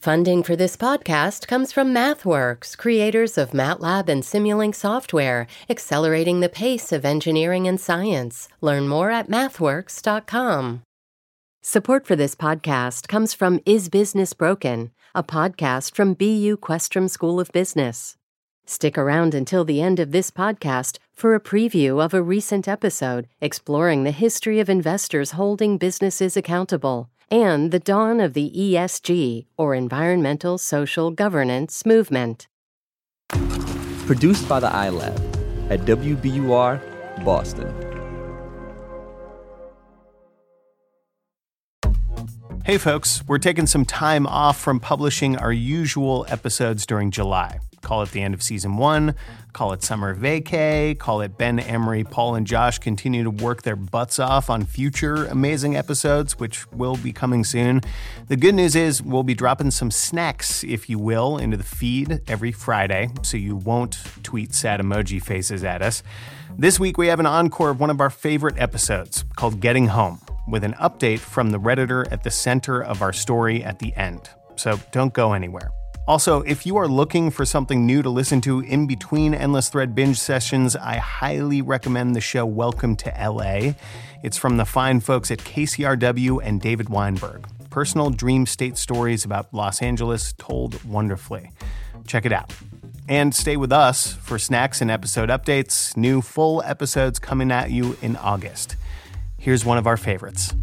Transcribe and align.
Funding 0.00 0.44
for 0.44 0.54
this 0.54 0.76
podcast 0.76 1.48
comes 1.48 1.72
from 1.72 1.92
MathWorks, 1.92 2.78
creators 2.78 3.36
of 3.36 3.50
MATLAB 3.50 4.08
and 4.08 4.22
Simulink 4.22 4.76
software, 4.76 5.48
accelerating 5.68 6.38
the 6.38 6.48
pace 6.48 6.92
of 6.92 7.04
engineering 7.04 7.66
and 7.66 7.80
science. 7.80 8.48
Learn 8.60 8.86
more 8.86 9.10
at 9.10 9.28
mathworks.com. 9.28 10.82
Support 11.62 12.06
for 12.06 12.14
this 12.14 12.36
podcast 12.36 13.08
comes 13.08 13.34
from 13.34 13.58
Is 13.66 13.88
Business 13.88 14.34
Broken, 14.34 14.92
a 15.16 15.24
podcast 15.24 15.96
from 15.96 16.14
BU 16.14 16.58
Questrom 16.58 17.10
School 17.10 17.40
of 17.40 17.50
Business. 17.50 18.16
Stick 18.66 18.96
around 18.96 19.34
until 19.34 19.64
the 19.64 19.82
end 19.82 19.98
of 19.98 20.12
this 20.12 20.30
podcast 20.30 20.98
for 21.12 21.34
a 21.34 21.40
preview 21.40 22.00
of 22.00 22.14
a 22.14 22.22
recent 22.22 22.68
episode 22.68 23.26
exploring 23.40 24.04
the 24.04 24.12
history 24.12 24.60
of 24.60 24.70
investors 24.70 25.32
holding 25.32 25.76
businesses 25.76 26.36
accountable 26.36 27.10
and 27.30 27.70
the 27.70 27.78
dawn 27.78 28.20
of 28.20 28.34
the 28.34 28.50
ESG, 28.56 29.46
or 29.56 29.74
Environmental 29.74 30.58
Social 30.58 31.10
Governance, 31.10 31.84
movement. 31.84 32.48
Produced 34.06 34.48
by 34.48 34.60
the 34.60 34.68
iLab 34.68 35.16
at 35.70 35.80
WBUR, 35.80 37.24
Boston. 37.24 37.74
Hey, 42.64 42.76
folks, 42.76 43.22
we're 43.26 43.38
taking 43.38 43.66
some 43.66 43.86
time 43.86 44.26
off 44.26 44.58
from 44.58 44.78
publishing 44.78 45.36
our 45.36 45.52
usual 45.52 46.26
episodes 46.28 46.84
during 46.84 47.10
July. 47.10 47.60
Call 47.88 48.02
it 48.02 48.10
the 48.10 48.20
end 48.20 48.34
of 48.34 48.42
season 48.42 48.76
one, 48.76 49.14
call 49.54 49.72
it 49.72 49.82
summer 49.82 50.14
vacay, 50.14 50.98
call 50.98 51.22
it 51.22 51.38
Ben 51.38 51.58
Amory, 51.58 52.04
Paul, 52.04 52.34
and 52.34 52.46
Josh 52.46 52.78
continue 52.78 53.24
to 53.24 53.30
work 53.30 53.62
their 53.62 53.76
butts 53.76 54.18
off 54.18 54.50
on 54.50 54.66
future 54.66 55.24
amazing 55.24 55.74
episodes, 55.74 56.38
which 56.38 56.70
will 56.72 56.96
be 56.96 57.14
coming 57.14 57.44
soon. 57.44 57.80
The 58.26 58.36
good 58.36 58.54
news 58.54 58.76
is 58.76 59.00
we'll 59.00 59.22
be 59.22 59.32
dropping 59.32 59.70
some 59.70 59.90
snacks, 59.90 60.62
if 60.64 60.90
you 60.90 60.98
will, 60.98 61.38
into 61.38 61.56
the 61.56 61.64
feed 61.64 62.20
every 62.28 62.52
Friday, 62.52 63.08
so 63.22 63.38
you 63.38 63.56
won't 63.56 63.98
tweet 64.22 64.52
sad 64.52 64.80
emoji 64.80 65.22
faces 65.22 65.64
at 65.64 65.80
us. 65.80 66.02
This 66.58 66.78
week 66.78 66.98
we 66.98 67.06
have 67.06 67.20
an 67.20 67.26
encore 67.26 67.70
of 67.70 67.80
one 67.80 67.88
of 67.88 68.02
our 68.02 68.10
favorite 68.10 68.58
episodes 68.58 69.24
called 69.34 69.60
Getting 69.60 69.86
Home, 69.86 70.20
with 70.46 70.62
an 70.62 70.74
update 70.74 71.20
from 71.20 71.52
the 71.52 71.58
Redditor 71.58 72.06
at 72.12 72.22
the 72.22 72.30
center 72.30 72.82
of 72.82 73.00
our 73.00 73.14
story 73.14 73.64
at 73.64 73.78
the 73.78 73.94
end. 73.96 74.28
So 74.56 74.78
don't 74.92 75.14
go 75.14 75.32
anywhere. 75.32 75.70
Also, 76.08 76.40
if 76.44 76.64
you 76.64 76.78
are 76.78 76.88
looking 76.88 77.30
for 77.30 77.44
something 77.44 77.84
new 77.84 78.00
to 78.00 78.08
listen 78.08 78.40
to 78.40 78.60
in 78.60 78.86
between 78.86 79.34
Endless 79.34 79.68
Thread 79.68 79.94
binge 79.94 80.18
sessions, 80.18 80.74
I 80.74 80.96
highly 80.96 81.60
recommend 81.60 82.16
the 82.16 82.20
show 82.22 82.46
Welcome 82.46 82.96
to 82.96 83.10
LA. 83.10 83.74
It's 84.22 84.38
from 84.38 84.56
the 84.56 84.64
fine 84.64 85.00
folks 85.00 85.30
at 85.30 85.40
KCRW 85.40 86.40
and 86.42 86.62
David 86.62 86.88
Weinberg. 86.88 87.46
Personal 87.68 88.08
dream 88.08 88.46
state 88.46 88.78
stories 88.78 89.26
about 89.26 89.52
Los 89.52 89.82
Angeles 89.82 90.32
told 90.38 90.82
wonderfully. 90.82 91.50
Check 92.06 92.24
it 92.24 92.32
out. 92.32 92.54
And 93.06 93.34
stay 93.34 93.58
with 93.58 93.70
us 93.70 94.14
for 94.14 94.38
snacks 94.38 94.80
and 94.80 94.90
episode 94.90 95.28
updates. 95.28 95.94
New 95.94 96.22
full 96.22 96.62
episodes 96.62 97.18
coming 97.18 97.52
at 97.52 97.70
you 97.70 97.98
in 98.00 98.16
August. 98.16 98.76
Here's 99.36 99.62
one 99.62 99.76
of 99.76 99.86
our 99.86 99.98
favorites. 99.98 100.54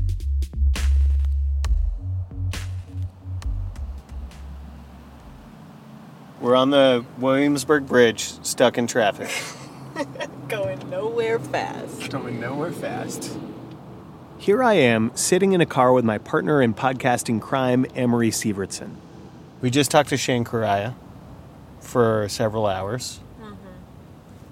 We're 6.45 6.55
on 6.55 6.69
the 6.69 7.03
Williamsburg 7.17 7.87
Bridge, 7.87 8.33
stuck 8.45 8.77
in 8.77 8.85
traffic. 8.85 9.31
Going 10.47 10.87
nowhere 10.91 11.39
fast. 11.39 12.11
Going 12.11 12.39
nowhere 12.39 12.71
fast. 12.71 13.35
Here 14.37 14.61
I 14.61 14.73
am, 14.73 15.09
sitting 15.15 15.53
in 15.53 15.61
a 15.61 15.65
car 15.65 15.91
with 15.91 16.05
my 16.05 16.19
partner 16.19 16.61
in 16.61 16.75
podcasting 16.75 17.41
crime, 17.41 17.87
Amory 17.95 18.29
Sievertson. 18.29 18.91
We 19.59 19.71
just 19.71 19.89
talked 19.89 20.09
to 20.09 20.17
Shane 20.17 20.43
Correia 20.43 20.95
for 21.79 22.29
several 22.29 22.67
hours. 22.67 23.21
Mm-hmm. 23.41 23.55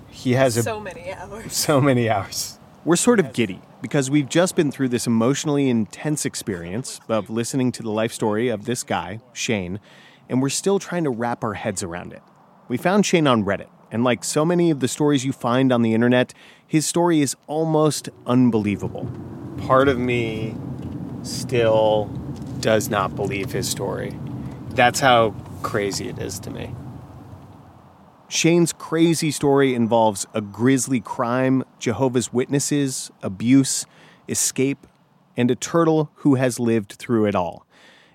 He 0.09 0.33
has 0.33 0.57
a 0.57 0.63
So 0.63 0.79
many 0.79 1.13
hours. 1.13 1.53
so 1.55 1.79
many 1.79 2.09
hours. 2.09 2.57
We're 2.83 2.95
sort 2.95 3.19
of 3.19 3.33
giddy 3.33 3.61
because 3.83 4.09
we've 4.09 4.27
just 4.27 4.55
been 4.55 4.71
through 4.71 4.89
this 4.89 5.05
emotionally 5.05 5.69
intense 5.69 6.25
experience 6.25 6.99
of 7.07 7.29
listening 7.29 7.71
to 7.73 7.83
the 7.83 7.91
life 7.91 8.11
story 8.11 8.49
of 8.49 8.65
this 8.65 8.81
guy, 8.81 9.19
Shane, 9.31 9.79
and 10.29 10.41
we're 10.41 10.49
still 10.49 10.79
trying 10.79 11.03
to 11.03 11.09
wrap 11.09 11.43
our 11.43 11.53
heads 11.53 11.83
around 11.83 12.13
it. 12.13 12.21
We 12.67 12.77
found 12.77 13.05
Shane 13.05 13.27
on 13.27 13.43
Reddit, 13.43 13.67
and 13.91 14.03
like 14.03 14.23
so 14.23 14.45
many 14.45 14.71
of 14.71 14.79
the 14.79 14.87
stories 14.87 15.25
you 15.25 15.31
find 15.31 15.71
on 15.71 15.81
the 15.81 15.93
internet, 15.93 16.33
his 16.65 16.85
story 16.85 17.21
is 17.21 17.35
almost 17.47 18.09
unbelievable. 18.25 19.09
Part 19.67 19.87
of 19.87 19.99
me 19.99 20.55
still 21.23 22.05
does 22.59 22.89
not 22.89 23.15
believe 23.15 23.51
his 23.51 23.69
story. 23.69 24.17
That's 24.69 24.99
how 24.99 25.35
crazy 25.61 26.07
it 26.07 26.19
is 26.19 26.39
to 26.39 26.49
me. 26.49 26.73
Shane's 28.27 28.73
crazy 28.73 29.29
story 29.29 29.75
involves 29.75 30.25
a 30.33 30.41
grisly 30.41 30.99
crime, 30.99 31.63
Jehovah's 31.77 32.33
Witnesses, 32.33 33.11
abuse, 33.21 33.85
escape, 34.27 34.87
and 35.37 35.51
a 35.51 35.55
turtle 35.55 36.09
who 36.15 36.35
has 36.35 36.59
lived 36.59 36.93
through 36.93 37.25
it 37.27 37.35
all. 37.35 37.67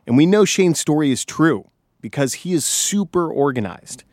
And 0.07 0.17
we 0.17 0.27
know 0.27 0.45
Shane's 0.45 0.81
story 0.81 1.13
is 1.13 1.25
true 1.25 1.71
because 2.01 2.35
he 2.35 2.53
is 2.53 2.65
super 2.65 3.31
organized. 3.31 4.05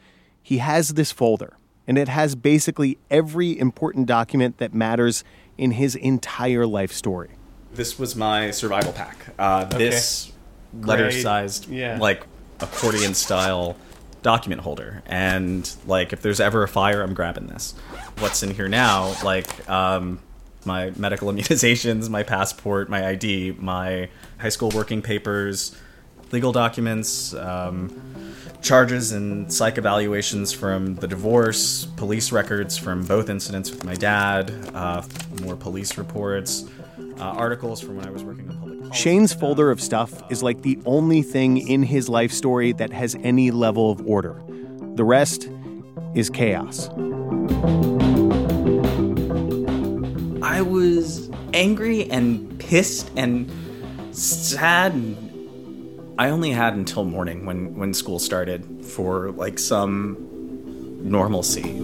He 0.41 0.59
has 0.59 0.89
this 0.89 1.11
folder, 1.11 1.57
and 1.87 1.97
it 1.97 2.07
has 2.07 2.35
basically 2.35 2.97
every 3.09 3.57
important 3.57 4.05
document 4.07 4.57
that 4.57 4.73
matters 4.73 5.23
in 5.57 5.71
his 5.71 5.95
entire 5.95 6.65
life 6.65 6.91
story. 6.91 7.31
This 7.73 7.97
was 7.99 8.15
my 8.15 8.51
survival 8.51 8.93
pack. 8.93 9.17
Uh, 9.37 9.65
This 9.65 10.31
letter 10.73 11.11
sized, 11.11 11.69
yeah. 11.69 11.97
like 11.99 12.25
accordion 12.59 13.13
style 13.13 13.75
document 14.21 14.61
holder. 14.61 15.03
And 15.05 15.69
like, 15.85 16.13
if 16.13 16.21
there's 16.21 16.39
ever 16.39 16.63
a 16.63 16.67
fire, 16.67 17.01
I'm 17.01 17.13
grabbing 17.13 17.47
this. 17.47 17.73
What's 18.19 18.43
in 18.43 18.51
here 18.51 18.67
now? 18.67 19.15
Like, 19.23 19.69
um, 19.69 20.19
my 20.65 20.91
medical 20.95 21.27
immunizations, 21.31 22.09
my 22.09 22.23
passport, 22.23 22.89
my 22.89 23.07
ID, 23.07 23.55
my 23.59 24.09
high 24.39 24.49
school 24.49 24.69
working 24.71 25.01
papers, 25.01 25.75
legal 26.31 26.51
documents, 26.51 27.33
um, 27.33 27.89
charges 28.61 29.11
and 29.11 29.51
psych 29.51 29.77
evaluations 29.77 30.51
from 30.51 30.95
the 30.95 31.07
divorce, 31.07 31.85
police 31.97 32.31
records 32.31 32.77
from 32.77 33.05
both 33.05 33.29
incidents 33.29 33.69
with 33.69 33.83
my 33.83 33.93
dad, 33.93 34.51
uh, 34.73 35.03
more 35.41 35.55
police 35.55 35.97
reports, 35.97 36.65
uh, 37.19 37.23
articles 37.23 37.79
from 37.79 37.97
when 37.97 38.07
I 38.07 38.09
was 38.09 38.23
working 38.23 38.49
on 38.49 38.57
public 38.57 38.79
policy. 38.81 38.97
Shane's 38.97 39.33
folder 39.33 39.69
of 39.71 39.79
stuff 39.79 40.23
is 40.31 40.41
like 40.41 40.61
the 40.63 40.79
only 40.85 41.21
thing 41.21 41.57
in 41.57 41.83
his 41.83 42.09
life 42.09 42.31
story 42.31 42.71
that 42.73 42.91
has 42.91 43.15
any 43.23 43.51
level 43.51 43.91
of 43.91 44.05
order. 44.07 44.41
The 44.95 45.03
rest 45.03 45.49
is 46.15 46.29
chaos. 46.29 46.89
I 50.41 50.61
was 50.61 51.29
angry 51.53 52.09
and 52.09 52.59
pissed 52.59 53.11
and 53.15 53.51
sad. 54.11 54.93
And 54.93 55.24
I 56.17 56.29
only 56.29 56.51
had 56.51 56.75
until 56.75 57.03
morning 57.03 57.45
when 57.45 57.75
when 57.75 57.93
school 57.93 58.19
started 58.19 58.85
for 58.85 59.31
like 59.31 59.59
some 59.59 60.15
normalcy. 61.01 61.83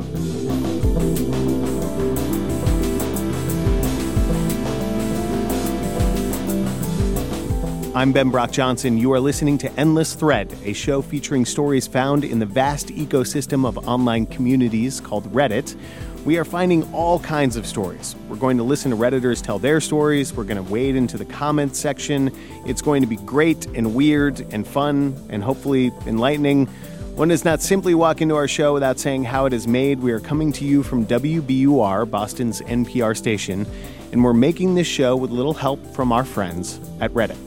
I'm 7.93 8.13
Ben 8.13 8.29
Brock 8.29 8.51
Johnson. 8.51 8.97
You 8.97 9.11
are 9.11 9.19
listening 9.19 9.57
to 9.59 9.71
Endless 9.73 10.13
Thread, 10.13 10.57
a 10.63 10.71
show 10.71 11.01
featuring 11.01 11.43
stories 11.43 11.85
found 11.85 12.23
in 12.23 12.39
the 12.39 12.45
vast 12.45 12.87
ecosystem 12.87 13.67
of 13.67 13.85
online 13.85 14.27
communities 14.27 15.01
called 15.01 15.25
Reddit. 15.33 15.75
We 16.23 16.37
are 16.37 16.45
finding 16.45 16.83
all 16.93 17.19
kinds 17.19 17.55
of 17.55 17.65
stories. 17.65 18.15
We're 18.29 18.35
going 18.35 18.57
to 18.57 18.63
listen 18.63 18.91
to 18.91 18.97
Redditors 18.97 19.41
tell 19.41 19.57
their 19.57 19.81
stories. 19.81 20.33
We're 20.33 20.43
going 20.43 20.63
to 20.63 20.71
wade 20.71 20.95
into 20.95 21.17
the 21.17 21.25
comments 21.25 21.79
section. 21.79 22.31
It's 22.63 22.81
going 22.81 23.01
to 23.01 23.07
be 23.07 23.15
great 23.15 23.65
and 23.67 23.95
weird 23.95 24.39
and 24.53 24.67
fun 24.67 25.15
and 25.29 25.43
hopefully 25.43 25.91
enlightening. 26.05 26.67
One 27.15 27.29
does 27.29 27.43
not 27.43 27.61
simply 27.61 27.95
walk 27.95 28.21
into 28.21 28.35
our 28.35 28.47
show 28.47 28.71
without 28.73 28.99
saying 28.99 29.23
how 29.23 29.47
it 29.47 29.53
is 29.53 29.67
made. 29.67 29.99
We 29.99 30.11
are 30.11 30.19
coming 30.19 30.51
to 30.53 30.65
you 30.65 30.83
from 30.83 31.07
WBUR, 31.07 32.09
Boston's 32.09 32.61
NPR 32.61 33.17
station, 33.17 33.65
and 34.11 34.23
we're 34.23 34.33
making 34.33 34.75
this 34.75 34.87
show 34.87 35.15
with 35.15 35.31
a 35.31 35.33
little 35.33 35.55
help 35.55 35.83
from 35.95 36.11
our 36.11 36.23
friends 36.23 36.79
at 36.99 37.11
Reddit. 37.11 37.37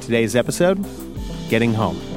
Today's 0.00 0.36
episode 0.36 0.84
Getting 1.48 1.72
Home. 1.74 2.09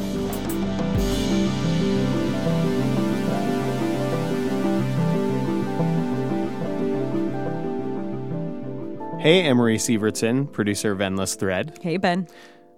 Hey, 9.24 9.44
Amory 9.44 9.78
Sievertson, 9.78 10.52
producer 10.52 10.92
of 10.92 11.00
Endless 11.00 11.36
Thread. 11.36 11.80
Hey, 11.82 11.96
Ben. 11.96 12.28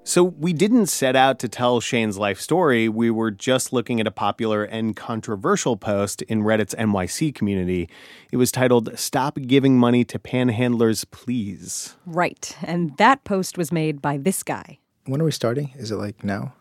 So, 0.03 0.24
we 0.24 0.53
didn't 0.53 0.86
set 0.86 1.15
out 1.15 1.39
to 1.39 1.50
tell 1.50 1.81
Shane's 1.81 2.19
life 2.19 2.39
story. 2.39 2.88
We 2.88 3.09
were 3.09 3.31
just 3.31 3.74
looking 3.74 4.00
at 4.00 4.06
a 4.06 4.12
popular 4.12 4.63
and 4.63 4.95
controversial 4.95 5.75
post 5.75 6.21
in 6.21 6.44
Reddit's 6.44 6.75
NYC 6.75 7.33
community. 7.33 7.89
It 8.31 8.38
was 8.38 8.51
titled, 8.51 8.95
Stop 8.95 9.39
Giving 9.47 9.80
Money 9.80 10.06
to 10.06 10.19
Panhandlers, 10.19 11.03
Please. 11.09 11.95
Right. 12.06 12.56
And 12.62 12.95
that 12.98 13.24
post 13.24 13.57
was 13.57 13.71
made 13.71 14.00
by 14.00 14.18
this 14.18 14.44
guy. 14.44 14.77
When 15.06 15.21
are 15.21 15.25
we 15.25 15.31
starting? 15.31 15.71
Is 15.75 15.89
it 15.89 15.95
like 15.95 16.24
now? 16.24 16.53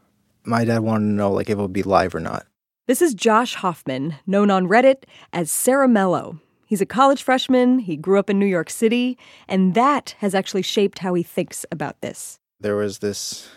my 0.47 0.65
dad 0.65 0.79
wanted 0.79 1.09
to 1.09 1.13
know 1.13 1.31
like 1.31 1.51
if 1.51 1.59
it 1.59 1.61
would 1.61 1.75
be 1.75 1.83
live 1.83 2.15
or 2.15 2.21
not. 2.21 2.47
This 2.87 3.03
is 3.03 3.13
Josh 3.13 3.57
Hoffman, 3.57 4.15
known 4.27 4.51
on 4.51 4.67
Reddit 4.67 5.05
as 5.31 5.51
Sarah 5.51 5.89
Mello. 5.89 6.41
He's 6.75 6.81
a 6.81 6.87
college 6.87 7.23
freshman, 7.23 7.79
he 7.79 7.95
grew 7.95 8.19
up 8.19 8.29
in 8.29 8.41
New 8.41 8.47
York 8.47 8.69
City, 8.69 9.17
and 9.47 9.75
that 9.75 10.17
has 10.19 10.35
actually 10.35 10.63
shaped 10.63 10.99
how 10.99 11.15
he 11.15 11.23
thinks 11.23 11.65
about 11.71 12.01
this. 12.01 12.41
There 12.59 12.75
was 12.75 12.99
this 12.99 13.49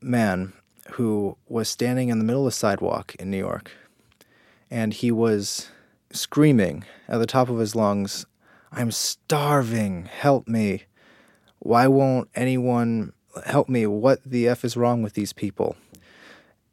man 0.00 0.54
who 0.92 1.36
was 1.46 1.68
standing 1.68 2.08
in 2.08 2.18
the 2.18 2.24
middle 2.24 2.46
of 2.46 2.54
the 2.54 2.56
sidewalk 2.56 3.14
in 3.16 3.30
New 3.30 3.36
York, 3.36 3.70
and 4.70 4.94
he 4.94 5.10
was 5.10 5.68
screaming 6.10 6.86
at 7.06 7.18
the 7.18 7.26
top 7.26 7.50
of 7.50 7.58
his 7.58 7.76
lungs, 7.76 8.24
I'm 8.72 8.92
starving, 8.92 10.06
help 10.06 10.48
me. 10.48 10.84
Why 11.58 11.86
won't 11.86 12.30
anyone 12.34 13.12
help 13.44 13.68
me? 13.68 13.86
What 13.86 14.24
the 14.24 14.48
F 14.48 14.64
is 14.64 14.74
wrong 14.74 15.02
with 15.02 15.12
these 15.12 15.34
people? 15.34 15.76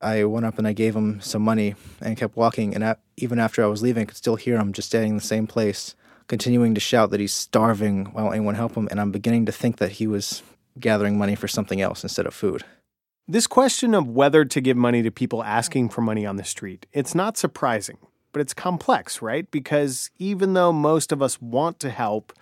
I 0.03 0.23
went 0.25 0.45
up 0.45 0.57
and 0.57 0.67
I 0.67 0.73
gave 0.73 0.95
him 0.95 1.21
some 1.21 1.41
money 1.41 1.75
and 2.01 2.17
kept 2.17 2.35
walking. 2.35 2.75
And 2.75 2.95
even 3.17 3.39
after 3.39 3.63
I 3.63 3.67
was 3.67 3.81
leaving, 3.81 4.03
I 4.03 4.05
could 4.05 4.17
still 4.17 4.35
hear 4.35 4.57
him 4.57 4.73
just 4.73 4.89
standing 4.89 5.11
in 5.11 5.17
the 5.17 5.21
same 5.21 5.47
place, 5.47 5.95
continuing 6.27 6.75
to 6.75 6.81
shout 6.81 7.09
that 7.11 7.19
he's 7.19 7.33
starving. 7.33 8.11
Won't 8.13 8.35
anyone 8.35 8.55
help 8.55 8.75
him? 8.75 8.87
And 8.91 8.99
I'm 8.99 9.11
beginning 9.11 9.45
to 9.45 9.51
think 9.51 9.77
that 9.77 9.93
he 9.93 10.07
was 10.07 10.43
gathering 10.79 11.17
money 11.17 11.35
for 11.35 11.47
something 11.47 11.81
else 11.81 12.03
instead 12.03 12.25
of 12.25 12.33
food. 12.33 12.63
This 13.27 13.47
question 13.47 13.93
of 13.95 14.07
whether 14.07 14.43
to 14.43 14.61
give 14.61 14.75
money 14.75 15.01
to 15.01 15.11
people 15.11 15.43
asking 15.43 15.89
for 15.89 16.01
money 16.01 16.25
on 16.25 16.35
the 16.35 16.43
street, 16.43 16.85
it's 16.91 17.15
not 17.15 17.37
surprising, 17.37 17.97
but 18.33 18.41
it's 18.41 18.53
complex, 18.53 19.21
right? 19.21 19.49
Because 19.49 20.11
even 20.19 20.53
though 20.53 20.73
most 20.73 21.11
of 21.13 21.21
us 21.21 21.41
want 21.41 21.79
to 21.79 21.89
help, 21.89 22.33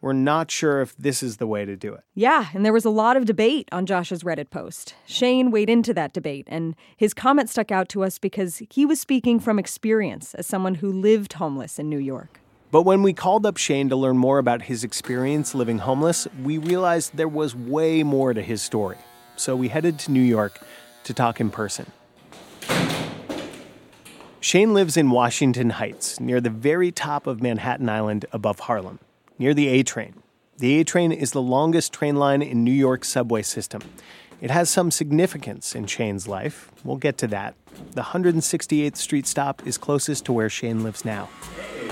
we're 0.00 0.12
not 0.12 0.50
sure 0.50 0.80
if 0.80 0.96
this 0.96 1.22
is 1.22 1.36
the 1.36 1.46
way 1.46 1.64
to 1.64 1.76
do 1.76 1.92
it. 1.92 2.02
Yeah, 2.14 2.48
and 2.54 2.64
there 2.64 2.72
was 2.72 2.84
a 2.84 2.90
lot 2.90 3.16
of 3.16 3.26
debate 3.26 3.68
on 3.70 3.86
Josh's 3.86 4.22
Reddit 4.22 4.50
post. 4.50 4.94
Shane 5.06 5.50
weighed 5.50 5.68
into 5.68 5.92
that 5.94 6.12
debate, 6.12 6.46
and 6.50 6.74
his 6.96 7.12
comment 7.12 7.50
stuck 7.50 7.70
out 7.70 7.88
to 7.90 8.02
us 8.02 8.18
because 8.18 8.62
he 8.70 8.86
was 8.86 9.00
speaking 9.00 9.40
from 9.40 9.58
experience 9.58 10.34
as 10.34 10.46
someone 10.46 10.76
who 10.76 10.90
lived 10.90 11.34
homeless 11.34 11.78
in 11.78 11.88
New 11.90 11.98
York. 11.98 12.40
But 12.70 12.82
when 12.82 13.02
we 13.02 13.12
called 13.12 13.44
up 13.44 13.56
Shane 13.56 13.88
to 13.88 13.96
learn 13.96 14.16
more 14.16 14.38
about 14.38 14.62
his 14.62 14.84
experience 14.84 15.54
living 15.54 15.78
homeless, 15.78 16.28
we 16.42 16.56
realized 16.56 17.16
there 17.16 17.28
was 17.28 17.54
way 17.54 18.02
more 18.02 18.32
to 18.32 18.42
his 18.42 18.62
story. 18.62 18.98
So 19.36 19.56
we 19.56 19.68
headed 19.68 19.98
to 20.00 20.12
New 20.12 20.22
York 20.22 20.60
to 21.04 21.12
talk 21.12 21.40
in 21.40 21.50
person. 21.50 21.90
Shane 24.42 24.72
lives 24.72 24.96
in 24.96 25.10
Washington 25.10 25.70
Heights, 25.70 26.18
near 26.20 26.40
the 26.40 26.48
very 26.48 26.90
top 26.90 27.26
of 27.26 27.42
Manhattan 27.42 27.88
Island 27.90 28.24
above 28.32 28.60
Harlem 28.60 29.00
near 29.40 29.54
the 29.54 29.68
A 29.68 29.82
train. 29.82 30.22
The 30.58 30.78
A 30.80 30.84
train 30.84 31.10
is 31.10 31.30
the 31.30 31.40
longest 31.40 31.94
train 31.94 32.16
line 32.16 32.42
in 32.42 32.62
New 32.62 32.70
York's 32.70 33.08
subway 33.08 33.40
system. 33.40 33.80
It 34.42 34.50
has 34.50 34.68
some 34.68 34.90
significance 34.90 35.74
in 35.74 35.86
Shane's 35.86 36.28
life. 36.28 36.70
We'll 36.84 36.98
get 36.98 37.16
to 37.18 37.26
that. 37.28 37.54
The 37.92 38.02
168th 38.02 38.96
Street 38.96 39.26
stop 39.26 39.66
is 39.66 39.78
closest 39.78 40.26
to 40.26 40.34
where 40.34 40.50
Shane 40.50 40.82
lives 40.82 41.06
now. 41.06 41.30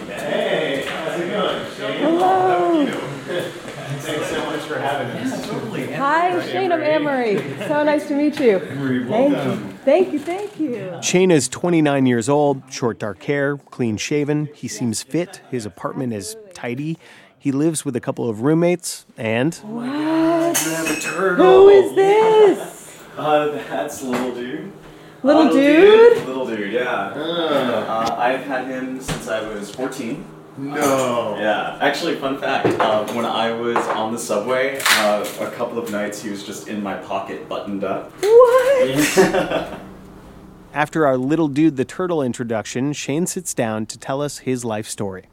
Hey, 0.07 0.15
hey 0.15 0.87
how's 0.87 1.21
it 1.21 1.31
going, 1.31 1.75
Shane? 1.75 2.03
Hello. 2.03 2.87
Thanks 2.87 4.27
so 4.29 4.45
much 4.45 4.61
for 4.61 4.79
having 4.79 5.09
us. 5.23 5.49
Hi, 5.97 6.47
Shane. 6.47 6.71
I'm 6.71 6.83
Amory. 6.83 7.39
So 7.67 7.83
nice 7.83 8.07
to 8.09 8.15
meet 8.15 8.39
you. 8.39 8.61
Thank 9.09 9.33
you. 9.37 9.79
Thank 9.85 10.13
you. 10.13 10.19
Thank 10.19 10.61
you. 10.61 10.99
Shane 11.03 11.31
is 11.31 11.49
29 11.49 12.07
years 12.07 12.29
old, 12.29 12.63
short 12.71 12.99
dark 12.99 13.23
hair, 13.25 13.57
clean 13.57 13.97
shaven. 13.97 14.49
He 14.55 14.69
seems 14.69 15.03
fit. 15.03 15.41
His 15.51 15.67
apartment 15.67 16.13
is 16.13 16.37
tidy. 16.55 16.99
He 17.39 17.53
lives 17.53 17.85
with 17.85 17.95
a 17.97 18.01
couple 18.01 18.29
of 18.29 18.43
roommates 18.43 19.07
and. 19.17 19.55
What? 19.57 19.89
A. 19.89 21.35
Who 21.37 21.69
is 21.69 21.95
this? 21.95 22.97
Uh, 23.17 23.49
that's 23.69 24.03
little 24.03 24.35
dude. 24.35 24.73
Little 25.23 25.43
Uh, 25.49 25.53
dude? 25.53 26.27
Little 26.27 26.47
dude, 26.47 26.73
yeah. 26.73 26.89
Uh, 27.15 28.17
I've 28.19 28.43
had 28.45 28.67
him 28.67 29.01
since 29.01 29.29
I 29.29 29.47
was 29.49 29.71
14. 29.75 30.25
No. 30.57 31.37
Yeah, 31.39 31.79
actually, 31.81 32.17
fun 32.17 32.39
fact. 32.39 32.67
Uh, 32.81 33.07
when 33.15 33.25
I 33.25 33.53
was 33.53 33.77
on 33.89 34.13
the 34.13 34.19
subway, 34.19 34.81
uh, 34.99 35.25
a 35.41 35.51
couple 35.53 35.79
of 35.79 35.91
nights 35.93 36.21
he 36.23 36.31
was 36.31 36.45
just 36.45 36.67
in 36.69 36.83
my 36.83 36.95
pocket, 36.95 37.49
buttoned 37.49 37.85
up. 37.85 38.13
What? 38.21 39.79
After 40.75 41.07
our 41.07 41.17
little 41.17 41.49
dude 41.49 41.77
the 41.77 41.85
turtle 41.85 42.23
introduction, 42.23 42.93
Shane 42.93 43.27
sits 43.27 43.55
down 43.55 43.87
to 43.87 43.99
tell 43.99 44.21
us 44.21 44.39
his 44.39 44.65
life 44.65 44.87
story. 44.89 45.25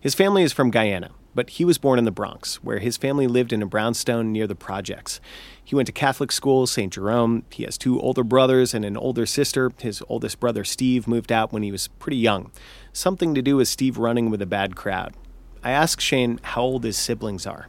His 0.00 0.14
family 0.14 0.42
is 0.42 0.52
from 0.52 0.70
Guyana, 0.70 1.10
but 1.36 1.50
he 1.50 1.64
was 1.64 1.78
born 1.78 1.98
in 1.98 2.06
the 2.06 2.10
Bronx, 2.10 2.56
where 2.64 2.78
his 2.78 2.96
family 2.96 3.28
lived 3.28 3.52
in 3.52 3.62
a 3.62 3.66
brownstone 3.66 4.32
near 4.32 4.46
the 4.46 4.54
projects. 4.56 5.20
He 5.62 5.76
went 5.76 5.86
to 5.86 5.92
Catholic 5.92 6.32
school, 6.32 6.66
St. 6.66 6.92
Jerome. 6.92 7.44
He 7.50 7.64
has 7.64 7.76
two 7.76 8.00
older 8.00 8.24
brothers 8.24 8.72
and 8.72 8.84
an 8.84 8.96
older 8.96 9.26
sister. 9.26 9.70
His 9.78 10.02
oldest 10.08 10.40
brother, 10.40 10.64
Steve, 10.64 11.06
moved 11.06 11.30
out 11.30 11.52
when 11.52 11.62
he 11.62 11.70
was 11.70 11.88
pretty 11.98 12.16
young. 12.16 12.50
Something 12.92 13.34
to 13.34 13.42
do 13.42 13.56
with 13.56 13.68
Steve 13.68 13.98
running 13.98 14.30
with 14.30 14.40
a 14.40 14.46
bad 14.46 14.74
crowd. 14.74 15.14
I 15.62 15.72
asked 15.72 16.00
Shane 16.00 16.40
how 16.42 16.62
old 16.62 16.84
his 16.84 16.96
siblings 16.96 17.46
are. 17.46 17.68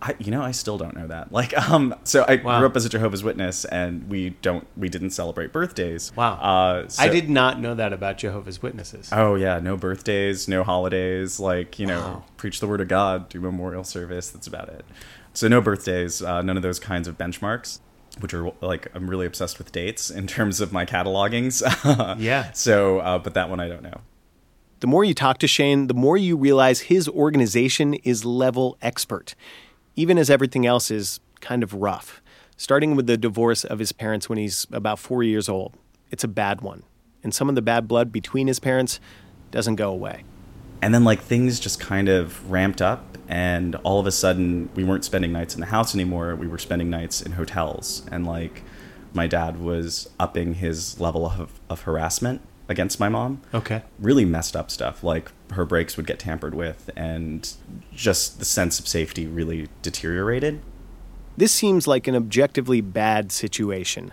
I, 0.00 0.14
you 0.18 0.30
know, 0.30 0.42
I 0.42 0.52
still 0.52 0.78
don't 0.78 0.96
know 0.96 1.06
that. 1.08 1.32
Like, 1.32 1.56
um, 1.70 1.94
so 2.04 2.24
I 2.28 2.36
Wow. 2.36 2.58
grew 2.58 2.68
up 2.68 2.76
as 2.76 2.84
a 2.84 2.88
Jehovah's 2.88 3.24
Witness, 3.24 3.64
and 3.64 4.08
we 4.08 4.30
don't, 4.42 4.66
we 4.76 4.88
didn't 4.88 5.10
celebrate 5.10 5.52
birthdays. 5.52 6.12
Wow. 6.14 6.34
Uh, 6.34 6.88
so- 6.88 7.02
I 7.02 7.08
did 7.08 7.28
not 7.28 7.58
know 7.60 7.74
that 7.74 7.92
about 7.92 8.18
Jehovah's 8.18 8.62
Witnesses. 8.62 9.08
Oh 9.12 9.34
yeah, 9.34 9.58
no 9.58 9.76
birthdays, 9.76 10.46
no 10.48 10.62
holidays. 10.62 11.40
Like 11.40 11.78
you 11.78 11.86
know, 11.86 12.00
Wow. 12.00 12.24
preach 12.36 12.60
the 12.60 12.66
word 12.68 12.80
of 12.80 12.88
God, 12.88 13.28
do 13.28 13.40
memorial 13.40 13.82
service. 13.84 14.30
That's 14.30 14.46
about 14.46 14.68
it. 14.68 14.84
So 15.34 15.48
no 15.48 15.60
birthdays, 15.60 16.22
uh, 16.22 16.42
none 16.42 16.56
of 16.56 16.62
those 16.62 16.78
kinds 16.80 17.06
of 17.08 17.18
benchmarks, 17.18 17.80
which 18.20 18.32
are 18.34 18.52
like 18.60 18.88
I'm 18.94 19.08
really 19.10 19.26
obsessed 19.26 19.58
with 19.58 19.72
dates 19.72 20.10
in 20.10 20.26
terms 20.26 20.60
of 20.60 20.72
my 20.72 20.84
catalogings. 20.86 21.62
Yeah. 22.20 22.52
So, 22.52 22.98
uh, 23.00 23.18
but 23.18 23.34
that 23.34 23.50
one 23.50 23.58
I 23.60 23.68
don't 23.68 23.82
know. 23.82 24.00
The 24.80 24.86
more 24.86 25.02
you 25.04 25.12
talk 25.12 25.38
to 25.38 25.48
Shane, 25.48 25.88
the 25.88 25.94
more 25.94 26.16
you 26.16 26.36
realize 26.36 26.82
his 26.82 27.08
organization 27.08 27.94
is 27.94 28.24
level 28.24 28.78
expert, 28.80 29.34
even 29.98 30.16
as 30.16 30.30
everything 30.30 30.64
else 30.64 30.92
is 30.92 31.18
kind 31.40 31.64
of 31.64 31.74
rough. 31.74 32.22
Starting 32.56 32.94
with 32.94 33.08
the 33.08 33.16
divorce 33.16 33.64
of 33.64 33.80
his 33.80 33.90
parents 33.90 34.28
when 34.28 34.38
he's 34.38 34.64
about 34.70 34.96
four 34.96 35.24
years 35.24 35.48
old. 35.48 35.74
It's 36.12 36.22
a 36.22 36.28
bad 36.28 36.60
one. 36.60 36.84
And 37.24 37.34
some 37.34 37.48
of 37.48 37.56
the 37.56 37.62
bad 37.62 37.88
blood 37.88 38.12
between 38.12 38.46
his 38.46 38.60
parents 38.60 39.00
doesn't 39.50 39.74
go 39.74 39.90
away. 39.90 40.22
And 40.80 40.94
then 40.94 41.02
like 41.02 41.20
things 41.20 41.58
just 41.58 41.80
kind 41.80 42.08
of 42.08 42.48
ramped 42.48 42.80
up, 42.80 43.18
and 43.26 43.74
all 43.82 43.98
of 43.98 44.06
a 44.06 44.12
sudden 44.12 44.68
we 44.76 44.84
weren't 44.84 45.04
spending 45.04 45.32
nights 45.32 45.54
in 45.54 45.60
the 45.60 45.66
house 45.66 45.96
anymore. 45.96 46.36
We 46.36 46.46
were 46.46 46.58
spending 46.58 46.90
nights 46.90 47.20
in 47.20 47.32
hotels, 47.32 48.06
and 48.12 48.24
like 48.24 48.62
my 49.12 49.26
dad 49.26 49.60
was 49.60 50.10
upping 50.20 50.54
his 50.54 51.00
level 51.00 51.26
of, 51.26 51.58
of 51.68 51.80
harassment 51.82 52.40
against 52.68 53.00
my 53.00 53.08
mom. 53.08 53.40
Okay. 53.54 53.82
really 53.98 54.24
messed 54.24 54.54
up 54.54 54.70
stuff 54.70 55.02
like 55.02 55.32
her 55.52 55.64
brakes 55.64 55.96
would 55.96 56.06
get 56.06 56.18
tampered 56.18 56.54
with 56.54 56.90
and 56.96 57.54
just 57.94 58.38
the 58.38 58.44
sense 58.44 58.78
of 58.78 58.86
safety 58.86 59.26
really 59.26 59.68
deteriorated 59.82 60.60
This 61.36 61.52
seems 61.52 61.86
like 61.86 62.06
an 62.06 62.14
objectively 62.16 62.80
bad 62.80 63.32
situation. 63.32 64.12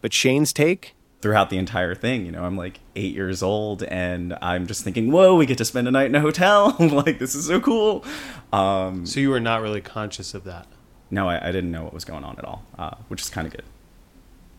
But 0.00 0.12
Shane's 0.12 0.52
take? 0.52 0.94
throughout 1.20 1.50
the 1.50 1.56
entire 1.56 1.94
thing 1.94 2.26
you 2.26 2.32
know 2.32 2.42
i'm 2.42 2.56
like 2.56 2.80
eight 2.96 3.14
years 3.14 3.44
old 3.44 3.84
and 3.84 4.36
i'm 4.42 4.66
just 4.66 4.82
thinking 4.82 5.12
whoa 5.12 5.36
we 5.36 5.46
get 5.46 5.56
to 5.56 5.64
spend 5.64 5.86
a 5.86 5.90
night 5.92 6.06
in 6.06 6.14
a 6.16 6.20
hotel 6.20 6.74
like 6.80 7.20
this 7.20 7.36
is 7.36 7.46
so 7.46 7.60
cool 7.60 8.04
um, 8.52 9.06
So 9.06 9.20
you 9.20 9.30
were 9.30 9.38
not 9.38 9.62
really 9.62 9.80
conscious 9.80 10.34
of 10.34 10.42
that. 10.44 10.66
no 11.12 11.28
I, 11.28 11.48
I 11.48 11.52
didn't 11.52 11.70
know 11.70 11.84
what 11.84 11.94
was 11.94 12.04
going 12.04 12.24
on 12.24 12.36
at 12.38 12.44
all 12.44 12.64
uh, 12.76 12.96
which 13.06 13.22
is 13.22 13.30
kind 13.30 13.46
of 13.46 13.52
good 13.52 13.62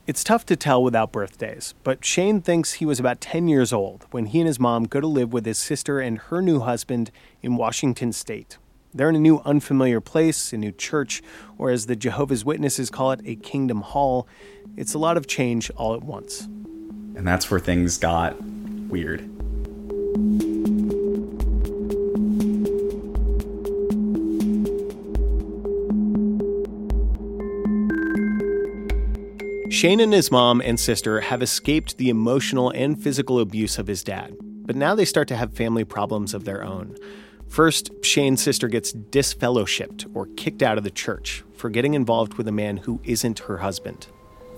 It's 0.06 0.22
tough 0.22 0.46
to 0.48 0.58
tell 0.58 0.84
without 0.84 1.14
birthdays, 1.14 1.76
but 1.82 2.04
Shane 2.04 2.42
thinks 2.42 2.74
he 2.74 2.86
was 2.86 3.00
about 3.00 3.22
10 3.22 3.48
years 3.48 3.72
old 3.72 4.06
when 4.12 4.26
he 4.26 4.42
and 4.42 4.48
his 4.48 4.60
mom 4.60 4.84
go 4.84 5.00
to 5.00 5.08
live 5.08 5.32
with 5.32 5.46
his 5.46 5.58
sister 5.58 6.02
and 6.02 6.18
her 6.18 6.42
new 6.42 6.60
husband 6.60 7.10
in 7.42 7.56
Washington 7.56 8.12
state. 8.12 8.58
They're 8.94 9.08
in 9.08 9.16
a 9.16 9.20
new 9.20 9.40
unfamiliar 9.46 10.02
place, 10.02 10.52
a 10.52 10.58
new 10.58 10.74
church, 10.74 11.24
or 11.58 11.70
as 11.70 11.86
the 11.86 11.96
Jehovah's 11.96 12.44
Witnesses 12.44 12.90
call 12.90 13.14
it, 13.14 13.22
a 13.24 13.38
kingdom 13.38 13.80
hall. 13.80 14.28
It's 14.76 14.94
a 14.94 15.00
lot 15.00 15.16
of 15.16 15.26
change 15.26 15.72
all 15.78 15.96
at 15.96 16.04
once. 16.04 16.50
and 17.16 17.26
that's 17.26 17.50
where 17.50 17.60
things 17.62 17.98
got 17.98 18.36
weird 18.44 19.22
Shane 29.84 30.00
and 30.00 30.14
his 30.14 30.32
mom 30.32 30.62
and 30.62 30.80
sister 30.80 31.20
have 31.20 31.42
escaped 31.42 31.98
the 31.98 32.08
emotional 32.08 32.70
and 32.70 32.98
physical 33.04 33.42
abuse 33.42 33.78
of 33.78 33.86
his 33.88 34.02
dad, 34.02 34.34
but 34.40 34.78
now 34.78 34.96
they 34.96 35.04
start 35.04 35.28
to 35.28 35.36
have 35.36 35.52
family 35.52 35.84
problems 35.84 36.34
of 36.34 36.46
their 36.46 36.64
own. 36.64 36.96
First, 37.50 37.92
Shane's 38.02 38.42
sister 38.42 38.70
gets 38.70 38.94
disfellowshipped 38.94 40.10
or 40.16 40.28
kicked 40.38 40.64
out 40.64 40.78
of 40.78 40.86
the 40.86 40.90
church 40.90 41.44
for 41.58 41.70
getting 41.70 41.96
involved 41.96 42.36
with 42.36 42.48
a 42.48 42.52
man 42.54 42.78
who 42.78 43.02
isn't 43.04 43.40
her 43.40 43.58
husband. 43.58 44.08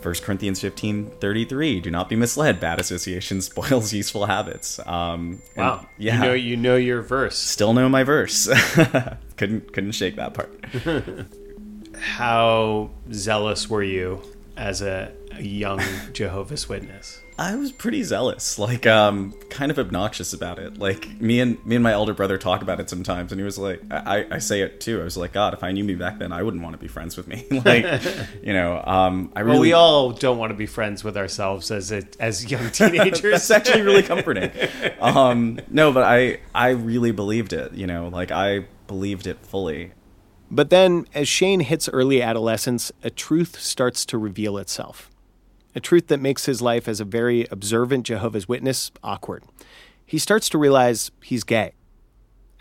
1 0.03 0.13
corinthians 0.21 0.61
15 0.61 1.09
33 1.19 1.79
do 1.79 1.89
not 1.89 2.07
be 2.07 2.15
misled 2.15 2.59
bad 2.59 2.79
association 2.79 3.41
spoils 3.41 3.91
useful 3.93 4.27
habits 4.27 4.77
um, 4.85 5.41
and- 5.55 5.87
yeah 5.97 6.17
You 6.17 6.21
know 6.21 6.33
you 6.33 6.55
know 6.55 6.75
your 6.75 7.01
verse. 7.01 7.35
still 7.35 7.73
know 7.73 7.89
my 7.89 8.03
verse. 8.03 8.47
couldn't 9.37 9.73
couldn't 9.73 9.93
shake 9.93 10.17
that 10.17 10.35
part. 10.35 10.53
How 11.99 12.91
zealous 13.11 13.67
were 13.67 13.81
you 13.81 14.21
as 14.57 14.81
a, 14.81 15.11
a 15.31 15.41
young 15.41 15.81
Jehovah's 16.13 16.67
Witness? 16.69 17.21
I 17.37 17.55
was 17.55 17.73
pretty 17.73 18.01
zealous, 18.03 18.57
like 18.57 18.87
um, 18.87 19.33
kind 19.49 19.69
of 19.69 19.77
obnoxious 19.77 20.31
about 20.31 20.57
it. 20.57 20.77
Like 20.77 21.19
me 21.19 21.41
and 21.41 21.63
me 21.65 21.75
and 21.75 21.83
my 21.83 21.91
elder 21.91 22.13
brother 22.13 22.37
talk 22.37 22.61
about 22.61 22.79
it 22.79 22.89
sometimes, 22.89 23.33
and 23.33 23.39
he 23.39 23.43
was 23.43 23.57
like, 23.57 23.81
I, 23.91 24.25
I 24.31 24.37
say 24.39 24.61
it 24.61 24.79
too. 24.79 25.01
I 25.01 25.03
was 25.03 25.17
like, 25.17 25.33
God, 25.33 25.53
if 25.53 25.61
I 25.61 25.73
knew 25.73 25.83
me 25.83 25.95
back 25.95 26.17
then, 26.17 26.31
I 26.31 26.43
wouldn't 26.43 26.63
want 26.63 26.75
to 26.75 26.77
be 26.77 26.87
friends 26.87 27.17
with 27.17 27.27
me. 27.27 27.45
like, 27.65 27.85
you 28.41 28.53
know, 28.53 28.81
um, 28.85 29.33
I 29.35 29.41
really. 29.41 29.55
Well, 29.55 29.61
we 29.61 29.73
all 29.73 30.11
don't 30.11 30.37
want 30.37 30.51
to 30.51 30.55
be 30.55 30.65
friends 30.65 31.03
with 31.03 31.17
ourselves 31.17 31.71
as 31.71 31.91
a, 31.91 32.03
as 32.21 32.49
young 32.49 32.69
teenagers. 32.71 33.21
That's 33.21 33.51
actually 33.51 33.81
really 33.81 34.03
comforting. 34.03 34.51
um, 35.01 35.59
no, 35.69 35.91
but 35.91 36.03
I 36.03 36.39
I 36.53 36.69
really 36.69 37.11
believed 37.11 37.51
it. 37.51 37.73
You 37.73 37.87
know, 37.87 38.07
like 38.07 38.31
I 38.31 38.65
believed 38.87 39.27
it 39.27 39.39
fully. 39.45 39.91
But 40.49 40.69
then, 40.69 41.07
as 41.13 41.27
Shane 41.27 41.61
hits 41.61 41.89
early 41.89 42.21
adolescence, 42.21 42.91
a 43.03 43.09
truth 43.09 43.59
starts 43.59 44.05
to 44.07 44.17
reveal 44.17 44.57
itself 44.57 45.09
a 45.75 45.81
truth 45.81 46.07
that 46.07 46.21
makes 46.21 46.45
his 46.45 46.61
life 46.61 46.87
as 46.87 47.01
a 47.01 47.05
very 47.05 47.45
observant 47.51 48.05
Jehovah's 48.05 48.47
Witness 48.47 48.91
awkward. 49.03 49.43
He 50.05 50.17
starts 50.17 50.47
to 50.49 50.57
realize 50.57 51.11
he's 51.21 51.43
gay. 51.43 51.73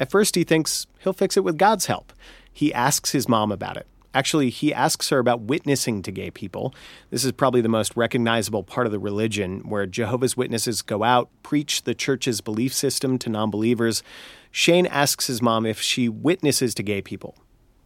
At 0.01 0.11
first, 0.11 0.35
he 0.35 0.43
thinks 0.43 0.87
he'll 0.99 1.13
fix 1.13 1.37
it 1.37 1.45
with 1.45 1.57
God's 1.57 1.87
help. 1.87 2.13
He 2.53 2.75
asks 2.75 3.13
his 3.13 3.29
mom 3.29 3.53
about 3.53 3.77
it. 3.77 3.87
Actually, 4.13 4.51
he 4.51 4.73
asks 4.75 5.09
her 5.09 5.19
about 5.19 5.43
witnessing 5.43 6.03
to 6.03 6.13
gay 6.13 6.31
people. 6.31 6.75
This 7.11 7.25
is 7.25 7.33
probably 7.33 7.61
the 7.61 7.69
most 7.69 7.97
recognizable 7.97 8.63
part 8.63 8.87
of 8.87 8.93
the 8.93 8.99
religion, 8.99 9.69
where 9.69 9.87
Jehovah's 9.87 10.37
Witnesses 10.37 10.83
go 10.83 11.03
out, 11.03 11.31
preach 11.43 11.83
the 11.83 11.95
church's 11.95 12.41
belief 12.41 12.73
system 12.73 13.19
to 13.19 13.31
non 13.31 13.51
believers. 13.51 14.03
Shane 14.51 14.87
asks 14.87 15.27
his 15.27 15.43
mom 15.43 15.67
if 15.67 15.81
she 15.81 16.09
witnesses 16.09 16.75
to 16.75 16.83
gay 16.83 17.03
people. 17.03 17.37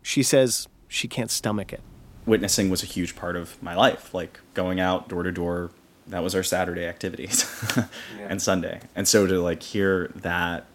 She 0.02 0.22
says 0.22 0.68
she 0.88 1.08
can't 1.08 1.30
stomach 1.30 1.72
it 1.72 1.82
witnessing 2.28 2.68
was 2.68 2.82
a 2.82 2.86
huge 2.86 3.16
part 3.16 3.34
of 3.34 3.60
my 3.62 3.74
life. 3.74 4.14
Like 4.14 4.38
going 4.54 4.78
out 4.78 5.08
door 5.08 5.24
to 5.24 5.32
door, 5.32 5.70
that 6.06 6.22
was 6.22 6.34
our 6.34 6.42
Saturday 6.42 6.84
activities 6.86 7.44
yeah. 7.76 7.86
and 8.28 8.40
Sunday. 8.40 8.80
And 8.94 9.08
so 9.08 9.26
to 9.26 9.40
like 9.40 9.62
hear 9.62 10.12
that 10.14 10.66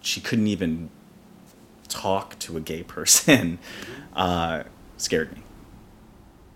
she 0.00 0.20
couldn't 0.20 0.46
even 0.46 0.90
talk 1.88 2.38
to 2.40 2.56
a 2.56 2.60
gay 2.60 2.82
person 2.84 3.58
uh, 4.14 4.64
scared 4.96 5.32
me. 5.32 5.42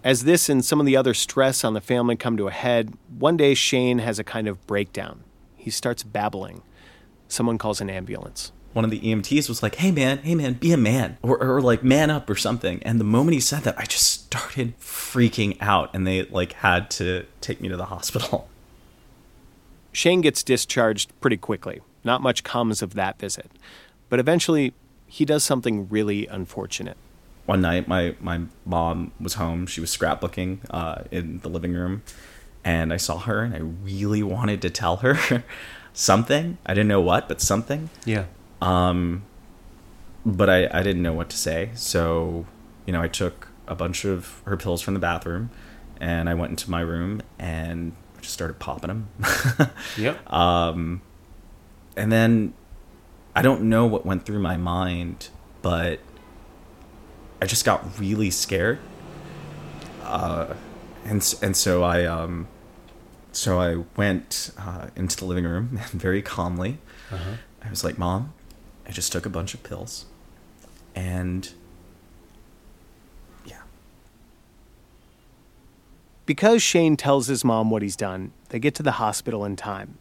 As 0.04 0.25
this 0.25 0.50
and 0.50 0.62
some 0.62 0.80
of 0.80 0.87
the 0.87 0.99
other 0.99 1.14
stress 1.14 1.64
on 1.64 1.73
the 1.73 1.80
family 1.80 2.14
come 2.14 2.37
to 2.37 2.47
a 2.47 2.52
head, 2.52 2.92
one 3.18 3.38
day 3.38 3.54
Shane 3.54 4.00
has 4.00 4.18
a 4.18 4.25
kind 4.25 4.47
of 4.47 4.64
breakdown. 4.66 5.25
He 5.56 5.71
starts 5.71 6.02
babbling. 6.02 6.62
Someone 7.26 7.56
calls 7.56 7.80
an 7.80 7.88
ambulance 7.88 8.52
one 8.75 8.85
of 8.85 8.90
the 8.90 9.00
EMTs 9.00 9.49
was 9.49 9.62
like, 9.62 9.76
"Hey 9.76 9.90
man, 9.90 10.19
hey 10.19 10.35
man, 10.35 10.54
be 10.54 10.73
a 10.73 10.76
man," 10.76 11.16
or, 11.23 11.43
or 11.43 11.62
like 11.62 11.83
man 11.83 12.11
up 12.11 12.28
or 12.28 12.35
something. 12.35 12.83
And 12.83 13.00
the 13.00 13.04
moment 13.04 13.35
he 13.35 13.40
said 13.40 13.62
that, 13.62 13.78
I 13.78 13.85
just 13.85 14.25
started 14.25 14.78
freaking 14.78 15.57
out, 15.61 15.95
and 15.95 16.07
they 16.07 16.25
like 16.25 16.52
had 16.54 16.90
to 16.93 17.25
take 17.40 17.61
me 17.61 17.69
to 17.69 17.76
the 17.76 17.87
hospital. 17.87 18.49
Shane 19.93 20.21
gets 20.21 20.43
discharged 20.43 21.12
pretty 21.21 21.37
quickly. 21.37 21.81
Not 22.02 22.21
much 22.21 22.43
comes 22.43 22.83
of 22.83 22.95
that 22.95 23.19
visit, 23.19 23.50
but 24.11 24.19
eventually 24.19 24.75
he 25.07 25.25
does 25.25 25.45
something 25.45 25.88
really 25.88 26.26
unfortunate. 26.26 26.97
One 27.47 27.61
night, 27.61 27.87
my 27.87 28.16
my 28.21 28.43
mom 28.66 29.12
was 29.21 29.35
home. 29.35 29.66
She 29.66 29.81
was 29.81 29.97
scrapbooking 29.97 30.59
uh, 30.71 31.02
in 31.12 31.38
the 31.38 31.49
living 31.49 31.75
room, 31.75 32.02
and 32.64 32.93
I 32.93 32.97
saw 32.97 33.19
her, 33.19 33.43
and 33.43 33.54
I 33.54 33.59
really 33.59 34.23
wanted 34.25 34.61
to 34.62 34.71
tell 34.71 34.97
her 34.97 35.45
something. 35.93 36.59
I 36.66 36.75
didn't 36.75 36.88
know 36.88 37.00
what, 37.00 37.28
but 37.28 37.40
something. 37.40 37.90
Yeah. 38.04 38.25
Um, 38.64 39.25
but 40.25 40.49
I, 40.49 40.68
I 40.73 40.83
didn't 40.83 41.02
know 41.02 41.12
what 41.12 41.28
to 41.30 41.37
say. 41.37 41.71
So, 41.75 42.47
you 42.87 42.92
know, 42.92 43.02
I 43.02 43.09
took 43.09 43.49
a 43.66 43.75
bunch 43.75 44.04
of 44.04 44.42
her 44.47 44.56
pills 44.56 44.80
from 44.80 44.94
the 44.94 45.00
bathroom 45.00 45.50
and 46.00 46.28
I 46.28 46.35
went 46.35 46.50
into 46.50 46.71
my 46.71 46.80
room 46.80 47.21
and 47.38 47.94
just 48.21 48.33
started 48.33 48.59
popping 48.59 48.88
them. 48.88 49.09
yep. 49.99 50.33
Um, 50.33 51.02
and 51.97 52.11
then 52.11 52.54
I 53.35 53.42
don't 53.42 53.62
know 53.62 53.87
what 53.87 54.06
went 54.06 54.25
through 54.25 54.40
my 54.40 54.56
mind, 54.56 55.28
but 55.61 56.00
I 57.42 57.47
just 57.47 57.64
got 57.64 57.99
really 57.99 58.30
scared. 58.30 58.78
Uh, 60.02 60.54
and 61.04 61.35
and 61.42 61.56
so 61.56 61.83
I 61.83 62.04
um, 62.04 62.49
so 63.33 63.61
I 63.61 63.85
went 63.97 64.52
uh, 64.59 64.88
into 64.97 65.16
the 65.16 65.25
living 65.25 65.44
room 65.44 65.78
and 65.80 65.90
very 66.00 66.23
calmly. 66.23 66.78
Uh-huh. 67.11 67.37
I 67.62 67.71
was 67.71 67.85
like, 67.85 67.99
"Mom, 67.99 68.33
I 68.87 68.91
just 68.91 69.12
took 69.12 69.26
a 69.26 69.31
bunch 69.31 69.55
of 69.55 69.62
pills 69.62 70.07
and 70.95 71.53
yeah. 73.45 73.62
Because 76.26 76.62
Shane 76.62 76.97
tells 76.97 77.26
his 77.26 77.45
mom 77.45 77.71
what 77.71 77.83
he's 77.83 77.97
done, 77.97 78.33
they 78.50 78.59
get 78.59 78.75
to 78.76 78.83
the 78.83 78.93
hospital 78.93 79.45
in 79.45 79.57
time. 79.57 79.99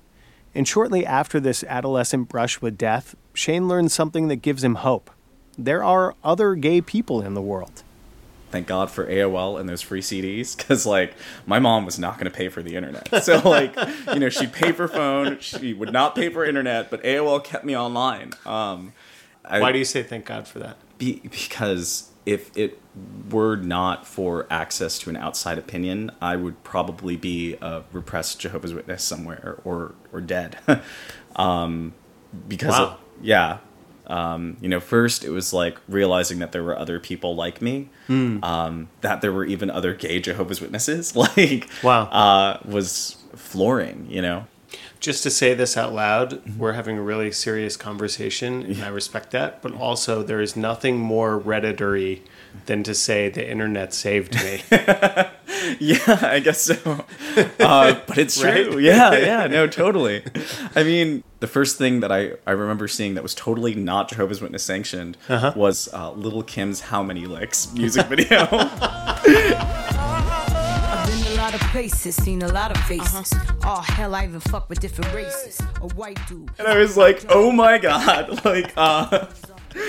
And 0.55 0.67
shortly 0.67 1.05
after 1.05 1.39
this 1.39 1.63
adolescent 1.63 2.29
brush 2.29 2.61
with 2.61 2.77
death, 2.77 3.15
Shane 3.33 3.67
learns 3.67 3.93
something 3.93 4.27
that 4.27 4.37
gives 4.37 4.63
him 4.63 4.75
hope. 4.75 5.09
There 5.57 5.83
are 5.83 6.15
other 6.23 6.55
gay 6.55 6.81
people 6.81 7.21
in 7.21 7.33
the 7.33 7.41
world 7.41 7.82
thank 8.53 8.67
God 8.67 8.91
for 8.91 9.07
AOL 9.07 9.59
and 9.59 9.67
those 9.67 9.81
free 9.81 9.99
CDs 9.99 10.55
because 10.55 10.85
like 10.85 11.15
my 11.47 11.57
mom 11.57 11.85
was 11.85 11.97
not 11.97 12.19
going 12.19 12.31
to 12.31 12.37
pay 12.37 12.49
for 12.49 12.61
the 12.61 12.75
internet. 12.75 13.23
So 13.23 13.41
like 13.49 13.75
you 14.13 14.19
know 14.19 14.29
she'd 14.29 14.53
pay 14.53 14.71
for 14.71 14.87
phone, 14.87 15.39
she 15.39 15.73
would 15.73 15.91
not 15.91 16.15
pay 16.15 16.29
for 16.29 16.45
internet, 16.45 16.91
but 16.91 17.03
AOL 17.03 17.43
kept 17.43 17.65
me 17.65 17.75
online. 17.75 18.33
Um, 18.45 18.93
I, 19.43 19.59
Why 19.59 19.71
do 19.71 19.79
you 19.79 19.85
say 19.85 20.03
thank 20.03 20.25
God 20.25 20.47
for 20.47 20.59
that? 20.59 20.77
Be, 20.99 21.19
because 21.23 22.11
if 22.25 22.55
it 22.55 22.79
were 23.29 23.55
not 23.55 24.05
for 24.05 24.45
access 24.49 24.99
to 24.99 25.09
an 25.09 25.17
outside 25.17 25.57
opinion, 25.57 26.11
I 26.21 26.35
would 26.35 26.63
probably 26.63 27.17
be 27.17 27.57
a 27.59 27.83
repressed 27.91 28.39
Jehovah's 28.39 28.73
Witness 28.73 29.03
somewhere 29.03 29.57
or 29.65 29.95
or 30.11 30.21
dead. 30.21 30.59
um, 31.35 31.93
because 32.47 32.73
wow. 32.73 32.85
of, 32.85 32.99
yeah, 33.21 33.57
um, 34.07 34.57
you 34.61 34.69
know, 34.69 34.79
first 34.79 35.23
it 35.23 35.29
was 35.29 35.53
like 35.53 35.77
realizing 35.87 36.39
that 36.39 36.51
there 36.51 36.63
were 36.63 36.77
other 36.77 36.99
people 36.99 37.35
like 37.35 37.61
me, 37.61 37.89
mm. 38.07 38.43
um, 38.43 38.89
that 39.01 39.21
there 39.21 39.31
were 39.31 39.45
even 39.45 39.69
other 39.69 39.93
gay 39.93 40.19
Jehovah's 40.19 40.61
Witnesses. 40.61 41.15
like, 41.15 41.69
wow, 41.81 42.03
uh, 42.03 42.59
was 42.65 43.17
flooring. 43.35 44.07
You 44.09 44.21
know, 44.21 44.47
just 44.99 45.23
to 45.23 45.29
say 45.29 45.53
this 45.53 45.77
out 45.77 45.93
loud, 45.93 46.31
mm-hmm. 46.31 46.57
we're 46.57 46.73
having 46.73 46.97
a 46.97 47.01
really 47.01 47.31
serious 47.31 47.77
conversation, 47.77 48.63
and 48.63 48.83
I 48.83 48.89
respect 48.89 49.31
that. 49.31 49.61
But 49.61 49.73
also, 49.73 50.23
there 50.23 50.41
is 50.41 50.55
nothing 50.55 50.97
more 50.97 51.39
redditory 51.39 52.21
than 52.65 52.83
to 52.83 52.93
say 52.93 53.29
the 53.29 53.49
internet 53.49 53.93
saved 53.93 54.35
me. 54.35 54.61
yeah, 55.79 56.19
I 56.21 56.41
guess 56.43 56.61
so. 56.61 57.05
Uh, 57.59 57.99
but 58.05 58.19
it's 58.19 58.39
true. 58.39 58.75
Right? 58.75 58.81
Yeah, 58.81 59.13
yeah, 59.17 59.47
no, 59.47 59.65
totally. 59.65 60.21
I 60.75 60.83
mean, 60.83 61.23
the 61.39 61.47
first 61.47 61.79
thing 61.79 62.01
that 62.01 62.11
I, 62.11 62.33
I 62.45 62.51
remember 62.51 62.87
seeing 62.87 63.15
that 63.15 63.23
was 63.23 63.33
totally 63.33 63.73
not 63.73 64.09
Jehovah's 64.09 64.39
Witness 64.39 64.63
sanctioned 64.63 65.17
uh-huh. 65.27 65.53
was 65.55 65.91
uh, 65.93 66.11
Lil' 66.11 66.43
Kim's 66.43 66.81
How 66.81 67.01
Many 67.01 67.25
Licks 67.25 67.73
music 67.73 68.05
video. 68.05 68.47
I've 68.51 69.23
been 71.07 71.31
a 71.31 71.35
lot 71.37 71.55
of 71.55 71.61
places, 71.71 72.15
seen 72.15 72.43
a 72.43 72.49
lot 72.49 72.69
of 72.69 72.77
faces. 72.83 73.33
Uh-huh. 73.33 73.53
Oh 73.63 73.81
hell, 73.81 74.13
I 74.13 74.25
even 74.25 74.39
fuck 74.39 74.69
with 74.69 74.79
different 74.79 75.11
races. 75.13 75.59
A 75.81 75.87
white 75.95 76.19
dude. 76.27 76.51
And 76.59 76.67
I 76.67 76.77
was 76.77 76.97
like, 76.97 77.25
oh 77.29 77.51
my 77.51 77.79
god, 77.79 78.45
like 78.45 78.73
uh 78.77 79.25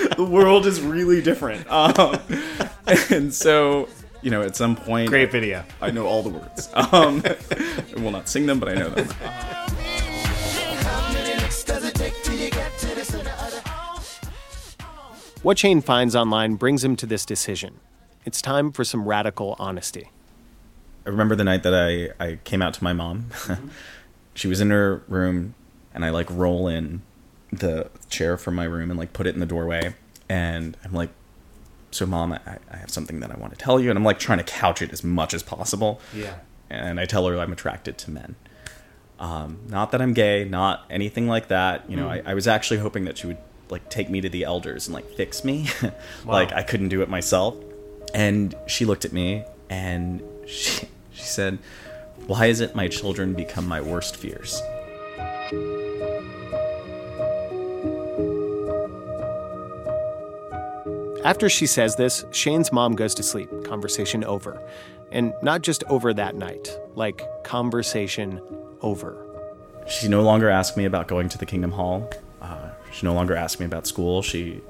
the 0.17 0.23
world 0.23 0.65
is 0.65 0.81
really 0.81 1.21
different. 1.21 1.69
Um, 1.71 2.19
and 3.09 3.33
so, 3.33 3.89
you 4.21 4.29
know, 4.29 4.41
at 4.41 4.55
some 4.55 4.75
point, 4.75 5.09
great 5.09 5.31
video. 5.31 5.63
I 5.81 5.91
know 5.91 6.05
all 6.05 6.23
the 6.23 6.29
words. 6.29 6.69
Um, 6.73 7.23
I 7.25 8.01
will 8.01 8.11
not 8.11 8.29
sing 8.29 8.45
them, 8.45 8.59
but 8.59 8.69
I 8.69 8.75
know 8.75 8.89
them. 8.89 9.07
What 15.41 15.59
Shane 15.59 15.81
finds 15.81 16.15
online 16.15 16.55
brings 16.55 16.83
him 16.83 16.95
to 16.95 17.05
this 17.05 17.25
decision. 17.25 17.79
It's 18.25 18.41
time 18.41 18.71
for 18.71 18.83
some 18.83 19.05
radical 19.05 19.55
honesty. 19.59 20.09
I 21.05 21.09
remember 21.09 21.35
the 21.35 21.43
night 21.43 21.61
that 21.63 21.75
I, 21.75 22.23
I 22.23 22.39
came 22.43 22.63
out 22.63 22.73
to 22.75 22.83
my 22.83 22.93
mom. 22.93 23.27
She 24.37 24.49
was 24.49 24.59
in 24.59 24.69
her 24.69 25.01
room, 25.07 25.55
and 25.93 26.03
I 26.03 26.09
like 26.09 26.29
roll 26.29 26.67
in 26.67 27.03
the 27.59 27.89
chair 28.09 28.37
from 28.37 28.55
my 28.55 28.65
room 28.65 28.89
and 28.89 28.99
like 28.99 29.13
put 29.13 29.27
it 29.27 29.33
in 29.33 29.39
the 29.39 29.45
doorway. 29.45 29.93
And 30.29 30.77
I'm 30.83 30.93
like, 30.93 31.09
so 31.91 32.05
mom, 32.05 32.33
I, 32.33 32.39
I 32.71 32.77
have 32.77 32.89
something 32.89 33.19
that 33.21 33.31
I 33.31 33.37
want 33.37 33.57
to 33.57 33.57
tell 33.57 33.79
you. 33.79 33.89
And 33.89 33.97
I'm 33.97 34.03
like 34.03 34.19
trying 34.19 34.39
to 34.39 34.43
couch 34.43 34.81
it 34.81 34.91
as 34.91 35.03
much 35.03 35.33
as 35.33 35.43
possible. 35.43 36.01
Yeah. 36.13 36.35
And 36.69 36.99
I 36.99 37.05
tell 37.05 37.25
her 37.27 37.39
I'm 37.39 37.53
attracted 37.53 37.97
to 37.99 38.11
men. 38.11 38.35
Um, 39.17 39.59
not 39.69 39.91
that 39.91 40.01
I'm 40.01 40.13
gay, 40.13 40.43
not 40.43 40.85
anything 40.89 41.27
like 41.27 41.47
that. 41.47 41.89
You 41.89 41.95
know, 41.95 42.07
mm. 42.07 42.27
I, 42.27 42.31
I, 42.31 42.33
was 42.33 42.47
actually 42.47 42.79
hoping 42.79 43.05
that 43.05 43.17
she 43.17 43.27
would 43.27 43.37
like 43.69 43.89
take 43.89 44.09
me 44.09 44.19
to 44.19 44.27
the 44.27 44.43
elders 44.43 44.87
and 44.87 44.93
like 44.93 45.09
fix 45.11 45.45
me. 45.45 45.67
wow. 45.81 45.91
like 46.25 46.51
I 46.51 46.63
couldn't 46.63 46.89
do 46.89 47.01
it 47.01 47.07
myself. 47.07 47.55
And 48.13 48.53
she 48.67 48.83
looked 48.83 49.05
at 49.05 49.13
me 49.13 49.45
and 49.69 50.21
she 50.47 50.87
she 51.13 51.23
said, 51.23 51.59
"Why 52.27 52.47
is 52.47 52.59
it 52.59 52.75
my 52.75 52.89
children 52.89 53.33
become 53.33 53.67
my 53.67 53.79
worst 53.79 54.17
fears?" 54.17 54.61
After 61.25 61.49
she 61.49 61.65
says 61.65 61.95
this, 61.95 62.23
Shane's 62.29 62.71
mom 62.71 62.93
goes 62.93 63.15
to 63.15 63.23
sleep, 63.23 63.49
conversation 63.63 64.23
over. 64.23 64.61
And 65.11 65.33
not 65.41 65.63
just 65.63 65.83
over 65.85 66.13
that 66.13 66.35
night, 66.35 66.77
like 66.93 67.23
conversation 67.43 68.39
over. 68.83 69.25
She 69.87 70.07
no 70.07 70.21
longer 70.21 70.51
asked 70.51 70.77
me 70.77 70.85
about 70.85 71.07
going 71.07 71.29
to 71.29 71.39
the 71.39 71.47
Kingdom 71.47 71.71
Hall. 71.71 72.07
Uh, 72.39 72.69
she 72.91 73.07
no 73.07 73.13
longer 73.15 73.35
asked 73.35 73.59
me 73.59 73.65
about 73.65 73.87
school. 73.87 74.21
She 74.21 74.61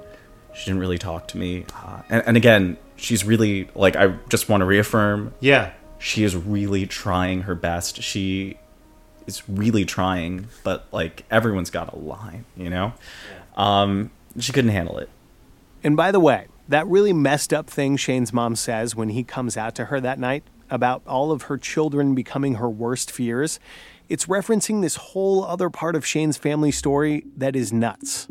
she 0.53 0.63
didn't 0.63 0.79
really 0.79 0.97
talk 0.97 1.27
to 1.29 1.37
me. 1.37 1.65
Uh, 1.75 2.03
and, 2.07 2.23
and 2.25 2.37
again, 2.37 2.77
she's 2.95 3.25
really 3.25 3.67
like 3.75 3.97
I 3.97 4.15
just 4.29 4.47
want 4.47 4.61
to 4.61 4.65
reaffirm. 4.65 5.33
Yeah. 5.41 5.73
She 5.99 6.23
is 6.23 6.37
really 6.37 6.87
trying 6.87 7.41
her 7.41 7.55
best. 7.55 8.01
She 8.01 8.57
is 9.27 9.43
really 9.49 9.83
trying, 9.83 10.47
but 10.63 10.85
like 10.93 11.25
everyone's 11.29 11.69
got 11.69 11.91
a 11.91 11.97
line, 11.97 12.45
you 12.55 12.69
know. 12.69 12.93
Um, 13.57 14.11
she 14.39 14.53
couldn't 14.53 14.71
handle 14.71 14.99
it. 14.99 15.09
And 15.85 15.95
by 15.95 16.11
the 16.11 16.19
way, 16.19 16.47
that 16.67 16.87
really 16.87 17.13
messed 17.13 17.53
up 17.53 17.69
thing 17.69 17.95
Shane's 17.95 18.33
mom 18.33 18.55
says 18.55 18.95
when 18.95 19.09
he 19.09 19.23
comes 19.23 19.55
out 19.55 19.75
to 19.75 19.85
her 19.85 20.01
that 20.01 20.17
night 20.17 20.43
about 20.67 21.03
all 21.05 21.31
of 21.31 21.43
her 21.43 21.59
children 21.59 22.15
becoming 22.15 22.55
her 22.55 22.67
worst 22.67 23.11
fears, 23.11 23.59
it's 24.09 24.25
referencing 24.25 24.81
this 24.81 24.95
whole 24.95 25.45
other 25.45 25.69
part 25.69 25.95
of 25.95 26.03
Shane's 26.03 26.37
family 26.37 26.71
story 26.71 27.23
that 27.37 27.55
is 27.55 27.71
nuts. 27.71 28.27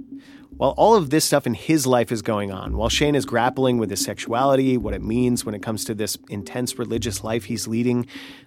While 0.56 0.74
all 0.76 0.96
of 0.96 1.10
this 1.10 1.24
stuff 1.24 1.46
in 1.46 1.54
his 1.54 1.86
life 1.86 2.10
is 2.10 2.22
going 2.22 2.50
on, 2.50 2.76
while 2.76 2.88
Shane 2.88 3.14
is 3.14 3.24
grappling 3.24 3.78
with 3.78 3.90
his 3.90 4.04
sexuality, 4.04 4.76
what 4.76 4.92
it 4.92 5.02
means 5.02 5.44
when 5.44 5.54
it 5.54 5.62
comes 5.62 5.84
to 5.84 5.94
this 5.94 6.18
intense 6.28 6.76
religious 6.76 7.22
life 7.22 7.44
he's 7.44 7.68
leading, 7.68 8.06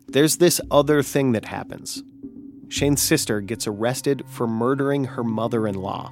there's 0.09 0.35
this 0.35 0.59
other 0.69 1.01
thing 1.01 1.31
that 1.31 1.45
happens. 1.45 2.03
Shane's 2.67 3.01
sister 3.01 3.39
gets 3.39 3.67
arrested 3.67 4.25
for 4.27 4.47
murdering 4.47 5.05
her 5.05 5.23
mother 5.23 5.65
in 5.65 5.75
law, 5.75 6.11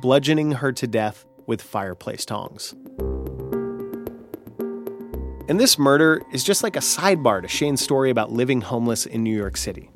bludgeoning 0.00 0.52
her 0.52 0.70
to 0.70 0.86
death 0.86 1.24
with 1.46 1.62
fireplace 1.62 2.24
tongs. 2.24 2.74
And 5.48 5.60
this 5.60 5.78
murder 5.78 6.22
is 6.32 6.42
just 6.42 6.62
like 6.64 6.74
a 6.76 6.80
sidebar 6.80 7.40
to 7.42 7.48
Shane's 7.48 7.80
story 7.80 8.10
about 8.10 8.32
living 8.32 8.60
homeless 8.62 9.06
in 9.06 9.22
New 9.22 9.36
York 9.36 9.56
City. 9.56 9.90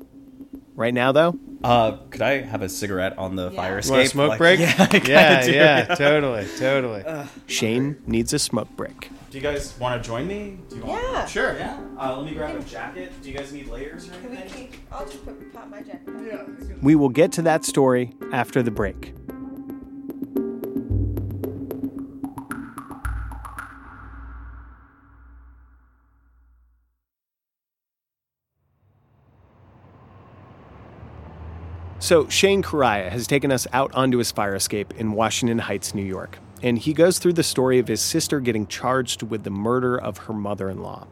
Right 0.75 0.93
now, 0.93 1.11
though, 1.11 1.37
Uh, 1.63 1.97
could 2.09 2.21
I 2.21 2.41
have 2.41 2.61
a 2.61 2.69
cigarette 2.69 3.17
on 3.19 3.35
the 3.35 3.51
fire 3.51 3.77
escape? 3.79 3.91
You 3.91 3.97
want 3.97 4.05
a 4.07 4.09
smoke 4.09 4.29
Like- 4.29 4.37
break? 4.39 4.59
Yeah, 4.61 4.75
I 4.79 4.97
yeah, 5.05 5.43
do, 5.45 5.51
yeah, 5.51 5.81
you 5.83 5.87
know? 5.89 5.95
totally, 5.95 6.47
totally. 6.57 7.03
Shane 7.47 7.97
needs 8.07 8.31
a 8.33 8.39
smoke 8.39 8.69
break. 8.77 9.11
Do 9.29 9.37
you 9.37 9.43
guys 9.43 9.77
want 9.79 10.01
to 10.01 10.07
join 10.07 10.25
me? 10.27 10.57
Do 10.69 10.77
you 10.77 10.83
want- 10.85 11.03
Yeah. 11.03 11.25
Sure. 11.25 11.55
Yeah. 11.57 11.77
Uh, 11.99 12.17
let 12.17 12.25
me 12.25 12.33
grab 12.33 12.55
a 12.55 12.63
jacket. 12.63 13.11
Do 13.21 13.29
you 13.29 13.37
guys 13.37 13.51
need 13.53 13.67
layers 13.67 14.07
or 14.07 14.13
Can 14.13 14.31
we 14.31 14.37
anything? 14.37 14.67
keep? 14.69 14.79
I'll 14.91 15.05
just 15.05 15.23
put, 15.25 15.53
pop 15.53 15.69
my 15.69 15.81
jacket. 15.81 16.07
on. 16.07 16.79
We 16.81 16.95
will 16.95 17.09
get 17.09 17.31
to 17.33 17.41
that 17.43 17.63
story 17.65 18.13
after 18.33 18.63
the 18.63 18.71
break. 18.71 19.13
So, 32.01 32.27
Shane 32.29 32.63
Correia 32.63 33.11
has 33.11 33.27
taken 33.27 33.51
us 33.51 33.67
out 33.73 33.93
onto 33.93 34.17
his 34.17 34.31
fire 34.31 34.55
escape 34.55 34.91
in 34.95 35.11
Washington 35.11 35.59
Heights, 35.59 35.93
New 35.93 36.03
York. 36.03 36.39
And 36.63 36.79
he 36.79 36.93
goes 36.93 37.19
through 37.19 37.33
the 37.33 37.43
story 37.43 37.77
of 37.77 37.87
his 37.87 38.01
sister 38.01 38.39
getting 38.39 38.65
charged 38.65 39.21
with 39.21 39.43
the 39.43 39.51
murder 39.51 40.01
of 40.01 40.17
her 40.17 40.33
mother 40.33 40.67
in 40.67 40.81
law. 40.81 41.05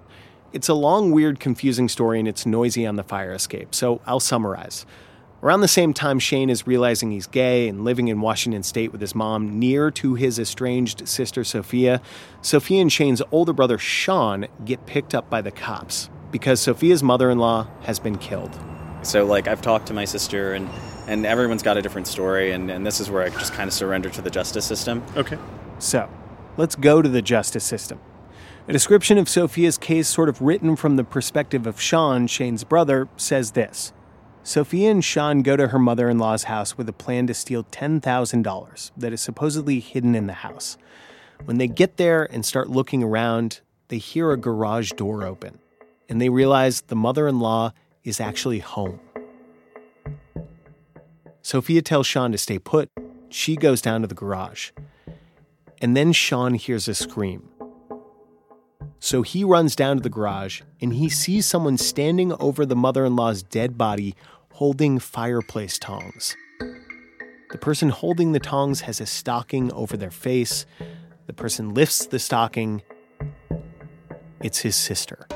It's 0.51 0.67
a 0.67 0.73
long, 0.73 1.11
weird, 1.11 1.39
confusing 1.39 1.89
story, 1.89 2.17
and 2.17 2.27
it's 2.27 2.47
noisy 2.47 2.87
on 2.87 2.95
the 2.95 3.03
fire 3.03 3.33
escape, 3.33 3.75
so 3.75 4.01
I'll 4.07 4.19
summarize. 4.19 4.87
Around 5.43 5.61
the 5.61 5.67
same 5.67 5.93
time, 5.93 6.17
Shane 6.17 6.49
is 6.49 6.65
realizing 6.65 7.11
he's 7.11 7.27
gay 7.27 7.67
and 7.67 7.85
living 7.85 8.07
in 8.07 8.19
Washington 8.19 8.63
state 8.63 8.91
with 8.91 8.99
his 8.99 9.13
mom 9.13 9.59
near 9.59 9.91
to 9.91 10.15
his 10.15 10.39
estranged 10.39 11.07
sister 11.07 11.43
Sophia, 11.43 12.01
Sophia 12.41 12.81
and 12.81 12.91
Shane's 12.91 13.21
older 13.31 13.53
brother 13.53 13.77
Sean 13.77 14.47
get 14.65 14.87
picked 14.87 15.13
up 15.13 15.29
by 15.29 15.43
the 15.43 15.51
cops 15.51 16.09
because 16.31 16.59
Sophia's 16.59 17.03
mother 17.03 17.29
in 17.29 17.37
law 17.37 17.67
has 17.81 17.99
been 17.99 18.17
killed. 18.17 18.57
So 19.01 19.25
like 19.25 19.47
I've 19.47 19.61
talked 19.61 19.87
to 19.87 19.93
my 19.93 20.05
sister 20.05 20.53
and 20.53 20.69
and 21.07 21.25
everyone's 21.25 21.63
got 21.63 21.77
a 21.77 21.81
different 21.81 22.07
story 22.07 22.51
and, 22.51 22.69
and 22.69 22.85
this 22.85 22.99
is 22.99 23.09
where 23.09 23.23
I 23.23 23.29
just 23.29 23.53
kind 23.53 23.67
of 23.67 23.73
surrender 23.73 24.09
to 24.09 24.21
the 24.21 24.29
justice 24.29 24.65
system. 24.65 25.03
Okay. 25.17 25.37
So, 25.79 26.07
let's 26.55 26.75
go 26.75 27.01
to 27.01 27.09
the 27.09 27.21
justice 27.21 27.63
system. 27.63 27.99
A 28.67 28.71
description 28.71 29.17
of 29.17 29.27
Sophia's 29.27 29.79
case, 29.79 30.07
sort 30.07 30.29
of 30.29 30.41
written 30.41 30.75
from 30.75 30.95
the 30.95 31.03
perspective 31.03 31.65
of 31.65 31.81
Sean, 31.81 32.27
Shane's 32.27 32.63
brother, 32.63 33.07
says 33.17 33.51
this 33.51 33.91
Sophia 34.43 34.91
and 34.91 35.03
Sean 35.03 35.41
go 35.41 35.57
to 35.57 35.69
her 35.69 35.79
mother 35.79 36.09
in 36.09 36.19
law's 36.19 36.43
house 36.43 36.77
with 36.77 36.87
a 36.87 36.93
plan 36.93 37.25
to 37.27 37.33
steal 37.33 37.63
$10,000 37.63 38.91
that 38.95 39.13
is 39.13 39.21
supposedly 39.21 39.79
hidden 39.79 40.13
in 40.13 40.27
the 40.27 40.33
house. 40.33 40.77
When 41.45 41.57
they 41.57 41.67
get 41.67 41.97
there 41.97 42.25
and 42.31 42.45
start 42.45 42.69
looking 42.69 43.01
around, 43.01 43.61
they 43.87 43.97
hear 43.97 44.31
a 44.31 44.37
garage 44.37 44.91
door 44.91 45.23
open, 45.23 45.57
and 46.07 46.21
they 46.21 46.29
realize 46.29 46.81
the 46.81 46.95
mother 46.95 47.27
in 47.27 47.39
law 47.39 47.73
is 48.03 48.19
actually 48.19 48.59
home. 48.59 48.99
Sophia 51.41 51.81
tells 51.81 52.07
Sean 52.07 52.31
to 52.31 52.37
stay 52.37 52.59
put. 52.59 52.89
She 53.29 53.55
goes 53.55 53.81
down 53.81 54.01
to 54.01 54.07
the 54.07 54.15
garage. 54.15 54.71
And 55.81 55.95
then 55.95 56.11
Sean 56.11 56.55
hears 56.55 56.87
a 56.87 56.93
scream. 56.93 57.49
So 58.99 59.21
he 59.21 59.43
runs 59.43 59.75
down 59.75 59.97
to 59.97 60.03
the 60.03 60.09
garage 60.09 60.61
and 60.81 60.93
he 60.93 61.07
sees 61.09 61.45
someone 61.45 61.77
standing 61.77 62.33
over 62.33 62.65
the 62.65 62.75
mother 62.75 63.05
in 63.05 63.15
law's 63.15 63.41
dead 63.41 63.77
body 63.77 64.15
holding 64.53 64.99
fireplace 64.99 65.79
tongs. 65.79 66.35
The 67.51 67.57
person 67.57 67.89
holding 67.89 68.33
the 68.33 68.39
tongs 68.39 68.81
has 68.81 68.99
a 68.99 69.05
stocking 69.05 69.71
over 69.71 69.95
their 69.95 70.11
face. 70.11 70.65
The 71.27 71.33
person 71.33 71.73
lifts 71.73 72.05
the 72.05 72.19
stocking. 72.19 72.83
It's 74.41 74.59
his 74.59 74.75
sister. 74.75 75.27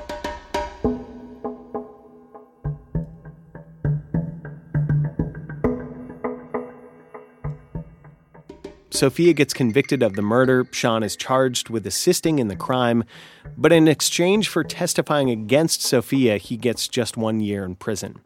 Sophia 8.93 9.33
gets 9.33 9.55
convicted 9.55 10.03
of 10.03 10.13
the 10.13 10.21
murder. 10.21 10.67
Sean 10.69 11.01
is 11.01 11.15
charged 11.15 11.67
with 11.67 11.87
assisting 11.87 12.37
in 12.37 12.47
the 12.47 12.55
crime. 12.55 13.03
But 13.57 13.71
in 13.71 13.87
exchange 13.87 14.47
for 14.47 14.63
testifying 14.63 15.31
against 15.31 15.81
Sophia, 15.81 16.37
he 16.37 16.57
gets 16.57 16.87
just 16.87 17.17
one 17.17 17.39
year 17.39 17.65
in 17.65 17.75
prison. 17.75 18.21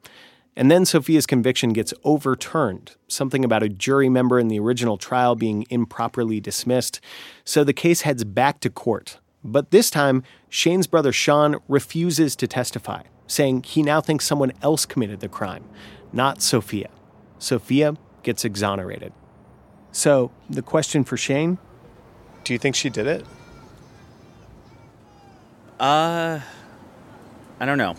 And 0.58 0.70
then 0.70 0.84
Sophia's 0.84 1.26
conviction 1.26 1.72
gets 1.72 1.94
overturned, 2.04 2.98
something 3.08 3.46
about 3.46 3.64
a 3.64 3.70
jury 3.70 4.10
member 4.10 4.40
in 4.40 4.50
the 4.50 4.60
original 4.60 4.98
trial 4.98 5.36
being 5.36 5.66
improperly 5.70 6.42
dismissed. 6.42 7.00
So 7.46 7.64
the 7.64 7.72
case 7.72 8.02
heads 8.02 8.26
back 8.26 8.60
to 8.60 8.70
court. 8.70 9.20
But 9.46 9.72
this 9.72 9.90
time, 9.90 10.22
Shane's 10.50 10.88
brother 10.88 11.14
Sean 11.14 11.56
refuses 11.70 12.36
to 12.36 12.46
testify, 12.46 13.04
saying 13.26 13.64
he 13.64 13.84
now 13.84 14.02
thinks 14.02 14.26
someone 14.26 14.52
else 14.62 14.86
committed 14.86 15.22
the 15.22 15.30
crime, 15.30 15.64
not 16.12 16.42
Sophia. 16.42 16.90
Sophia 17.40 17.96
gets 18.22 18.44
exonerated. 18.44 19.14
So, 19.98 20.30
the 20.48 20.62
question 20.62 21.04
for 21.04 21.18
Shane 21.18 21.58
do 22.44 22.54
you 22.54 22.60
think 22.60 22.76
she 22.76 22.88
did 22.88 23.08
it? 23.08 23.26
Uh 25.80 26.40
I 27.60 27.66
don't 27.66 27.80
know. 27.80 27.96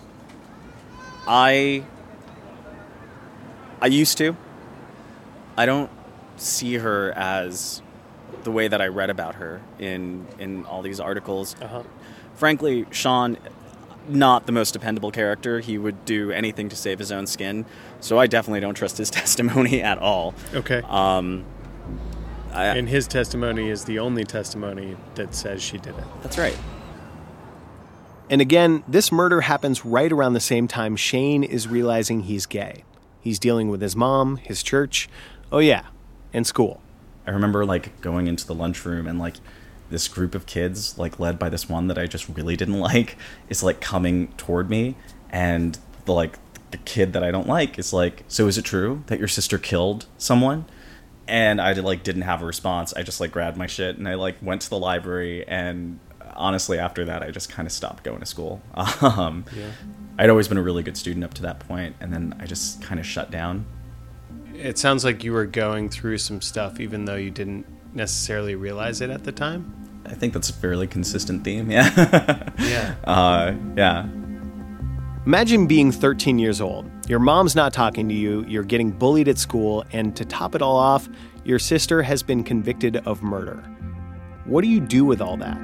I 1.27 1.83
I 3.81 3.89
used 3.89 4.17
to. 4.19 4.37
I 5.57 5.67
don't 5.67 5.91
see 6.37 6.75
her 6.75 7.11
as 7.17 7.83
the 8.45 8.53
way 8.53 8.69
that 8.69 8.81
I 8.81 8.87
read 8.87 9.11
about 9.11 9.35
her 9.35 9.61
in 9.81 10.25
in 10.39 10.67
all 10.67 10.83
these 10.83 11.01
articles. 11.01 11.57
Uh-huh. 11.61 11.83
Frankly, 12.37 12.87
Sean 12.93 13.39
not 14.07 14.47
the 14.47 14.53
most 14.53 14.71
dependable 14.71 15.11
character. 15.11 15.59
He 15.59 15.79
would 15.79 16.05
do 16.05 16.31
anything 16.31 16.69
to 16.69 16.77
save 16.77 17.01
his 17.01 17.11
own 17.11 17.27
skin. 17.27 17.67
So 17.99 18.21
I 18.21 18.29
definitely 18.29 18.61
don't 18.61 18.75
trust 18.75 18.99
his 18.99 19.11
testimony 19.21 19.83
at 19.83 19.99
all. 19.99 20.37
Okay. 20.55 20.81
Um 20.89 21.45
I, 22.59 22.77
and 22.77 22.89
his 22.89 23.07
testimony 23.07 23.71
is 23.71 23.85
the 23.85 24.01
only 24.01 24.25
testimony 24.25 24.97
that 25.15 25.33
says 25.33 25.63
she 25.63 25.79
did 25.79 25.97
it. 25.97 26.05
that's 26.23 26.37
right. 26.37 26.59
And 28.29 28.41
again, 28.41 28.83
this 28.89 29.13
murder 29.13 29.43
happens 29.43 29.85
right 29.85 30.11
around 30.11 30.33
the 30.33 30.41
same 30.41 30.67
time 30.67 30.97
Shane 30.97 31.45
is 31.45 31.69
realizing 31.69 32.23
he's 32.23 32.47
gay. 32.47 32.85
He's 33.21 33.39
dealing 33.39 33.69
with 33.69 33.81
his 33.81 33.95
mom, 33.95 34.39
his 34.39 34.63
church, 34.65 35.09
oh 35.53 35.61
yeah, 35.61 35.85
and 36.33 36.47
school. 36.47 36.83
I 37.27 37.31
remember 37.31 37.65
like 37.65 38.01
going 38.01 38.27
into 38.27 38.45
the 38.45 38.55
lunchroom 38.55 39.07
and 39.07 39.21
like 39.21 39.37
this 39.89 40.09
group 40.09 40.35
of 40.35 40.45
kids, 40.47 40.99
like 40.99 41.21
led 41.21 41.39
by 41.39 41.49
this 41.49 41.69
one 41.69 41.87
that 41.87 41.97
I 41.97 42.07
just 42.07 42.29
really 42.29 42.57
didn't 42.57 42.81
like, 42.81 43.17
is 43.49 43.63
like 43.63 43.81
coming 43.81 44.29
toward 44.37 44.69
me, 44.69 44.97
and 45.31 45.79
the 46.07 46.13
like 46.13 46.39
the 46.73 46.79
kid 46.79 47.13
that 47.13 47.23
I 47.23 47.31
don't 47.31 47.47
like 47.47 47.79
is 47.79 47.93
like, 47.93 48.25
"So 48.27 48.49
is 48.49 48.59
it 48.59 48.65
true 48.65 49.05
that 49.07 49.21
your 49.21 49.29
sister 49.29 49.59
killed 49.59 50.07
someone?" 50.19 50.65
And 51.29 51.61
I 51.61 51.73
like 51.75 52.03
didn't 52.03 52.23
have 52.23 52.43
a 52.43 52.47
response. 52.47 52.95
I 52.95 53.03
just 53.03 53.21
like 53.21 53.31
grabbed 53.31 53.57
my 53.57 53.67
shit 53.67 53.99
and 53.99 54.09
I 54.09 54.15
like 54.15 54.37
went 54.43 54.63
to 54.63 54.71
the 54.71 54.79
library. 54.79 55.47
And 55.47 56.01
honestly, 56.35 56.79
after 56.79 57.05
that, 57.05 57.23
I 57.23 57.31
just 57.31 57.51
kind 57.51 57.67
of 57.67 57.73
stopped 57.73 58.03
going 58.03 58.21
to 58.21 58.27
school. 58.27 58.63
Um, 59.03 59.45
Yeah. 59.55 59.71
I'd 60.21 60.31
always 60.31 60.49
been 60.49 60.59
a 60.59 60.63
really 60.63 60.83
good 60.83 60.97
student 60.97 61.25
up 61.25 61.35
to 61.35 61.43
that 61.43 61.61
point, 61.61 61.95
and 62.01 62.13
then 62.13 62.35
I 62.41 62.47
just 62.47 62.83
kind 62.83 62.99
of 62.99 63.07
shut 63.07 63.31
down. 63.31 63.67
It 64.53 64.77
sounds 64.77 65.05
like 65.05 65.23
you 65.23 65.33
were 65.33 65.47
going 65.47 65.89
through 65.89 66.19
some 66.19 66.41
stuff 66.41 66.81
even 66.81 67.05
though 67.05 67.15
you 67.15 67.31
didn't 67.31 67.67
necessarily 67.95 68.57
realize 68.57 69.01
it 69.01 69.11
at 69.11 69.23
the 69.23 69.31
time. 69.31 69.73
I 70.07 70.15
think 70.15 70.33
that's 70.33 70.51
a 70.51 70.53
fairly 70.55 70.89
consistent 70.89 71.45
theme. 71.45 71.71
Yeah. 71.71 72.51
Yeah. 72.59 72.95
Uh, 73.05 73.55
yeah. 73.77 74.09
Imagine 75.29 75.67
being 75.67 75.93
13 75.93 76.39
years 76.39 76.59
old. 76.59 76.91
Your 77.07 77.19
mom's 77.19 77.55
not 77.55 77.75
talking 77.75 78.09
to 78.09 78.15
you, 78.15 78.47
you're 78.49 78.63
getting 78.63 78.91
bullied 78.91 79.29
at 79.29 79.37
school, 79.37 79.85
and 79.93 80.17
to 80.17 80.25
top 80.25 80.55
it 80.55 80.63
all 80.63 80.79
off, 80.79 81.07
your 81.45 81.59
sister 81.59 82.01
has 82.01 82.23
been 82.23 82.43
convicted 82.43 82.97
of 83.07 83.23
murder. 83.23 83.57
What 84.47 84.63
do 84.63 84.69
you 84.71 84.81
do 84.81 85.05
with 85.05 85.21
all 85.21 85.37
that? 85.37 85.59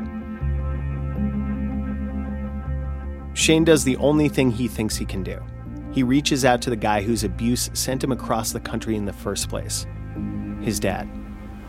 Shane 3.33 3.65
does 3.65 3.85
the 3.85 3.97
only 3.97 4.29
thing 4.29 4.51
he 4.51 4.69
thinks 4.69 4.97
he 4.97 5.07
can 5.07 5.23
do. 5.23 5.43
He 5.93 6.03
reaches 6.03 6.45
out 6.45 6.61
to 6.61 6.69
the 6.69 6.77
guy 6.77 7.01
whose 7.01 7.25
abuse 7.25 7.71
sent 7.73 8.05
him 8.05 8.13
across 8.13 8.53
the 8.53 8.61
country 8.61 8.97
in 8.97 9.07
the 9.07 9.15
first 9.15 9.49
place 9.49 9.87
his 10.61 10.79
dad. 10.79 11.09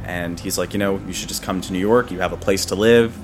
And 0.03 0.37
he's 0.37 0.57
like, 0.57 0.73
you 0.73 0.79
know, 0.79 0.99
you 1.07 1.13
should 1.13 1.29
just 1.29 1.43
come 1.43 1.61
to 1.61 1.71
New 1.71 1.79
York. 1.79 2.11
You 2.11 2.19
have 2.19 2.33
a 2.33 2.37
place 2.37 2.65
to 2.65 2.75
live. 2.75 3.17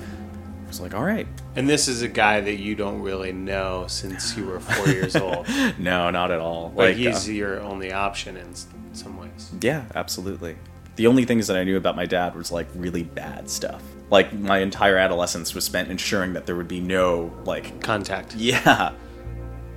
I 0.72 0.74
was 0.74 0.80
like, 0.80 0.94
all 0.94 1.04
right. 1.04 1.28
And 1.54 1.68
this 1.68 1.86
is 1.86 2.00
a 2.00 2.08
guy 2.08 2.40
that 2.40 2.54
you 2.54 2.74
don't 2.74 3.02
really 3.02 3.30
know 3.30 3.84
since 3.88 4.34
you 4.38 4.46
were 4.46 4.58
four 4.58 4.88
years 4.88 5.14
old. 5.14 5.46
no, 5.78 6.08
not 6.08 6.30
at 6.30 6.40
all. 6.40 6.70
But 6.74 6.88
like 6.88 6.96
he's 6.96 7.28
uh, 7.28 7.32
your 7.32 7.60
only 7.60 7.92
option 7.92 8.38
in 8.38 8.54
some 8.94 9.18
ways. 9.18 9.52
Yeah, 9.60 9.84
absolutely. 9.94 10.56
The 10.96 11.06
only 11.08 11.26
things 11.26 11.46
that 11.48 11.58
I 11.58 11.64
knew 11.64 11.76
about 11.76 11.94
my 11.94 12.06
dad 12.06 12.34
was 12.34 12.50
like 12.50 12.68
really 12.74 13.02
bad 13.02 13.50
stuff. 13.50 13.82
Like 14.08 14.32
my 14.32 14.60
entire 14.60 14.96
adolescence 14.96 15.54
was 15.54 15.66
spent 15.66 15.90
ensuring 15.90 16.32
that 16.32 16.46
there 16.46 16.56
would 16.56 16.68
be 16.68 16.80
no 16.80 17.30
like 17.44 17.82
Contact. 17.82 18.34
yeah. 18.34 18.94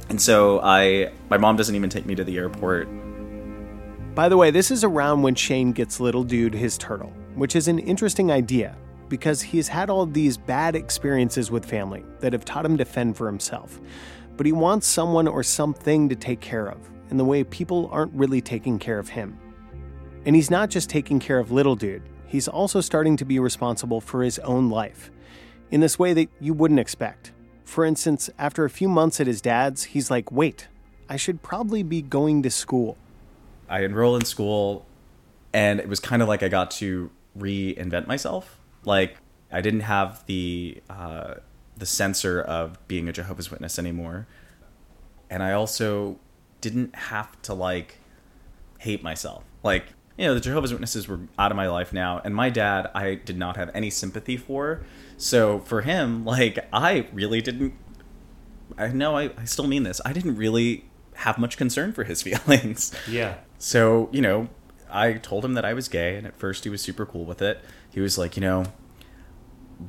And 0.07 0.21
so 0.21 0.61
I 0.61 1.11
my 1.29 1.37
mom 1.37 1.57
doesn't 1.57 1.75
even 1.75 1.89
take 1.89 2.05
me 2.05 2.15
to 2.15 2.23
the 2.23 2.37
airport. 2.37 2.87
By 4.15 4.29
the 4.29 4.37
way, 4.37 4.49
this 4.49 4.71
is 4.71 4.85
around 4.85 5.23
when 5.23 5.35
Shane 5.35 5.73
gets 5.73 5.99
little 5.99 6.23
dude 6.23 6.53
his 6.53 6.77
turtle, 6.77 7.11
which 7.33 7.53
is 7.53 7.67
an 7.67 7.79
interesting 7.79 8.31
idea 8.31 8.77
because 9.09 9.41
he's 9.41 9.67
had 9.67 9.89
all 9.89 10.05
these 10.05 10.37
bad 10.37 10.75
experiences 10.75 11.51
with 11.51 11.65
family 11.65 12.03
that 12.19 12.33
have 12.33 12.45
taught 12.45 12.65
him 12.65 12.77
to 12.77 12.85
fend 12.85 13.17
for 13.17 13.27
himself. 13.27 13.79
But 14.37 14.45
he 14.45 14.51
wants 14.51 14.87
someone 14.87 15.27
or 15.27 15.43
something 15.43 16.09
to 16.09 16.15
take 16.15 16.41
care 16.41 16.67
of 16.67 16.77
in 17.09 17.17
the 17.17 17.25
way 17.25 17.43
people 17.43 17.89
aren't 17.91 18.13
really 18.13 18.41
taking 18.41 18.79
care 18.79 18.99
of 18.99 19.09
him. 19.09 19.37
And 20.25 20.35
he's 20.35 20.49
not 20.49 20.69
just 20.69 20.89
taking 20.89 21.19
care 21.19 21.39
of 21.39 21.51
little 21.51 21.75
dude, 21.75 22.03
he's 22.25 22.47
also 22.47 22.81
starting 22.81 23.15
to 23.17 23.25
be 23.25 23.39
responsible 23.39 24.01
for 24.01 24.23
his 24.23 24.39
own 24.39 24.69
life 24.69 25.11
in 25.71 25.81
this 25.81 25.99
way 25.99 26.13
that 26.13 26.29
you 26.39 26.53
wouldn't 26.53 26.79
expect. 26.79 27.31
For 27.63 27.85
instance, 27.85 28.29
after 28.37 28.65
a 28.65 28.69
few 28.69 28.87
months 28.87 29.19
at 29.19 29.27
his 29.27 29.41
dad's, 29.41 29.85
he's 29.85 30.11
like, 30.11 30.31
wait, 30.31 30.67
I 31.09 31.17
should 31.17 31.41
probably 31.41 31.83
be 31.83 32.01
going 32.01 32.43
to 32.43 32.49
school. 32.49 32.97
I 33.69 33.83
enroll 33.83 34.15
in 34.15 34.25
school 34.25 34.85
and 35.53 35.79
it 35.79 35.87
was 35.87 35.99
kind 35.99 36.21
of 36.21 36.27
like 36.27 36.43
I 36.43 36.47
got 36.49 36.71
to 36.71 37.09
reinvent 37.37 38.07
myself. 38.07 38.59
Like 38.85 39.17
I 39.51 39.61
didn't 39.61 39.81
have 39.81 40.25
the 40.25 40.81
uh, 40.89 41.35
the 41.77 41.85
censor 41.85 42.41
of 42.41 42.85
being 42.87 43.07
a 43.09 43.13
Jehovah's 43.13 43.51
Witness 43.51 43.79
anymore, 43.79 44.27
and 45.29 45.43
I 45.43 45.53
also 45.53 46.19
didn't 46.61 46.95
have 46.95 47.41
to 47.43 47.53
like 47.53 47.99
hate 48.79 49.03
myself. 49.03 49.43
Like 49.63 49.85
you 50.17 50.25
know, 50.25 50.33
the 50.33 50.39
Jehovah's 50.39 50.71
Witnesses 50.71 51.07
were 51.07 51.19
out 51.37 51.51
of 51.51 51.57
my 51.57 51.67
life 51.67 51.91
now, 51.91 52.21
and 52.23 52.35
my 52.35 52.49
dad 52.49 52.89
I 52.95 53.15
did 53.15 53.37
not 53.37 53.57
have 53.57 53.69
any 53.73 53.89
sympathy 53.89 54.37
for. 54.37 54.81
So 55.17 55.59
for 55.59 55.81
him, 55.81 56.25
like 56.25 56.59
I 56.71 57.07
really 57.13 57.41
didn't. 57.41 57.73
I 58.77 58.87
know 58.87 59.15
I, 59.15 59.31
I 59.37 59.45
still 59.45 59.67
mean 59.67 59.83
this. 59.83 60.01
I 60.05 60.11
didn't 60.11 60.37
really 60.37 60.85
have 61.15 61.37
much 61.37 61.57
concern 61.57 61.93
for 61.93 62.03
his 62.03 62.21
feelings. 62.23 62.93
Yeah. 63.07 63.35
So, 63.57 64.09
you 64.11 64.21
know, 64.21 64.49
I 64.89 65.13
told 65.13 65.43
him 65.43 65.53
that 65.53 65.65
I 65.65 65.73
was 65.73 65.87
gay, 65.87 66.15
and 66.15 66.25
at 66.27 66.35
first 66.35 66.63
he 66.63 66.69
was 66.69 66.81
super 66.81 67.05
cool 67.05 67.25
with 67.25 67.41
it. 67.41 67.59
He 67.95 68.01
was 68.01 68.17
like, 68.17 68.35
you 68.35 68.41
know, 68.41 68.65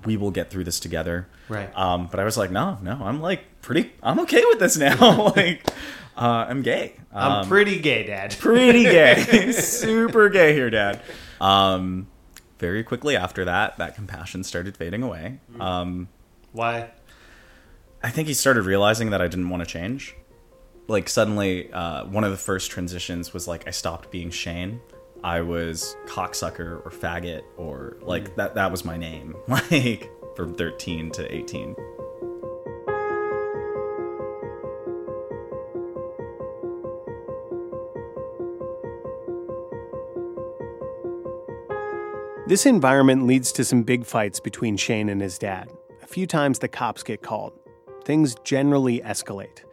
we 0.04 0.16
will 0.16 0.30
get 0.30 0.48
through 0.48 0.62
this 0.62 0.78
together. 0.78 1.26
Right. 1.48 1.68
Um, 1.76 2.06
but 2.06 2.20
I 2.20 2.24
was 2.24 2.36
like, 2.38 2.52
no, 2.52 2.78
no, 2.82 2.92
I'm 3.02 3.20
like 3.20 3.60
pretty, 3.62 3.92
I'm 4.00 4.20
okay 4.20 4.44
with 4.46 4.60
this 4.60 4.76
now. 4.76 5.32
like, 5.36 5.68
uh, 6.16 6.46
I'm 6.48 6.62
gay. 6.62 6.94
I'm 7.12 7.32
Um, 7.42 7.48
pretty 7.48 7.80
gay, 7.80 8.04
Dad. 8.06 8.36
pretty 8.38 8.84
gay, 8.84 9.50
super 9.52 10.28
gay 10.28 10.52
here, 10.54 10.70
Dad. 10.70 11.02
Um, 11.40 12.06
very 12.60 12.84
quickly 12.84 13.16
after 13.16 13.44
that, 13.46 13.76
that 13.78 13.96
compassion 13.96 14.44
started 14.44 14.76
fading 14.76 15.02
away. 15.02 15.40
Um, 15.58 16.06
Why? 16.52 16.90
I 18.04 18.10
think 18.10 18.28
he 18.28 18.34
started 18.34 18.62
realizing 18.66 19.10
that 19.10 19.20
I 19.20 19.26
didn't 19.26 19.48
want 19.50 19.64
to 19.64 19.66
change. 19.68 20.14
Like 20.86 21.08
suddenly, 21.08 21.72
uh, 21.72 22.04
one 22.06 22.22
of 22.22 22.30
the 22.30 22.36
first 22.36 22.70
transitions 22.70 23.32
was 23.34 23.48
like 23.48 23.66
I 23.66 23.72
stopped 23.72 24.12
being 24.12 24.30
Shane. 24.30 24.80
I 25.26 25.40
was 25.40 25.96
cocksucker 26.06 26.86
or 26.86 26.90
faggot 26.92 27.42
or 27.56 27.96
like 28.00 28.30
mm. 28.30 28.36
that. 28.36 28.54
That 28.54 28.70
was 28.70 28.84
my 28.84 28.96
name. 28.96 29.34
Like 29.48 30.08
from 30.36 30.54
thirteen 30.54 31.10
to 31.10 31.34
eighteen. 31.34 31.74
This 42.46 42.64
environment 42.64 43.26
leads 43.26 43.50
to 43.50 43.64
some 43.64 43.82
big 43.82 44.06
fights 44.06 44.38
between 44.38 44.76
Shane 44.76 45.08
and 45.08 45.20
his 45.20 45.38
dad. 45.38 45.72
A 46.04 46.06
few 46.06 46.28
times 46.28 46.60
the 46.60 46.68
cops 46.68 47.02
get 47.02 47.22
called. 47.22 47.52
Things 48.04 48.36
generally 48.44 49.00
escalate. 49.00 49.64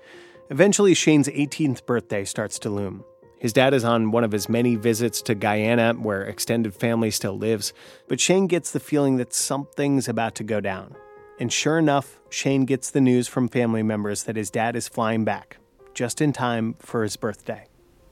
Eventually, 0.50 0.96
Shane's 0.96 1.28
18th 1.28 1.86
birthday 1.86 2.26
starts 2.26 2.58
to 2.60 2.72
loom. 2.72 3.06
His 3.44 3.52
dad 3.52 3.74
is 3.74 3.84
on 3.84 4.12
one 4.12 4.24
of 4.24 4.32
his 4.32 4.48
many 4.48 4.78
visits 4.78 5.22
to 5.24 5.36
Guyana, 5.36 5.96
where 5.96 6.24
extended 6.24 6.74
family 6.74 7.12
still 7.12 7.38
lives, 7.38 7.74
but 8.08 8.22
Shane 8.22 8.48
gets 8.48 8.72
the 8.72 8.80
feeling 8.80 9.18
that 9.18 9.34
something's 9.34 10.08
about 10.08 10.34
to 10.36 10.46
go 10.46 10.62
down. 10.62 10.96
And 11.42 11.52
sure 11.52 11.78
enough, 11.78 12.22
Shane 12.30 12.64
gets 12.64 12.90
the 12.90 13.02
news 13.02 13.28
from 13.28 13.50
family 13.50 13.84
members 13.84 14.24
that 14.24 14.38
his 14.38 14.50
dad 14.50 14.78
is 14.78 14.88
flying 14.88 15.26
back, 15.26 15.58
just 15.94 16.22
in 16.22 16.32
time 16.32 16.76
for 16.80 17.04
his 17.04 17.18
birthday. 17.18 17.66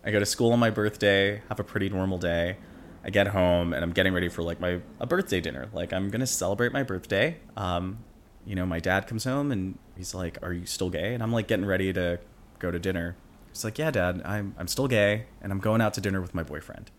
I 0.03 0.11
go 0.11 0.19
to 0.19 0.25
school 0.25 0.51
on 0.51 0.59
my 0.59 0.69
birthday, 0.69 1.41
have 1.47 1.61
a 1.61 1.63
pretty 1.63 1.87
normal 1.87 2.17
day. 2.17 2.57
I 3.05 3.09
get 3.09 3.27
home 3.27 3.71
and 3.71 3.85
I'm 3.85 3.93
getting 3.93 4.13
ready 4.13 4.27
for 4.27 4.43
like 4.43 4.59
my 4.59 4.81
a 4.99 5.07
birthday 5.07 5.39
dinner. 5.39 5.69
Like 5.71 5.93
I'm 5.93 6.09
gonna 6.09 6.27
celebrate 6.27 6.73
my 6.73 6.83
birthday. 6.83 7.37
Um, 7.55 7.99
you 8.45 8.55
know, 8.55 8.65
my 8.65 8.81
dad 8.81 9.07
comes 9.07 9.23
home 9.23 9.53
and 9.53 9.77
he's 9.95 10.13
like, 10.13 10.39
"Are 10.43 10.51
you 10.51 10.65
still 10.65 10.89
gay?" 10.89 11.13
And 11.13 11.23
I'm 11.23 11.31
like 11.31 11.47
getting 11.47 11.65
ready 11.65 11.93
to 11.93 12.19
go 12.59 12.69
to 12.69 12.79
dinner. 12.79 13.15
He's 13.51 13.63
like, 13.63 13.77
"Yeah, 13.77 13.91
Dad, 13.91 14.21
I'm 14.25 14.55
I'm 14.57 14.67
still 14.67 14.87
gay 14.87 15.25
and 15.41 15.51
I'm 15.51 15.59
going 15.59 15.81
out 15.81 15.93
to 15.95 16.01
dinner 16.01 16.21
with 16.21 16.33
my 16.33 16.43
boyfriend." 16.43 16.91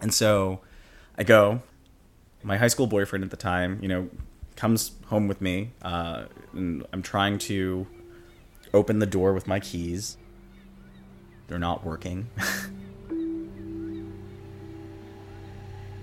And 0.00 0.12
so 0.12 0.60
I 1.16 1.24
go. 1.24 1.62
My 2.42 2.56
high 2.56 2.68
school 2.68 2.86
boyfriend 2.86 3.22
at 3.22 3.30
the 3.30 3.36
time, 3.36 3.78
you 3.82 3.88
know, 3.88 4.08
comes 4.56 4.92
home 5.06 5.28
with 5.28 5.40
me, 5.42 5.72
uh, 5.82 6.24
and 6.52 6.86
I'm 6.92 7.02
trying 7.02 7.38
to 7.38 7.86
open 8.72 8.98
the 8.98 9.06
door 9.06 9.32
with 9.32 9.46
my 9.46 9.60
keys. 9.60 10.16
They're 11.48 11.58
not 11.58 11.84
working. 11.84 12.30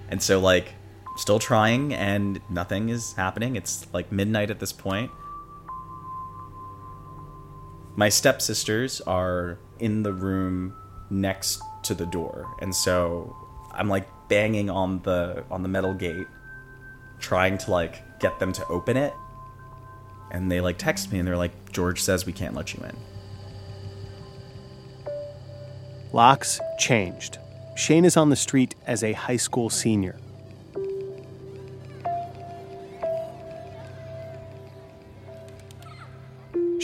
and 0.09 0.21
so, 0.21 0.39
like, 0.39 0.73
still 1.17 1.39
trying, 1.39 1.93
and 1.93 2.39
nothing 2.49 2.89
is 2.89 3.13
happening. 3.13 3.55
It's 3.55 3.87
like 3.93 4.11
midnight 4.11 4.51
at 4.51 4.59
this 4.59 4.73
point. 4.73 5.09
My 7.97 8.09
stepsisters 8.09 9.01
are 9.01 9.57
in 9.79 10.03
the 10.03 10.13
room 10.13 10.75
next 11.09 11.59
to 11.81 11.95
the 11.95 12.05
door, 12.05 12.45
and 12.61 12.73
so 12.73 13.35
I'm 13.71 13.89
like 13.89 14.07
banging 14.29 14.69
on 14.69 15.01
the 15.01 15.43
on 15.49 15.63
the 15.63 15.67
metal 15.67 15.95
gate, 15.95 16.27
trying 17.19 17.57
to 17.57 17.71
like 17.71 18.19
get 18.19 18.37
them 18.37 18.53
to 18.53 18.67
open 18.67 18.97
it. 18.97 19.13
And 20.29 20.51
they 20.51 20.61
like 20.61 20.77
text 20.77 21.11
me, 21.11 21.17
and 21.17 21.27
they're 21.27 21.37
like, 21.37 21.71
"George 21.71 21.99
says 21.99 22.23
we 22.27 22.33
can't 22.33 22.53
let 22.53 22.75
you 22.75 22.83
in." 22.83 22.95
Locks 26.13 26.59
changed. 26.77 27.39
Shane 27.75 28.05
is 28.05 28.15
on 28.15 28.29
the 28.29 28.35
street 28.35 28.75
as 28.85 29.03
a 29.03 29.13
high 29.13 29.37
school 29.37 29.71
senior. 29.71 30.19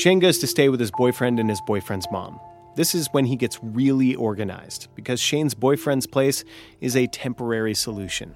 Shane 0.03 0.19
goes 0.19 0.37
to 0.39 0.47
stay 0.47 0.67
with 0.67 0.81
his 0.81 0.91
boyfriend 0.91 1.39
and 1.39 1.49
his 1.49 1.61
boyfriend's 1.61 2.11
mom. 2.11 2.37
This 2.75 2.93
is 2.93 3.07
when 3.13 3.23
he 3.23 3.37
gets 3.37 3.57
really 3.63 4.15
organized 4.15 4.89
because 4.95 5.21
Shane's 5.21 5.53
boyfriend's 5.53 6.07
place 6.07 6.43
is 6.81 6.97
a 6.97 7.07
temporary 7.07 7.73
solution. 7.73 8.35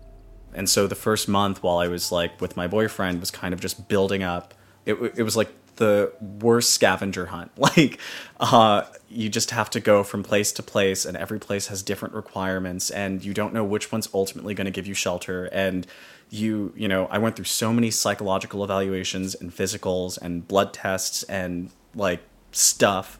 And 0.53 0.69
so 0.69 0.87
the 0.87 0.95
first 0.95 1.27
month 1.27 1.61
while 1.61 1.79
I 1.79 1.89
was 1.89 2.09
like 2.09 2.39
with 2.39 2.55
my 2.55 2.67
boyfriend 2.67 3.19
was 3.19 3.31
kind 3.31 3.53
of 3.53 3.59
just 3.59 3.89
building 3.89 4.23
up. 4.23 4.53
It, 4.85 4.93
it 5.17 5.23
was 5.23 5.35
like 5.35 5.51
the 5.75 6.13
worst 6.39 6.71
scavenger 6.71 7.25
hunt. 7.25 7.51
Like, 7.57 7.99
uh, 8.39 8.83
you 9.09 9.27
just 9.27 9.51
have 9.51 9.69
to 9.71 9.81
go 9.81 10.05
from 10.05 10.23
place 10.23 10.53
to 10.53 10.63
place, 10.63 11.03
and 11.05 11.17
every 11.17 11.39
place 11.39 11.67
has 11.67 11.83
different 11.83 12.15
requirements, 12.15 12.89
and 12.89 13.23
you 13.23 13.33
don't 13.33 13.53
know 13.53 13.65
which 13.65 13.91
one's 13.91 14.07
ultimately 14.13 14.53
going 14.53 14.65
to 14.65 14.71
give 14.71 14.87
you 14.87 14.93
shelter. 14.93 15.45
And 15.45 15.85
you, 16.29 16.73
you 16.75 16.87
know, 16.87 17.07
I 17.07 17.17
went 17.17 17.35
through 17.35 17.45
so 17.45 17.71
many 17.71 17.91
psychological 17.91 18.63
evaluations 18.63 19.35
and 19.35 19.51
physicals 19.51 20.17
and 20.21 20.47
blood 20.47 20.73
tests 20.73 21.23
and 21.23 21.71
like 21.95 22.21
stuff. 22.51 23.19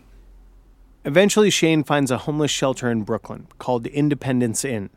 Eventually, 1.05 1.49
Shane 1.49 1.83
finds 1.83 2.11
a 2.11 2.19
homeless 2.19 2.51
shelter 2.51 2.91
in 2.91 3.03
Brooklyn 3.03 3.47
called 3.59 3.87
Independence 3.87 4.65
Inn. 4.65 4.89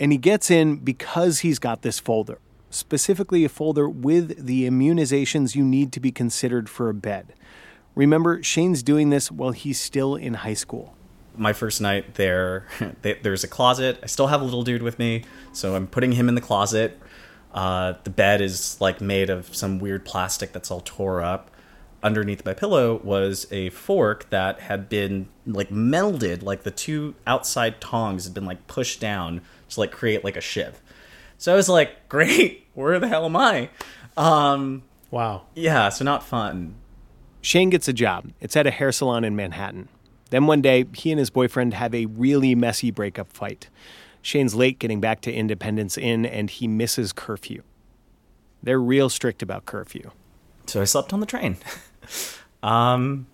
And 0.00 0.12
he 0.12 0.18
gets 0.18 0.50
in 0.50 0.76
because 0.76 1.40
he's 1.40 1.58
got 1.58 1.82
this 1.82 1.98
folder, 1.98 2.38
specifically 2.70 3.44
a 3.44 3.48
folder 3.48 3.88
with 3.88 4.46
the 4.46 4.68
immunizations 4.68 5.56
you 5.56 5.64
need 5.64 5.92
to 5.92 6.00
be 6.00 6.12
considered 6.12 6.68
for 6.68 6.88
a 6.88 6.94
bed. 6.94 7.34
Remember, 7.96 8.40
Shane's 8.42 8.84
doing 8.84 9.10
this 9.10 9.32
while 9.32 9.50
he's 9.50 9.80
still 9.80 10.14
in 10.14 10.34
high 10.34 10.54
school. 10.54 10.94
My 11.36 11.52
first 11.52 11.80
night 11.80 12.14
there, 12.14 12.68
there's 13.02 13.42
a 13.42 13.48
closet. 13.48 13.98
I 14.02 14.06
still 14.06 14.28
have 14.28 14.40
a 14.40 14.44
little 14.44 14.62
dude 14.62 14.82
with 14.82 15.00
me, 15.00 15.24
so 15.52 15.74
I'm 15.74 15.88
putting 15.88 16.12
him 16.12 16.28
in 16.28 16.36
the 16.36 16.40
closet. 16.40 16.96
Uh, 17.58 17.94
the 18.04 18.10
bed 18.10 18.40
is 18.40 18.80
like 18.80 19.00
made 19.00 19.28
of 19.28 19.52
some 19.52 19.80
weird 19.80 20.04
plastic 20.04 20.52
that's 20.52 20.70
all 20.70 20.80
tore 20.84 21.20
up. 21.20 21.50
Underneath 22.04 22.44
my 22.44 22.54
pillow 22.54 23.00
was 23.02 23.48
a 23.50 23.70
fork 23.70 24.30
that 24.30 24.60
had 24.60 24.88
been 24.88 25.28
like 25.44 25.68
melded, 25.68 26.44
like 26.44 26.62
the 26.62 26.70
two 26.70 27.16
outside 27.26 27.80
tongs 27.80 28.26
had 28.26 28.32
been 28.32 28.44
like 28.44 28.68
pushed 28.68 29.00
down 29.00 29.40
to 29.70 29.80
like 29.80 29.90
create 29.90 30.22
like 30.22 30.36
a 30.36 30.40
shiv. 30.40 30.80
So 31.36 31.52
I 31.52 31.56
was 31.56 31.68
like, 31.68 32.08
great, 32.08 32.64
where 32.74 33.00
the 33.00 33.08
hell 33.08 33.24
am 33.24 33.34
I? 33.34 33.70
Um, 34.16 34.84
wow. 35.10 35.46
Yeah, 35.56 35.88
so 35.88 36.04
not 36.04 36.22
fun. 36.22 36.76
Shane 37.40 37.70
gets 37.70 37.88
a 37.88 37.92
job. 37.92 38.30
It's 38.40 38.56
at 38.56 38.68
a 38.68 38.70
hair 38.70 38.92
salon 38.92 39.24
in 39.24 39.34
Manhattan. 39.34 39.88
Then 40.30 40.46
one 40.46 40.62
day, 40.62 40.84
he 40.94 41.10
and 41.10 41.18
his 41.18 41.30
boyfriend 41.30 41.74
have 41.74 41.92
a 41.92 42.06
really 42.06 42.54
messy 42.54 42.92
breakup 42.92 43.32
fight. 43.32 43.68
Shane's 44.22 44.54
late 44.54 44.78
getting 44.78 45.00
back 45.00 45.20
to 45.22 45.32
Independence 45.32 45.96
Inn 45.96 46.26
and 46.26 46.50
he 46.50 46.68
misses 46.68 47.12
curfew. 47.12 47.62
They're 48.62 48.80
real 48.80 49.08
strict 49.08 49.42
about 49.42 49.66
curfew. 49.66 50.10
So 50.66 50.80
I 50.80 50.84
slept 50.84 51.12
on 51.12 51.20
the 51.20 51.26
train. 51.26 51.56
um, 52.62 53.26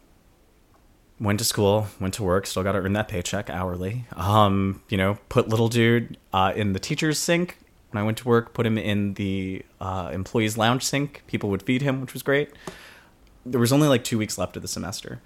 went 1.19 1.39
to 1.39 1.45
school, 1.45 1.89
went 2.01 2.15
to 2.15 2.23
work, 2.23 2.47
still 2.47 2.63
got 2.63 2.73
to 2.73 2.79
earn 2.79 2.93
that 2.93 3.09
paycheck 3.09 3.51
hourly. 3.51 4.05
Um, 4.15 4.83
you 4.89 4.97
know, 4.97 5.19
put 5.29 5.49
little 5.49 5.69
dude 5.69 6.19
uh, 6.33 6.53
in 6.55 6.73
the 6.73 6.79
teacher's 6.79 7.19
sink 7.19 7.59
when 7.95 8.03
I 8.03 8.05
went 8.05 8.19
to 8.19 8.29
work, 8.29 8.55
put 8.55 8.67
him 8.67 8.77
in 8.77 9.15
the 9.15 9.65
uh, 9.81 10.11
employees' 10.13 10.59
lounge 10.59 10.83
sink. 10.83 11.23
People 11.29 11.49
would 11.51 11.63
feed 11.63 11.81
him, 11.81 12.01
which 12.01 12.13
was 12.13 12.23
great. 12.23 12.51
There 13.47 13.61
was 13.61 13.73
only 13.73 13.87
like 13.87 14.03
two 14.03 14.19
weeks 14.19 14.37
left 14.37 14.57
of 14.57 14.63
the 14.63 14.69
semester. 14.69 15.21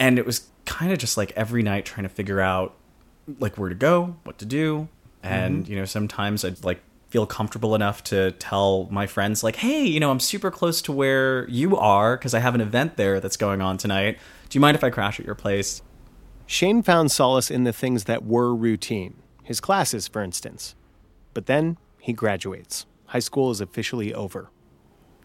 And 0.00 0.18
it 0.18 0.24
was 0.24 0.48
kind 0.64 0.92
of 0.92 0.98
just 0.98 1.16
like 1.16 1.30
every 1.36 1.62
night 1.62 1.84
trying 1.84 2.04
to 2.04 2.08
figure 2.08 2.40
out 2.40 2.74
like 3.38 3.58
where 3.58 3.68
to 3.68 3.74
go, 3.74 4.16
what 4.24 4.38
to 4.38 4.44
do. 4.44 4.88
And, 5.22 5.64
Mhm. 5.64 5.68
you 5.68 5.76
know, 5.76 5.84
sometimes 5.84 6.44
I'd 6.44 6.64
like 6.64 6.80
feel 7.10 7.26
comfortable 7.26 7.74
enough 7.74 8.04
to 8.04 8.32
tell 8.32 8.86
my 8.90 9.06
friends 9.06 9.42
like, 9.42 9.56
"Hey, 9.56 9.84
you 9.84 9.98
know, 9.98 10.10
I'm 10.10 10.20
super 10.20 10.50
close 10.50 10.82
to 10.82 10.92
where 10.92 11.48
you 11.48 11.76
are 11.76 12.16
because 12.16 12.34
I 12.34 12.38
have 12.40 12.54
an 12.54 12.60
event 12.60 12.96
there 12.96 13.18
that's 13.18 13.36
going 13.38 13.62
on 13.62 13.78
tonight. 13.78 14.18
Do 14.48 14.56
you 14.56 14.60
mind 14.60 14.76
if 14.76 14.84
I 14.84 14.90
crash 14.90 15.18
at 15.18 15.24
your 15.24 15.34
place?" 15.34 15.80
Shane 16.46 16.82
found 16.82 17.10
solace 17.10 17.50
in 17.50 17.64
the 17.64 17.72
things 17.72 18.04
that 18.04 18.24
were 18.24 18.54
routine, 18.54 19.14
his 19.42 19.58
classes, 19.60 20.06
for 20.06 20.22
instance. 20.22 20.74
But 21.34 21.46
then 21.46 21.78
he 21.98 22.12
graduates. 22.12 22.84
High 23.06 23.18
school 23.20 23.50
is 23.50 23.60
officially 23.60 24.12
over. 24.12 24.50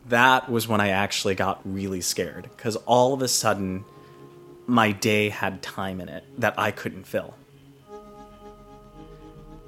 That 0.07 0.49
was 0.49 0.67
when 0.67 0.79
I 0.81 0.89
actually 0.89 1.35
got 1.35 1.61
really 1.65 2.01
scared 2.01 2.49
because 2.55 2.75
all 2.77 3.13
of 3.13 3.21
a 3.21 3.27
sudden 3.27 3.83
my 4.67 4.91
day 4.93 5.29
had 5.29 5.61
time 5.61 5.99
in 5.99 6.07
it 6.09 6.23
that 6.37 6.57
I 6.57 6.71
couldn't 6.71 7.05
fill. 7.07 7.35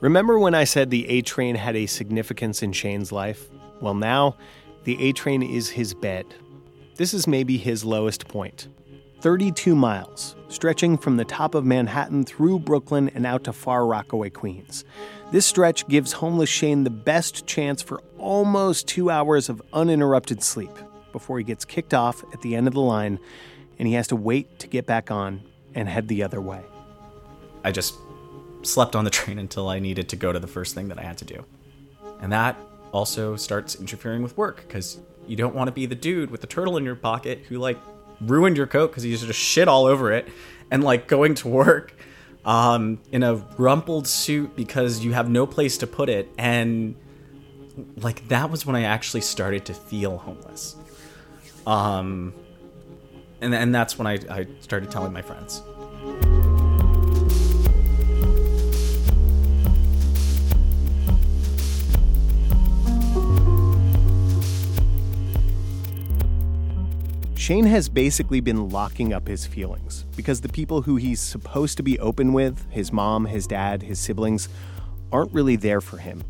Remember 0.06 0.38
when 0.38 0.54
I 0.54 0.66
said 0.66 0.92
the 0.92 1.10
A 1.10 1.24
train 1.24 1.56
had 1.56 1.76
a 1.76 1.88
significance 1.88 2.62
in 2.62 2.74
Shane's 2.74 3.12
life? 3.12 3.50
Well, 3.82 3.96
now 3.96 4.38
the 4.84 5.02
A 5.02 5.14
train 5.14 5.42
is 5.42 5.68
his 5.68 5.96
bed. 5.96 6.28
This 6.96 7.12
is 7.12 7.26
maybe 7.26 7.58
his 7.58 7.84
lowest 7.84 8.28
point 8.28 8.68
32 9.22 9.74
miles, 9.74 10.36
stretching 10.48 10.96
from 10.96 11.18
the 11.18 11.26
top 11.26 11.56
of 11.56 11.66
Manhattan 11.66 12.24
through 12.24 12.60
Brooklyn 12.60 13.10
and 13.16 13.26
out 13.26 13.46
to 13.46 13.52
far 13.52 13.88
Rockaway, 13.88 14.30
Queens. 14.30 14.86
This 15.32 15.48
stretch 15.48 15.88
gives 15.88 16.12
homeless 16.12 16.52
Shane 16.52 16.84
the 16.84 16.92
best 16.92 17.48
chance 17.48 17.82
for 17.82 18.00
almost 18.20 18.88
two 18.88 19.10
hours 19.10 19.50
of 19.50 19.60
uninterrupted 19.74 20.44
sleep 20.44 20.78
before 21.14 21.40
he 21.40 21.44
gets 21.44 21.66
kicked 21.66 21.96
off 21.96 22.24
at 22.32 22.44
the 22.44 22.56
end 22.56 22.68
of 22.68 22.76
the 22.76 22.80
line 22.80 23.18
and 23.80 23.88
he 23.88 23.96
has 23.96 24.06
to 24.10 24.16
wait 24.16 24.60
to 24.60 24.68
get 24.68 24.86
back 24.86 25.10
on 25.10 25.42
and 25.74 25.90
head 25.90 26.08
the 26.10 26.22
other 26.22 26.42
way. 26.42 26.62
I 27.64 27.72
just 27.72 27.96
slept 28.66 28.96
on 28.96 29.04
the 29.04 29.10
train 29.20 29.40
until 29.40 29.70
I 29.70 29.80
needed 29.80 30.10
to 30.10 30.16
go 30.16 30.32
to 30.32 30.40
the 30.40 30.48
first 30.48 30.76
thing 30.76 30.88
that 30.90 31.00
I 31.00 31.04
had 31.04 31.18
to 31.20 31.26
do. 31.26 31.46
And 32.22 32.32
that 32.32 32.58
also 32.92 33.36
starts 33.36 33.76
interfering 33.76 34.24
with 34.24 34.38
work 34.38 34.64
because 34.68 35.00
you 35.28 35.36
don't 35.36 35.56
want 35.56 35.68
to 35.68 35.72
be 35.72 35.86
the 35.86 35.96
dude 35.96 36.32
with 36.32 36.42
the 36.42 36.48
turtle 36.48 36.78
in 36.78 36.86
your 36.86 36.96
pocket 36.96 37.44
who 37.50 37.58
like 37.58 37.78
ruined 38.22 38.58
your 38.58 38.68
coat 38.68 38.88
because 38.90 39.04
he 39.04 39.16
just 39.16 39.38
shit 39.38 39.68
all 39.68 39.86
over 39.86 40.12
it 40.12 40.28
and 40.72 40.84
like 40.84 41.08
going 41.08 41.36
to 41.36 41.48
work 41.48 41.94
um, 42.46 43.00
in 43.12 43.24
a 43.24 43.36
rumpled 43.58 44.08
suit 44.08 44.56
because 44.56 45.04
you 45.04 45.14
have 45.14 45.30
no 45.30 45.46
place 45.46 45.78
to 45.80 45.88
put 45.88 46.10
it 46.10 46.30
and 46.38 46.96
like 47.98 48.28
that 48.30 48.50
was 48.50 48.66
when 48.66 48.76
I 48.76 48.84
actually 48.84 49.22
started 49.22 49.66
to 49.66 49.74
feel 49.74 50.18
homeless. 50.18 50.76
Um, 51.68 52.34
and 53.42 53.54
and 53.54 53.76
that's 53.76 53.98
when 53.98 54.08
I, 54.08 54.20
I 54.30 54.48
started 54.62 54.92
telling 54.92 55.12
my 55.12 55.22
friends. 55.22 55.62
Shane 67.46 67.66
has 67.66 67.90
basically 67.90 68.40
been 68.40 68.70
locking 68.70 69.14
up 69.14 69.28
his 69.28 69.46
feelings 69.46 70.08
because 70.16 70.42
the 70.42 70.50
people 70.50 70.82
who 70.82 70.96
he's 70.96 71.22
supposed 71.22 71.78
to 71.78 71.84
be 71.84 72.00
open 72.00 72.34
with, 72.34 72.66
his 72.72 72.92
mom, 72.92 73.28
his 73.28 73.46
dad, 73.46 73.84
his 73.84 74.00
siblings, 74.00 74.50
aren't 75.12 75.32
really 75.32 75.56
there 75.56 75.80
for 75.80 75.98
him. 75.98 76.24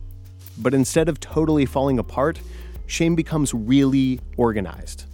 But 0.58 0.74
instead 0.74 1.08
of 1.08 1.22
totally 1.22 1.66
falling 1.66 2.00
apart, 2.00 2.42
Shane 2.86 3.16
becomes 3.16 3.54
really 3.54 4.20
organized. 4.36 5.06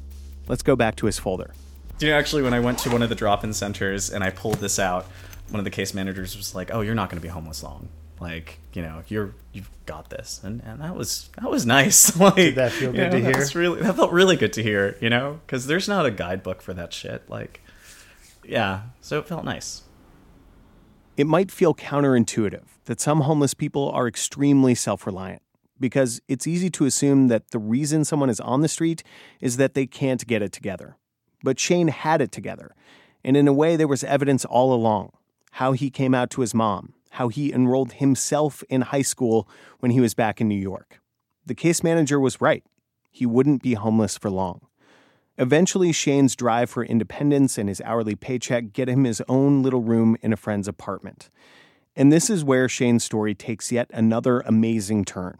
Let's 0.48 0.64
go 0.64 0.76
back 0.76 0.96
to 0.96 1.06
his 1.06 1.20
folder. 1.20 1.54
Do 2.00 2.08
you 2.08 2.12
know, 2.12 2.18
actually, 2.18 2.42
when 2.42 2.56
I 2.56 2.62
went 2.62 2.80
to 2.80 2.90
one 2.90 3.04
of 3.04 3.10
the 3.10 3.16
drop-in 3.16 3.54
centers 3.54 4.10
and 4.10 4.24
I 4.24 4.32
pulled 4.32 4.56
this 4.56 4.80
out, 4.80 5.06
one 5.50 5.60
of 5.60 5.66
the 5.66 5.70
case 5.70 5.94
managers 5.94 6.36
was 6.36 6.56
like, 6.56 6.72
"Oh, 6.74 6.82
you're 6.82 6.96
not 6.96 7.12
going 7.12 7.22
to 7.22 7.24
be 7.24 7.32
homeless 7.32 7.62
long. 7.62 7.90
Like, 8.22 8.60
you 8.74 8.82
know, 8.82 9.04
you're 9.08 9.34
you've 9.52 9.70
got 9.86 10.10
this." 10.10 10.40
And 10.44 10.62
and 10.64 10.80
that 10.80 10.96
was 10.96 11.30
that 11.42 11.50
was 11.50 11.66
nice. 11.66 12.16
like, 12.20 12.36
Did 12.36 12.56
that 12.56 12.72
feel 12.72 12.92
good 12.92 13.12
to 13.12 13.20
know, 13.20 13.32
that 13.32 13.50
hear? 13.50 13.60
really 13.62 13.82
that 13.82 13.96
felt 13.96 14.12
really 14.12 14.38
good 14.38 14.54
to 14.54 14.64
hear. 14.64 14.98
You 15.02 15.10
know, 15.10 15.40
because 15.46 15.68
there's 15.68 15.88
not 15.88 16.06
a 16.06 16.12
guidebook 16.12 16.62
for 16.62 16.74
that 16.74 16.94
shit. 16.94 17.30
Like, 17.30 17.62
yeah, 18.46 18.84
so 19.02 19.20
it 19.20 19.28
felt 19.28 19.44
nice. 19.44 19.84
It 21.18 21.28
might 21.28 21.52
feel 21.52 21.74
counterintuitive 21.76 22.64
that 22.86 23.02
some 23.02 23.22
homeless 23.22 23.54
people 23.54 23.90
are 23.92 24.08
extremely 24.08 24.76
self 24.76 25.06
reliant 25.06 25.42
because 25.80 26.22
it's 26.28 26.48
easy 26.48 26.70
to 26.70 26.86
assume 26.86 27.28
that 27.28 27.52
the 27.52 27.60
reason 27.60 28.06
someone 28.06 28.30
is 28.30 28.40
on 28.40 28.62
the 28.62 28.68
street 28.68 29.04
is 29.42 29.58
that 29.58 29.74
they 29.74 29.88
can't 29.88 30.26
get 30.28 30.42
it 30.42 30.52
together. 30.52 30.96
But 31.44 31.60
Shane 31.60 31.88
had 31.90 32.22
it 32.22 32.32
together. 32.32 32.76
And 33.24 33.36
in 33.36 33.48
a 33.48 33.54
way, 33.54 33.76
there 33.76 33.88
was 33.88 34.04
evidence 34.04 34.46
all 34.46 34.74
along 34.74 35.12
how 35.56 35.74
he 35.74 35.90
came 35.90 36.16
out 36.16 36.30
to 36.32 36.42
his 36.42 36.54
mom, 36.54 36.94
how 37.12 37.28
he 37.28 37.54
enrolled 37.54 37.94
himself 37.94 38.64
in 38.70 38.82
high 38.82 39.02
school 39.02 39.48
when 39.80 39.92
he 39.92 40.00
was 40.00 40.14
back 40.14 40.40
in 40.42 40.48
New 40.48 40.56
York. 40.56 41.00
The 41.46 41.56
case 41.56 41.84
manager 41.84 42.20
was 42.20 42.42
right. 42.42 42.64
He 43.12 43.26
wouldn't 43.26 43.62
be 43.62 43.74
homeless 43.74 44.18
for 44.18 44.30
long. 44.30 44.62
Eventually, 45.38 45.92
Shane's 45.92 46.36
drive 46.36 46.70
for 46.70 46.84
independence 46.84 47.58
and 47.58 47.68
his 47.68 47.82
hourly 47.82 48.16
paycheck 48.16 48.74
get 48.74 48.88
him 48.88 49.04
his 49.04 49.22
own 49.28 49.64
little 49.64 49.82
room 49.82 50.16
in 50.22 50.32
a 50.32 50.38
friend's 50.38 50.68
apartment. 50.68 51.30
And 51.96 52.12
this 52.12 52.30
is 52.30 52.44
where 52.44 52.70
Shane's 52.70 53.04
story 53.04 53.36
takes 53.36 53.72
yet 53.72 53.90
another 53.94 54.42
amazing 54.42 55.04
turn. 55.04 55.38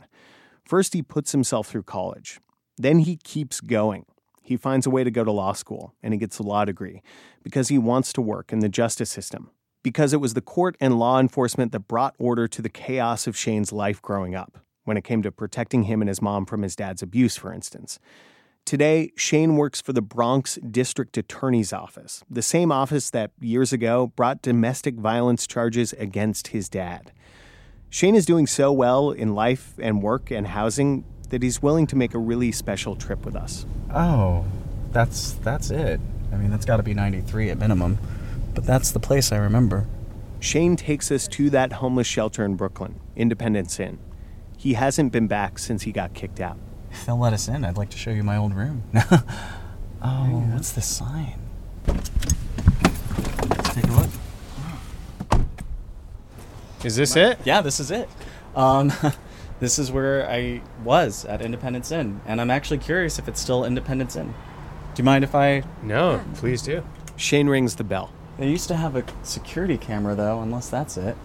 First, 0.66 0.94
he 0.94 1.02
puts 1.02 1.32
himself 1.32 1.68
through 1.68 1.84
college. 1.84 2.40
Then 2.78 3.00
he 3.00 3.18
keeps 3.18 3.62
going. 3.62 4.06
He 4.42 4.58
finds 4.58 4.86
a 4.86 4.90
way 4.90 5.04
to 5.04 5.12
go 5.12 5.24
to 5.24 5.32
law 5.32 5.54
school 5.54 5.94
and 6.02 6.14
he 6.14 6.18
gets 6.18 6.40
a 6.40 6.44
law 6.44 6.66
degree 6.66 7.02
because 7.44 7.68
he 7.68 7.78
wants 7.78 8.12
to 8.14 8.22
work 8.22 8.52
in 8.52 8.60
the 8.60 8.70
justice 8.70 9.10
system. 9.10 9.52
Because 9.84 10.14
it 10.14 10.22
was 10.22 10.34
the 10.34 10.42
court 10.42 10.76
and 10.80 11.00
law 11.00 11.20
enforcement 11.20 11.72
that 11.72 11.88
brought 11.88 12.16
order 12.20 12.48
to 12.48 12.62
the 12.62 12.70
chaos 12.70 13.28
of 13.28 13.36
Shane's 13.36 13.72
life 13.72 14.02
growing 14.02 14.36
up, 14.36 14.60
when 14.84 14.98
it 14.98 15.04
came 15.04 15.22
to 15.24 15.32
protecting 15.32 15.84
him 15.84 16.02
and 16.02 16.10
his 16.10 16.22
mom 16.22 16.46
from 16.46 16.62
his 16.62 16.76
dad's 16.76 17.02
abuse, 17.02 17.36
for 17.36 17.52
instance. 17.52 18.00
Today, 18.64 19.12
Shane 19.16 19.56
works 19.56 19.82
for 19.82 19.92
the 19.92 20.04
Bronx 20.04 20.56
District 20.58 21.18
Attorney's 21.18 21.74
Office, 21.74 22.24
the 22.30 22.44
same 22.44 22.72
office 22.72 23.10
that 23.10 23.32
years 23.40 23.74
ago 23.74 24.14
brought 24.16 24.42
domestic 24.44 24.96
violence 24.96 25.48
charges 25.48 25.94
against 25.94 26.50
his 26.50 26.70
dad. 26.70 27.12
Shane 27.90 28.16
is 28.16 28.26
doing 28.26 28.48
so 28.48 28.72
well 28.72 29.12
in 29.12 29.36
life 29.36 29.74
and 29.80 30.02
work 30.02 30.32
and 30.32 30.48
housing 30.48 31.04
that 31.30 31.42
he's 31.42 31.62
willing 31.62 31.88
to 31.88 31.96
make 31.96 32.14
a 32.14 32.20
really 32.20 32.52
special 32.52 32.96
trip 32.96 33.26
with 33.26 33.36
us. 33.36 33.66
Oh, 33.94 34.46
that's 34.92 35.34
that's 35.44 35.72
it. 35.72 36.00
I 36.32 36.38
mean, 36.38 36.52
that's 36.52 36.66
got 36.66 36.78
to 36.78 36.84
be 36.84 36.94
93 36.94 37.50
at 37.50 37.58
minimum. 37.58 37.98
But 38.54 38.66
that's 38.66 38.92
the 38.92 39.00
place 39.00 39.32
I 39.32 39.38
remember. 39.38 39.88
Shane 40.40 40.76
takes 40.76 41.12
us 41.12 41.28
to 41.30 41.50
that 41.52 41.74
homeless 41.74 42.08
shelter 42.08 42.44
in 42.44 42.56
Brooklyn, 42.56 43.00
Independence 43.16 43.80
Inn. 43.80 44.00
He 44.58 44.74
hasn't 44.74 45.12
been 45.12 45.28
back 45.28 45.60
since 45.60 45.84
he 45.84 45.92
got 45.92 46.14
kicked 46.14 46.40
out. 46.40 46.58
If 46.92 47.06
they'll 47.06 47.18
let 47.18 47.34
us 47.34 47.48
in, 47.48 47.64
I'd 47.64 47.78
like 47.78 47.90
to 47.92 47.98
show 47.98 48.12
you 48.12 48.24
my 48.24 48.38
old 48.38 48.54
room. 48.54 48.84
oh, 50.02 50.48
what's 50.54 50.72
the 50.72 50.82
sign? 50.82 51.40
Let's 51.88 53.74
take 53.74 53.86
a 53.86 53.92
look. 53.92 54.10
Is 56.84 56.96
this 56.96 57.16
it? 57.16 57.40
Yeah, 57.46 57.62
this 57.62 57.80
is 57.80 57.92
it. 57.92 58.10
Um, 58.56 58.92
this 59.60 59.78
is 59.80 59.92
where 59.92 60.30
I 60.30 60.62
was 60.84 61.24
at 61.26 61.42
Independence 61.42 61.92
Inn, 61.92 62.20
and 62.26 62.42
I'm 62.42 62.50
actually 62.52 62.80
curious 62.80 63.20
if 63.20 63.28
it's 63.28 63.40
still 63.40 63.64
Independence 63.64 64.16
Inn. 64.16 64.34
Do 64.96 65.02
you 65.02 65.04
mind 65.04 65.24
if 65.24 65.36
I? 65.36 65.64
No, 65.84 66.22
please 66.36 66.62
do. 66.62 66.84
Shane 67.16 67.48
rings 67.48 67.76
the 67.76 67.84
bell. 67.84 68.12
They 68.38 68.50
used 68.50 68.68
to 68.70 68.76
have 68.76 68.96
a 68.96 69.04
security 69.24 69.78
camera 69.78 70.16
though, 70.16 70.42
unless 70.42 70.70
that's 70.70 70.98
it. 70.98 71.16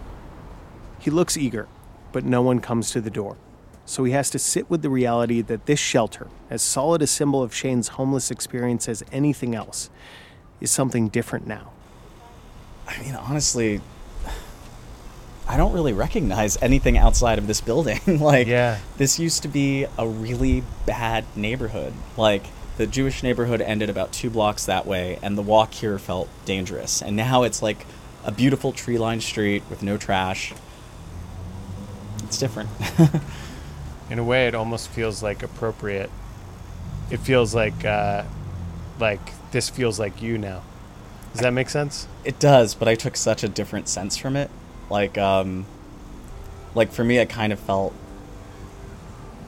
He 0.99 1.09
looks 1.11 1.37
eager, 1.37 1.67
but 2.11 2.23
no 2.25 2.41
one 2.41 2.59
comes 2.59 2.91
to 2.91 3.01
the 3.01 3.09
door. 3.09 3.37
So 3.85 4.03
he 4.03 4.11
has 4.11 4.29
to 4.31 4.39
sit 4.39 4.69
with 4.69 4.81
the 4.81 4.89
reality 4.89 5.41
that 5.41 5.65
this 5.65 5.79
shelter, 5.79 6.27
as 6.49 6.61
solid 6.61 7.01
a 7.01 7.07
symbol 7.07 7.41
of 7.41 7.53
Shane's 7.53 7.89
homeless 7.89 8.29
experience 8.29 8.89
as 8.89 9.03
anything 9.11 9.55
else, 9.55 9.89
is 10.59 10.69
something 10.71 11.07
different 11.07 11.47
now. 11.47 11.71
I 12.87 12.99
mean, 13.01 13.15
honestly, 13.15 13.79
I 15.47 15.55
don't 15.55 15.71
really 15.71 15.93
recognize 15.93 16.57
anything 16.61 16.97
outside 16.97 17.37
of 17.37 17.47
this 17.47 17.61
building. 17.61 18.01
like, 18.19 18.47
Yeah. 18.47 18.79
this 18.97 19.17
used 19.19 19.43
to 19.43 19.47
be 19.47 19.85
a 19.97 20.05
really 20.07 20.63
bad 20.85 21.23
neighborhood. 21.37 21.93
Like, 22.17 22.43
the 22.77 22.87
Jewish 22.87 23.23
neighborhood 23.23 23.61
ended 23.61 23.89
about 23.89 24.11
two 24.11 24.29
blocks 24.29 24.65
that 24.65 24.85
way, 24.85 25.19
and 25.21 25.37
the 25.37 25.41
walk 25.41 25.73
here 25.73 25.97
felt 25.97 26.29
dangerous. 26.45 27.01
And 27.01 27.15
now 27.15 27.43
it's 27.43 27.61
like 27.61 27.85
a 28.23 28.31
beautiful 28.31 28.71
tree 28.71 28.97
lined 28.97 29.23
street 29.23 29.63
with 29.69 29.81
no 29.81 29.97
trash. 29.97 30.53
It's 32.23 32.37
different. 32.37 32.69
In 34.09 34.19
a 34.19 34.23
way, 34.23 34.47
it 34.47 34.55
almost 34.55 34.89
feels 34.89 35.23
like 35.23 35.43
appropriate. 35.43 36.11
It 37.09 37.17
feels 37.17 37.55
like, 37.55 37.83
uh, 37.83 38.23
like 38.99 39.33
this 39.51 39.69
feels 39.69 39.99
like 39.99 40.21
you 40.21 40.37
now. 40.37 40.61
Does 41.33 41.41
that 41.41 41.53
make 41.53 41.69
sense? 41.69 42.07
It 42.23 42.39
does, 42.39 42.73
but 42.73 42.87
I 42.87 42.95
took 42.95 43.15
such 43.15 43.43
a 43.43 43.47
different 43.47 43.87
sense 43.87 44.17
from 44.17 44.35
it. 44.35 44.49
Like, 44.89 45.17
um, 45.17 45.65
like 46.75 46.91
for 46.91 47.03
me, 47.03 47.19
I 47.19 47.25
kind 47.25 47.51
of 47.51 47.59
felt 47.59 47.93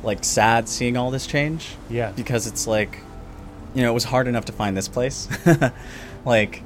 like 0.03 0.23
sad 0.23 0.67
seeing 0.67 0.97
all 0.97 1.11
this 1.11 1.27
change. 1.27 1.75
Yeah. 1.89 2.11
Because 2.11 2.47
it's 2.47 2.65
like, 2.67 2.99
you 3.73 3.83
know, 3.83 3.91
it 3.91 3.93
was 3.93 4.05
hard 4.05 4.27
enough 4.27 4.45
to 4.45 4.51
find 4.51 4.75
this 4.75 4.87
place. 4.87 5.27
like, 6.25 6.63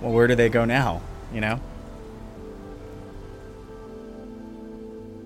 well, 0.00 0.12
where 0.12 0.26
do 0.26 0.34
they 0.34 0.48
go 0.48 0.64
now? 0.64 1.02
You 1.32 1.40
know? 1.40 1.60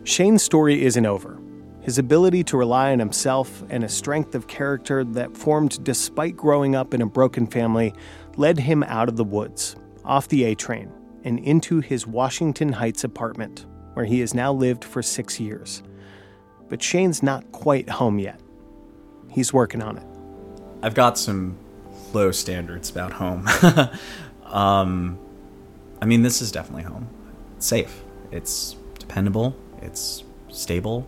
Shane's 0.05 0.43
story 0.43 0.85
isn't 0.85 1.05
over. 1.05 1.39
His 1.83 1.99
ability 1.99 2.45
to 2.45 2.57
rely 2.57 2.93
on 2.93 2.99
himself 2.99 3.65
and 3.71 3.83
a 3.83 3.89
strength 3.89 4.35
of 4.35 4.47
character 4.47 5.05
that 5.05 5.37
formed 5.37 5.83
despite 5.85 6.37
growing 6.37 6.75
up 6.75 6.95
in 6.95 7.03
a 7.03 7.07
broken 7.07 7.47
family 7.47 7.93
led 8.37 8.59
him 8.59 8.83
out 8.85 9.09
of 9.09 9.17
the 9.17 9.25
woods, 9.25 9.77
off 10.05 10.29
the 10.29 10.45
A 10.45 10.55
train, 10.55 10.93
and 11.25 11.39
into 11.41 11.81
his 11.81 12.07
Washington 12.07 12.73
Heights 12.73 13.05
apartment, 13.05 13.67
where 13.95 14.05
he 14.05 14.21
has 14.21 14.35
now 14.35 14.53
lived 14.53 14.85
for 14.85 15.03
six 15.03 15.41
years. 15.41 15.83
But 16.69 16.83
Shane's 16.83 17.23
not 17.23 17.51
quite 17.53 17.89
home 17.89 18.19
yet. 18.19 18.41
He's 19.31 19.53
working 19.53 19.83
on 19.83 19.99
it. 19.99 20.16
I've 20.87 20.95
got 20.95 21.19
some 21.19 21.59
low 22.13 22.31
standards 22.31 22.91
about 22.91 23.13
home. 23.13 23.49
um, 24.45 25.19
I 26.01 26.05
mean, 26.05 26.23
this 26.23 26.41
is 26.41 26.53
definitely 26.53 26.85
home. 26.85 27.09
It's 27.57 27.67
safe. 27.67 28.05
It's 28.31 28.77
dependable. 28.97 29.57
It's 29.83 30.23
stable. 30.49 31.05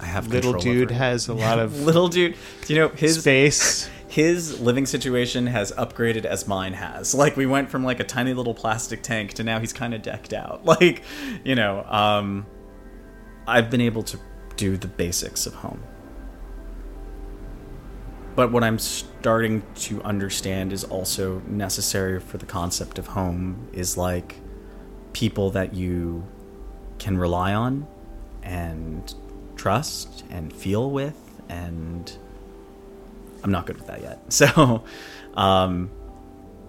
I 0.00 0.06
have 0.06 0.28
Little 0.28 0.54
dude 0.54 0.90
has 0.92 1.28
a 1.28 1.34
lot 1.34 1.58
of 1.58 1.82
little 1.84 2.08
dude. 2.08 2.36
Do 2.64 2.72
you 2.72 2.80
know 2.80 2.88
his 2.88 3.20
space? 3.20 3.90
His 4.08 4.60
living 4.60 4.86
situation 4.86 5.48
has 5.48 5.72
upgraded 5.72 6.24
as 6.24 6.48
mine 6.48 6.72
has. 6.72 7.12
Like 7.12 7.36
we 7.36 7.44
went 7.44 7.68
from 7.68 7.84
like 7.84 8.00
a 8.00 8.04
tiny 8.04 8.32
little 8.32 8.54
plastic 8.54 9.02
tank 9.02 9.34
to 9.34 9.42
now 9.42 9.58
he's 9.58 9.74
kind 9.74 9.92
of 9.92 10.00
decked 10.00 10.32
out. 10.32 10.64
Like, 10.64 11.02
you 11.44 11.54
know, 11.54 11.84
um, 11.84 12.46
I've 13.46 13.68
been 13.68 13.82
able 13.82 14.04
to 14.04 14.18
do 14.56 14.78
the 14.78 14.86
basics 14.86 15.44
of 15.44 15.54
home. 15.54 15.82
But 18.36 18.52
what 18.52 18.62
I'm 18.62 18.78
starting 18.78 19.62
to 19.76 20.02
understand 20.02 20.72
is 20.72 20.84
also 20.84 21.40
necessary 21.46 22.20
for 22.20 22.36
the 22.36 22.44
concept 22.44 22.98
of 22.98 23.06
home 23.08 23.68
is 23.72 23.96
like 23.96 24.36
people 25.14 25.50
that 25.52 25.74
you 25.74 26.22
can 26.98 27.16
rely 27.16 27.54
on 27.54 27.86
and 28.42 29.14
trust 29.56 30.24
and 30.30 30.52
feel 30.52 30.90
with 30.90 31.16
and 31.48 32.16
I'm 33.42 33.50
not 33.50 33.64
good 33.64 33.78
with 33.78 33.86
that 33.86 34.02
yet. 34.02 34.20
So 34.30 34.84
um, 35.34 35.90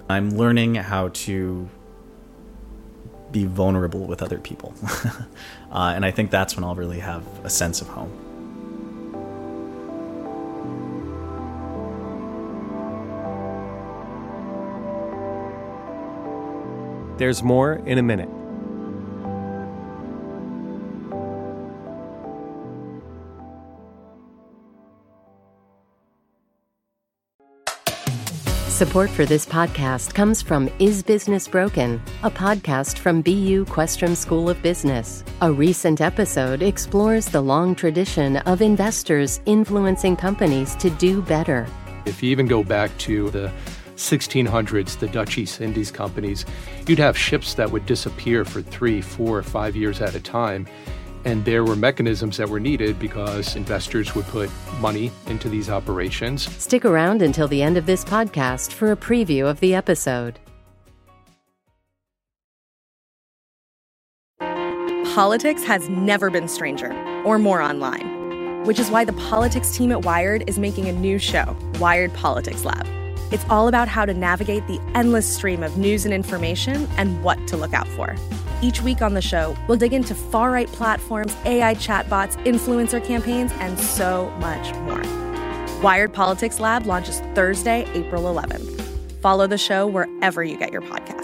I'm 0.09 0.37
learning 0.37 0.75
how 0.75 1.09
to 1.09 1.69
be 3.31 3.45
vulnerable 3.45 4.05
with 4.05 4.21
other 4.21 4.39
people. 4.39 4.73
uh, 5.71 5.91
and 5.93 6.05
I 6.05 6.11
think 6.11 6.31
that's 6.31 6.55
when 6.55 6.63
I'll 6.63 6.75
really 6.75 6.99
have 6.99 7.25
a 7.43 7.49
sense 7.49 7.81
of 7.81 7.89
home. 7.89 8.26
There's 17.17 17.43
more 17.43 17.73
in 17.85 17.97
a 17.97 18.03
minute. 18.03 18.29
Support 28.77 29.09
for 29.09 29.25
this 29.25 29.43
podcast 29.43 30.13
comes 30.13 30.43
from 30.43 30.69
Is 30.77 31.01
Business 31.01 31.47
Broken, 31.47 31.99
a 32.21 32.29
podcast 32.29 32.99
from 32.99 33.23
BU 33.23 33.65
Questrom 33.65 34.15
School 34.15 34.51
of 34.51 34.61
Business. 34.61 35.23
A 35.41 35.51
recent 35.51 35.99
episode 35.99 36.61
explores 36.61 37.25
the 37.25 37.41
long 37.41 37.73
tradition 37.73 38.37
of 38.37 38.61
investors 38.61 39.41
influencing 39.47 40.15
companies 40.15 40.75
to 40.75 40.91
do 40.91 41.23
better. 41.23 41.65
If 42.05 42.21
you 42.21 42.29
even 42.29 42.45
go 42.45 42.63
back 42.63 42.95
to 42.99 43.31
the 43.31 43.51
1600s, 43.97 44.99
the 44.99 45.07
Dutch 45.07 45.37
East 45.37 45.59
Indies 45.59 45.91
companies, 45.91 46.45
you'd 46.87 46.99
have 46.99 47.17
ships 47.17 47.55
that 47.55 47.69
would 47.69 47.85
disappear 47.85 48.45
for 48.45 48.61
three, 48.61 49.01
four, 49.01 49.39
or 49.39 49.43
five 49.43 49.75
years 49.75 50.01
at 50.01 50.15
a 50.15 50.19
time. 50.19 50.67
And 51.25 51.43
there 51.43 51.65
were 51.65 51.75
mechanisms 51.75 52.37
that 52.37 52.47
were 52.47 52.59
needed 52.59 52.97
because 52.99 53.55
investors 53.55 54.15
would 54.15 54.25
put 54.27 54.49
money 54.79 55.11
into 55.27 55.49
these 55.49 55.69
operations. 55.69 56.47
Stick 56.57 56.85
around 56.85 57.21
until 57.21 57.47
the 57.47 57.61
end 57.61 57.75
of 57.75 57.85
this 57.85 58.05
podcast 58.05 58.71
for 58.71 58.91
a 58.91 58.95
preview 58.95 59.45
of 59.49 59.59
the 59.59 59.75
episode. 59.75 60.39
Politics 65.13 65.63
has 65.63 65.89
never 65.89 66.29
been 66.29 66.47
stranger 66.47 66.93
or 67.23 67.39
more 67.39 67.59
online, 67.59 68.63
which 68.65 68.79
is 68.79 68.91
why 68.91 69.03
the 69.03 69.13
politics 69.13 69.75
team 69.75 69.91
at 69.91 70.05
Wired 70.05 70.47
is 70.47 70.59
making 70.59 70.87
a 70.87 70.93
new 70.93 71.17
show, 71.17 71.57
Wired 71.79 72.13
Politics 72.13 72.63
Lab. 72.63 72.87
It's 73.31 73.45
all 73.49 73.67
about 73.67 73.87
how 73.87 74.05
to 74.05 74.13
navigate 74.13 74.65
the 74.67 74.79
endless 74.95 75.27
stream 75.27 75.63
of 75.63 75.77
news 75.77 76.05
and 76.05 76.13
information 76.13 76.87
and 76.97 77.23
what 77.23 77.45
to 77.47 77.57
look 77.57 77.73
out 77.73 77.87
for. 77.89 78.15
Each 78.61 78.81
week 78.81 79.01
on 79.01 79.13
the 79.13 79.21
show, 79.21 79.55
we'll 79.67 79.77
dig 79.77 79.93
into 79.93 80.15
far 80.15 80.51
right 80.51 80.67
platforms, 80.67 81.35
AI 81.45 81.75
chatbots, 81.75 82.35
influencer 82.45 83.03
campaigns, 83.03 83.51
and 83.59 83.77
so 83.77 84.29
much 84.39 84.73
more. 84.79 85.01
Wired 85.81 86.13
Politics 86.13 86.59
Lab 86.59 86.85
launches 86.85 87.19
Thursday, 87.35 87.85
April 87.93 88.23
11th. 88.23 88.81
Follow 89.21 89.45
the 89.45 89.57
show 89.57 89.85
wherever 89.85 90.43
you 90.43 90.57
get 90.57 90.71
your 90.71 90.81
podcasts. 90.81 91.17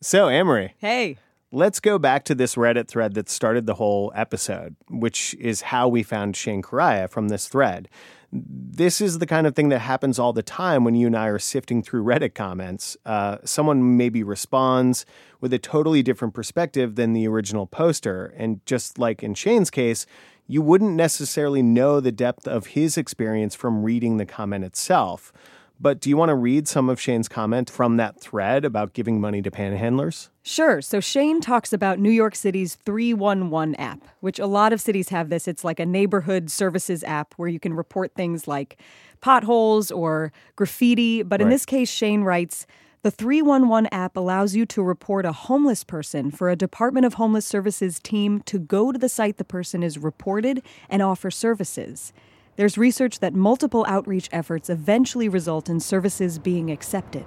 So, 0.00 0.28
Amory. 0.28 0.74
Hey. 0.78 1.18
Let's 1.54 1.78
go 1.78 2.00
back 2.00 2.24
to 2.24 2.34
this 2.34 2.56
Reddit 2.56 2.88
thread 2.88 3.14
that 3.14 3.28
started 3.28 3.64
the 3.64 3.74
whole 3.74 4.10
episode, 4.16 4.74
which 4.88 5.34
is 5.34 5.60
how 5.60 5.86
we 5.86 6.02
found 6.02 6.34
Shane 6.34 6.62
Correia 6.62 7.06
from 7.06 7.28
this 7.28 7.46
thread. 7.46 7.88
This 8.32 9.00
is 9.00 9.20
the 9.20 9.26
kind 9.26 9.46
of 9.46 9.54
thing 9.54 9.68
that 9.68 9.78
happens 9.78 10.18
all 10.18 10.32
the 10.32 10.42
time 10.42 10.82
when 10.82 10.96
you 10.96 11.06
and 11.06 11.16
I 11.16 11.28
are 11.28 11.38
sifting 11.38 11.80
through 11.80 12.02
Reddit 12.02 12.34
comments. 12.34 12.96
Uh, 13.06 13.38
someone 13.44 13.96
maybe 13.96 14.24
responds 14.24 15.06
with 15.40 15.52
a 15.52 15.60
totally 15.60 16.02
different 16.02 16.34
perspective 16.34 16.96
than 16.96 17.12
the 17.12 17.28
original 17.28 17.68
poster. 17.68 18.34
And 18.36 18.66
just 18.66 18.98
like 18.98 19.22
in 19.22 19.34
Shane's 19.34 19.70
case, 19.70 20.06
you 20.48 20.60
wouldn't 20.60 20.96
necessarily 20.96 21.62
know 21.62 22.00
the 22.00 22.10
depth 22.10 22.48
of 22.48 22.66
his 22.66 22.98
experience 22.98 23.54
from 23.54 23.84
reading 23.84 24.16
the 24.16 24.26
comment 24.26 24.64
itself. 24.64 25.32
But 25.78 26.00
do 26.00 26.10
you 26.10 26.16
want 26.16 26.30
to 26.30 26.34
read 26.34 26.66
some 26.66 26.88
of 26.88 27.00
Shane's 27.00 27.28
comment 27.28 27.70
from 27.70 27.96
that 27.98 28.18
thread 28.18 28.64
about 28.64 28.92
giving 28.92 29.20
money 29.20 29.40
to 29.40 29.52
panhandlers? 29.52 30.30
Sure. 30.46 30.82
So 30.82 31.00
Shane 31.00 31.40
talks 31.40 31.72
about 31.72 31.98
New 31.98 32.10
York 32.10 32.34
City's 32.34 32.74
311 32.74 33.74
app, 33.76 34.00
which 34.20 34.38
a 34.38 34.46
lot 34.46 34.74
of 34.74 34.80
cities 34.80 35.08
have 35.08 35.30
this. 35.30 35.48
It's 35.48 35.64
like 35.64 35.80
a 35.80 35.86
neighborhood 35.86 36.50
services 36.50 37.02
app 37.04 37.32
where 37.38 37.48
you 37.48 37.58
can 37.58 37.72
report 37.72 38.14
things 38.14 38.46
like 38.46 38.78
potholes 39.22 39.90
or 39.90 40.32
graffiti. 40.54 41.22
But 41.22 41.40
in 41.40 41.48
this 41.48 41.64
case, 41.64 41.88
Shane 41.88 42.24
writes 42.24 42.66
the 43.00 43.10
311 43.10 43.88
app 43.90 44.18
allows 44.18 44.54
you 44.54 44.66
to 44.66 44.82
report 44.82 45.24
a 45.24 45.32
homeless 45.32 45.82
person 45.82 46.30
for 46.30 46.50
a 46.50 46.56
Department 46.56 47.06
of 47.06 47.14
Homeless 47.14 47.46
Services 47.46 47.98
team 47.98 48.40
to 48.42 48.58
go 48.58 48.92
to 48.92 48.98
the 48.98 49.08
site 49.08 49.38
the 49.38 49.44
person 49.44 49.82
is 49.82 49.96
reported 49.96 50.62
and 50.90 51.00
offer 51.00 51.30
services. 51.30 52.12
There's 52.56 52.76
research 52.76 53.20
that 53.20 53.32
multiple 53.32 53.86
outreach 53.88 54.28
efforts 54.30 54.68
eventually 54.68 55.28
result 55.28 55.70
in 55.70 55.80
services 55.80 56.38
being 56.38 56.70
accepted. 56.70 57.24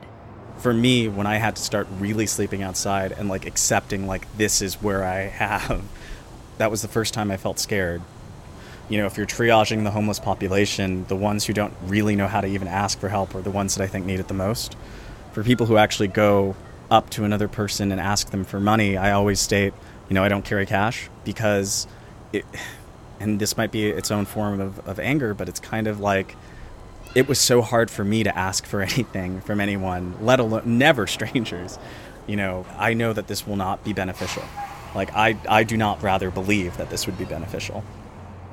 For 0.59 0.73
me, 0.73 1.07
when 1.07 1.27
I 1.27 1.37
had 1.37 1.55
to 1.55 1.61
start 1.61 1.87
really 1.99 2.25
sleeping 2.27 2.63
outside 2.63 3.11
and 3.11 3.29
like 3.29 3.45
accepting 3.45 4.07
like 4.07 4.25
this 4.37 4.61
is 4.61 4.75
where 4.81 5.03
I 5.03 5.21
have, 5.21 5.83
that 6.57 6.71
was 6.71 6.81
the 6.81 6.87
first 6.87 7.13
time 7.13 7.29
I 7.31 7.37
felt 7.37 7.59
scared. 7.59 8.01
you 8.89 8.97
know, 8.97 9.05
if 9.05 9.17
you're 9.17 9.25
triaging 9.27 9.83
the 9.83 9.91
homeless 9.91 10.19
population, 10.19 11.05
the 11.07 11.15
ones 11.15 11.45
who 11.45 11.53
don't 11.53 11.73
really 11.83 12.15
know 12.15 12.27
how 12.27 12.41
to 12.41 12.47
even 12.47 12.67
ask 12.67 12.99
for 12.99 13.09
help 13.09 13.35
are 13.35 13.41
the 13.41 13.51
ones 13.51 13.75
that 13.75 13.83
I 13.83 13.87
think 13.87 14.05
need 14.05 14.19
it 14.19 14.27
the 14.27 14.33
most. 14.33 14.75
For 15.33 15.43
people 15.43 15.65
who 15.65 15.77
actually 15.77 16.07
go 16.07 16.55
up 16.89 17.09
to 17.11 17.25
another 17.25 17.47
person 17.47 17.91
and 17.91 17.99
ask 17.99 18.29
them 18.29 18.45
for 18.45 18.59
money, 18.59 18.95
I 18.95 19.11
always 19.11 19.39
state, 19.41 19.73
you 20.09 20.13
know, 20.13 20.23
I 20.23 20.29
don't 20.29 20.45
carry 20.45 20.65
cash 20.65 21.09
because 21.25 21.85
it, 22.31 22.45
and 23.19 23.39
this 23.39 23.57
might 23.57 23.71
be 23.71 23.89
its 23.89 24.09
own 24.09 24.25
form 24.25 24.61
of, 24.61 24.79
of 24.87 24.99
anger, 24.99 25.33
but 25.33 25.49
it's 25.49 25.59
kind 25.59 25.87
of 25.87 25.99
like 25.99 26.35
it 27.17 27.27
was 27.27 27.39
so 27.39 27.63
hard 27.63 27.89
for 27.89 28.03
me 28.03 28.21
to 28.23 28.37
ask 28.37 28.67
for 28.67 28.81
anything 28.93 29.41
from 29.41 29.59
anyone, 29.59 30.15
let 30.21 30.39
alone 30.39 30.77
never 30.77 31.07
strangers. 31.07 31.79
You 32.27 32.35
know, 32.35 32.63
I 32.77 32.93
know 32.93 33.11
that 33.11 33.25
this 33.25 33.47
will 33.47 33.55
not 33.55 33.83
be 33.83 33.91
beneficial. 33.91 34.43
Like, 34.93 35.11
I, 35.15 35.35
I 35.49 35.63
do 35.63 35.77
not 35.77 36.03
rather 36.03 36.29
believe 36.29 36.77
that 36.77 36.91
this 36.91 37.07
would 37.07 37.17
be 37.17 37.25
beneficial. 37.25 37.83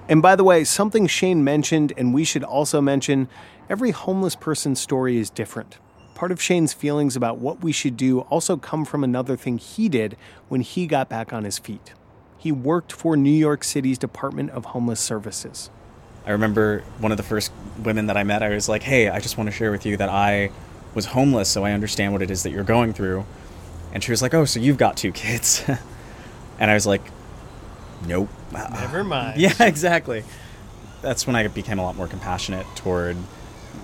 And 0.08 0.22
by 0.22 0.34
the 0.34 0.44
way, 0.44 0.64
something 0.64 1.06
Shane 1.06 1.44
mentioned, 1.44 1.92
and 1.98 2.14
we 2.14 2.24
should 2.24 2.42
also 2.42 2.80
mention 2.80 3.28
every 3.68 3.90
homeless 3.90 4.34
person's 4.34 4.80
story 4.80 5.18
is 5.18 5.28
different. 5.28 5.76
Part 6.14 6.32
of 6.32 6.40
Shane's 6.40 6.72
feelings 6.72 7.16
about 7.16 7.36
what 7.38 7.62
we 7.62 7.70
should 7.70 7.98
do 7.98 8.20
also 8.20 8.56
come 8.56 8.86
from 8.86 9.04
another 9.04 9.36
thing 9.36 9.58
he 9.58 9.90
did 9.90 10.16
when 10.48 10.62
he 10.62 10.86
got 10.86 11.10
back 11.10 11.34
on 11.34 11.44
his 11.44 11.58
feet. 11.58 11.92
He 12.38 12.50
worked 12.50 12.92
for 12.92 13.14
New 13.14 13.30
York 13.30 13.62
City's 13.62 13.98
Department 13.98 14.50
of 14.50 14.66
Homeless 14.66 15.00
Services. 15.00 15.70
I 16.27 16.33
remember 16.33 16.83
one 16.99 17.12
of 17.12 17.16
the 17.16 17.22
first 17.22 17.53
women 17.83 18.07
that 18.07 18.16
I 18.16 18.25
met, 18.25 18.43
I 18.43 18.49
was 18.51 18.68
like, 18.68 18.83
hey, 18.83 19.09
I 19.09 19.20
just 19.20 19.37
want 19.37 19.49
to 19.49 19.53
share 19.55 19.70
with 19.70 19.85
you 19.85 19.97
that 19.99 20.09
I 20.09 20.51
was 20.95 21.07
homeless, 21.07 21.49
so 21.49 21.64
I 21.64 21.72
understand 21.72 22.12
what 22.12 22.22
it 22.22 22.31
is 22.31 22.45
that 22.45 22.51
you're 22.51 22.64
going 22.64 22.93
through. 22.93 23.27
And 23.93 24.03
she 24.03 24.11
was 24.11 24.22
like, 24.22 24.33
oh, 24.35 24.45
so 24.45 24.59
you've 24.61 24.79
got 24.79 24.97
two 24.97 25.12
kids. 25.12 25.62
and 26.59 26.70
I 26.70 26.75
was 26.75 26.87
like, 26.87 27.03
nope. 28.07 28.29
Never 28.53 29.05
mind. 29.05 29.41
Yeah, 29.41 29.53
exactly. 29.61 30.25
That's 31.03 31.27
when 31.27 31.37
I 31.37 31.47
became 31.49 31.79
a 31.79 31.83
lot 31.83 31.97
more 31.97 32.09
compassionate 32.09 32.66
toward 32.77 33.16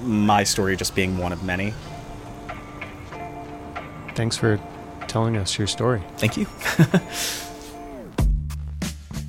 my 0.03 0.45
story 0.45 0.77
just 0.77 0.95
being 0.95 1.19
one 1.19 1.33
of 1.33 1.43
many. 1.43 1.75
Thanks 4.15 4.37
for 4.37 4.59
telling 5.09 5.37
us 5.37 5.59
your 5.59 5.67
story. 5.67 6.03
Thank 6.17 6.37
you. 6.37 6.47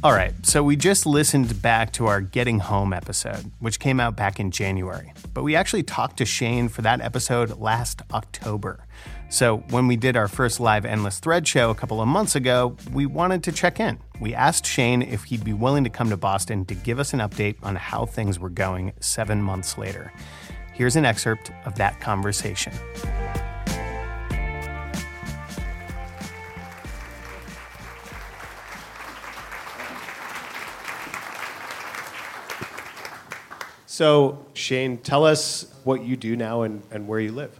All 0.03 0.13
right, 0.13 0.33
so 0.43 0.63
we 0.63 0.77
just 0.77 1.05
listened 1.05 1.61
back 1.61 1.93
to 1.93 2.07
our 2.07 2.21
Getting 2.21 2.57
Home 2.57 2.91
episode, 2.91 3.51
which 3.59 3.79
came 3.79 3.99
out 3.99 4.15
back 4.15 4.39
in 4.39 4.49
January. 4.49 5.13
But 5.31 5.43
we 5.43 5.55
actually 5.55 5.83
talked 5.83 6.17
to 6.17 6.25
Shane 6.25 6.69
for 6.69 6.81
that 6.81 7.01
episode 7.01 7.59
last 7.59 8.01
October. 8.11 8.87
So 9.29 9.57
when 9.69 9.85
we 9.85 9.97
did 9.97 10.17
our 10.17 10.27
first 10.27 10.59
live 10.59 10.85
Endless 10.85 11.19
Thread 11.19 11.47
show 11.47 11.69
a 11.69 11.75
couple 11.75 12.01
of 12.01 12.07
months 12.07 12.35
ago, 12.35 12.75
we 12.91 13.05
wanted 13.05 13.43
to 13.43 13.51
check 13.51 13.79
in. 13.79 13.99
We 14.19 14.33
asked 14.33 14.65
Shane 14.65 15.03
if 15.03 15.25
he'd 15.25 15.43
be 15.43 15.53
willing 15.53 15.83
to 15.83 15.91
come 15.91 16.09
to 16.09 16.17
Boston 16.17 16.65
to 16.65 16.73
give 16.73 16.97
us 16.97 17.13
an 17.13 17.19
update 17.19 17.57
on 17.61 17.75
how 17.75 18.07
things 18.07 18.39
were 18.39 18.49
going 18.49 18.93
seven 19.01 19.39
months 19.39 19.77
later. 19.77 20.11
Here's 20.73 20.95
an 20.95 21.05
excerpt 21.05 21.51
of 21.65 21.75
that 21.75 22.01
conversation. 22.01 22.73
So, 33.91 34.45
Shane, 34.53 34.99
tell 34.99 35.25
us 35.25 35.65
what 35.83 36.01
you 36.01 36.15
do 36.15 36.37
now 36.37 36.61
and, 36.61 36.81
and 36.91 37.09
where 37.09 37.19
you 37.19 37.33
live. 37.33 37.59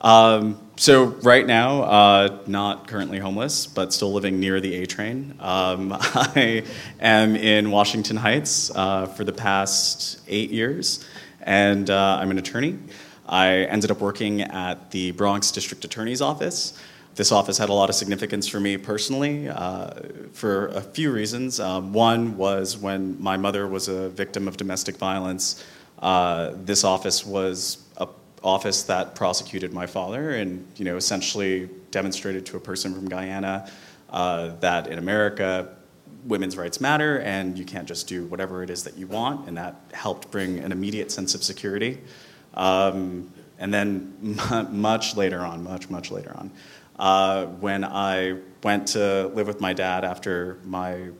Um, 0.00 0.58
so 0.76 1.04
right 1.04 1.46
now, 1.46 1.82
uh, 1.82 2.38
not 2.46 2.88
currently 2.88 3.18
homeless, 3.18 3.66
but 3.66 3.92
still 3.92 4.14
living 4.14 4.40
near 4.40 4.62
the 4.62 4.76
A 4.76 4.86
train. 4.86 5.34
Um, 5.38 5.92
I 6.00 6.64
am 7.00 7.36
in 7.36 7.70
Washington 7.70 8.16
Heights 8.16 8.74
uh, 8.74 9.04
for 9.08 9.24
the 9.24 9.32
past 9.32 10.22
eight 10.26 10.48
years, 10.52 11.04
and 11.42 11.90
uh, 11.90 12.16
I'm 12.18 12.30
an 12.30 12.38
attorney. 12.38 12.78
I 13.26 13.64
ended 13.64 13.90
up 13.90 14.00
working 14.00 14.40
at 14.40 14.90
the 14.90 15.10
Bronx 15.10 15.50
District 15.50 15.84
Attorney's 15.84 16.22
Office. 16.22 16.80
This 17.16 17.32
office 17.32 17.56
had 17.56 17.70
a 17.70 17.72
lot 17.72 17.88
of 17.88 17.94
significance 17.94 18.46
for 18.46 18.60
me 18.60 18.76
personally 18.76 19.48
uh, 19.48 19.90
for 20.32 20.68
a 20.68 20.82
few 20.82 21.10
reasons. 21.10 21.58
Um, 21.58 21.94
one 21.94 22.36
was 22.36 22.76
when 22.76 23.20
my 23.20 23.38
mother 23.38 23.66
was 23.66 23.88
a 23.88 24.10
victim 24.10 24.46
of 24.46 24.58
domestic 24.58 24.98
violence, 24.98 25.64
uh, 26.00 26.52
this 26.56 26.84
office 26.84 27.24
was 27.24 27.78
an 27.96 28.08
office 28.42 28.82
that 28.82 29.14
prosecuted 29.14 29.72
my 29.72 29.86
father 29.86 30.32
and 30.32 30.66
you 30.76 30.84
know 30.84 30.96
essentially 30.96 31.70
demonstrated 31.90 32.44
to 32.46 32.58
a 32.58 32.60
person 32.60 32.94
from 32.94 33.08
Guyana 33.08 33.70
uh, 34.10 34.48
that 34.60 34.88
in 34.88 34.98
America 34.98 35.74
women's 36.26 36.56
rights 36.56 36.82
matter 36.82 37.20
and 37.20 37.58
you 37.58 37.64
can't 37.64 37.88
just 37.88 38.08
do 38.08 38.26
whatever 38.26 38.62
it 38.62 38.68
is 38.68 38.84
that 38.84 38.98
you 38.98 39.06
want 39.06 39.48
and 39.48 39.56
that 39.56 39.76
helped 39.92 40.30
bring 40.30 40.58
an 40.58 40.70
immediate 40.70 41.10
sense 41.10 41.34
of 41.34 41.42
security 41.42 41.98
um, 42.54 43.32
and 43.58 43.72
then 43.72 44.14
much 44.70 45.16
later 45.16 45.40
on 45.40 45.64
much 45.64 45.88
much 45.88 46.10
later 46.10 46.34
on 46.36 46.50
uh, 46.98 47.46
when 47.46 47.84
I 47.84 48.38
went 48.62 48.88
to 48.88 49.28
live 49.28 49.46
with 49.46 49.60
my 49.60 49.72
dad 49.72 50.04
after 50.04 50.58
my 50.64 51.10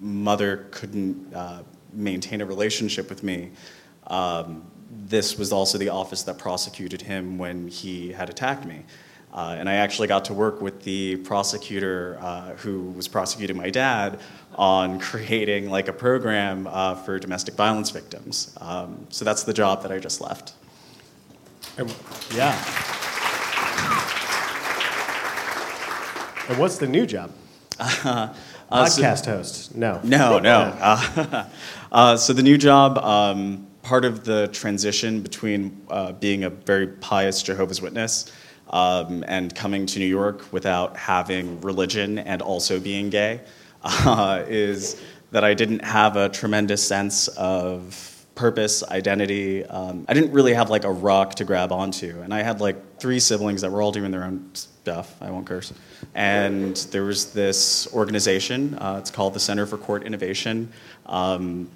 mother 0.00 0.68
couldn't 0.70 1.34
uh, 1.34 1.62
maintain 1.92 2.40
a 2.40 2.46
relationship 2.46 3.08
with 3.08 3.22
me 3.22 3.50
um, 4.06 4.70
this 4.90 5.38
was 5.38 5.52
also 5.52 5.78
the 5.78 5.88
office 5.88 6.22
that 6.24 6.38
prosecuted 6.38 7.02
him 7.02 7.38
when 7.38 7.68
he 7.68 8.12
had 8.12 8.28
attacked 8.28 8.66
me. 8.66 8.84
Uh, 9.32 9.54
and 9.56 9.68
I 9.68 9.74
actually 9.74 10.08
got 10.08 10.24
to 10.24 10.34
work 10.34 10.60
with 10.60 10.82
the 10.82 11.16
prosecutor 11.16 12.18
uh, 12.20 12.56
who 12.56 12.90
was 12.90 13.06
prosecuting 13.06 13.56
my 13.56 13.70
dad 13.70 14.18
on 14.56 14.98
creating 14.98 15.70
like 15.70 15.86
a 15.86 15.92
program 15.92 16.66
uh, 16.66 16.96
for 16.96 17.18
domestic 17.20 17.54
violence 17.54 17.90
victims. 17.90 18.56
Um, 18.60 19.06
so 19.10 19.24
that's 19.24 19.44
the 19.44 19.52
job 19.52 19.82
that 19.82 19.92
I 19.92 20.00
just 20.00 20.20
left. 20.20 20.54
Yeah. 22.34 23.09
And 26.50 26.58
what's 26.58 26.78
the 26.78 26.88
new 26.88 27.06
job? 27.06 27.32
Uh, 28.72 28.86
so- 28.86 29.02
Podcast 29.02 29.26
host. 29.26 29.74
No. 29.74 30.00
No, 30.04 30.38
no. 30.38 30.76
Uh, 30.80 31.44
uh, 31.92 32.16
so 32.16 32.32
the 32.32 32.42
new 32.42 32.56
job, 32.56 32.98
um, 32.98 33.66
part 33.82 34.04
of 34.04 34.22
the 34.22 34.46
transition 34.52 35.22
between 35.22 35.76
uh, 35.90 36.12
being 36.12 36.44
a 36.44 36.50
very 36.50 36.86
pious 36.86 37.42
Jehovah's 37.42 37.82
Witness 37.82 38.30
um, 38.68 39.24
and 39.26 39.52
coming 39.56 39.86
to 39.86 39.98
New 39.98 40.06
York 40.06 40.52
without 40.52 40.96
having 40.96 41.60
religion 41.62 42.20
and 42.20 42.42
also 42.42 42.78
being 42.78 43.10
gay 43.10 43.40
uh, 43.82 44.44
is 44.46 45.00
that 45.32 45.42
I 45.42 45.52
didn't 45.54 45.84
have 45.84 46.16
a 46.16 46.28
tremendous 46.28 46.86
sense 46.86 47.26
of 47.26 48.19
purpose, 48.40 48.82
identity. 48.82 49.66
Um, 49.66 50.06
I 50.08 50.14
didn't 50.14 50.32
really 50.32 50.54
have 50.54 50.70
like 50.70 50.84
a 50.84 50.90
rock 50.90 51.34
to 51.34 51.44
grab 51.44 51.72
onto, 51.72 52.22
and 52.22 52.32
I 52.32 52.42
had 52.42 52.58
like 52.58 52.98
three 52.98 53.20
siblings 53.20 53.60
that 53.60 53.70
were 53.70 53.82
all 53.82 53.92
doing 53.92 54.10
their 54.10 54.24
own 54.24 54.50
stuff. 54.54 55.14
I 55.20 55.30
won't 55.30 55.46
curse. 55.46 55.74
And 56.14 56.74
there 56.90 57.04
was 57.04 57.34
this 57.34 57.86
organization. 57.92 58.78
Uh, 58.78 58.96
it's 58.98 59.10
called 59.10 59.34
the 59.34 59.40
Center 59.40 59.66
for 59.66 59.76
Court 59.76 60.04
Innovation. 60.04 60.72
Um, 61.04 61.68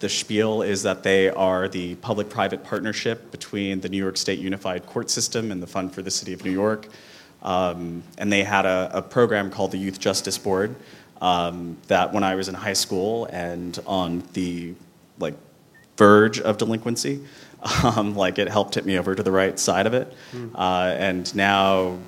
the 0.00 0.10
spiel 0.10 0.60
is 0.60 0.82
that 0.82 1.02
they 1.02 1.30
are 1.30 1.68
the 1.68 1.94
public 1.96 2.28
private 2.28 2.64
partnership 2.64 3.30
between 3.30 3.80
the 3.80 3.88
New 3.88 3.96
York 3.98 4.18
State 4.18 4.40
Unified 4.40 4.84
Court 4.84 5.08
System 5.08 5.50
and 5.50 5.62
the 5.62 5.66
Fund 5.66 5.94
for 5.94 6.02
the 6.02 6.10
City 6.10 6.34
of 6.34 6.44
New 6.44 6.52
York. 6.52 6.86
Um, 7.42 8.02
and 8.18 8.30
they 8.30 8.44
had 8.44 8.66
a, 8.66 8.90
a, 8.92 9.00
program 9.00 9.50
called 9.50 9.70
the 9.70 9.78
Youth 9.78 9.98
Justice 9.98 10.36
Board 10.36 10.76
um, 11.22 11.78
that 11.88 12.12
when 12.12 12.22
I 12.22 12.34
was 12.34 12.48
in 12.48 12.54
high 12.54 12.74
school 12.74 13.24
and 13.32 13.78
on 13.86 14.22
the 14.34 14.74
like 15.18 15.34
verge 16.00 16.40
of 16.40 16.56
delinquency, 16.56 17.20
um, 17.84 18.16
like 18.16 18.38
it 18.38 18.48
helped 18.48 18.72
tip 18.72 18.86
me 18.86 18.98
over 18.98 19.14
to 19.14 19.22
the 19.22 19.30
right 19.30 19.58
side 19.58 19.86
of 19.86 19.92
it. 19.92 20.10
Hmm. 20.30 20.56
Uh, 20.56 20.94
and 20.98 21.34
now, 21.36 21.98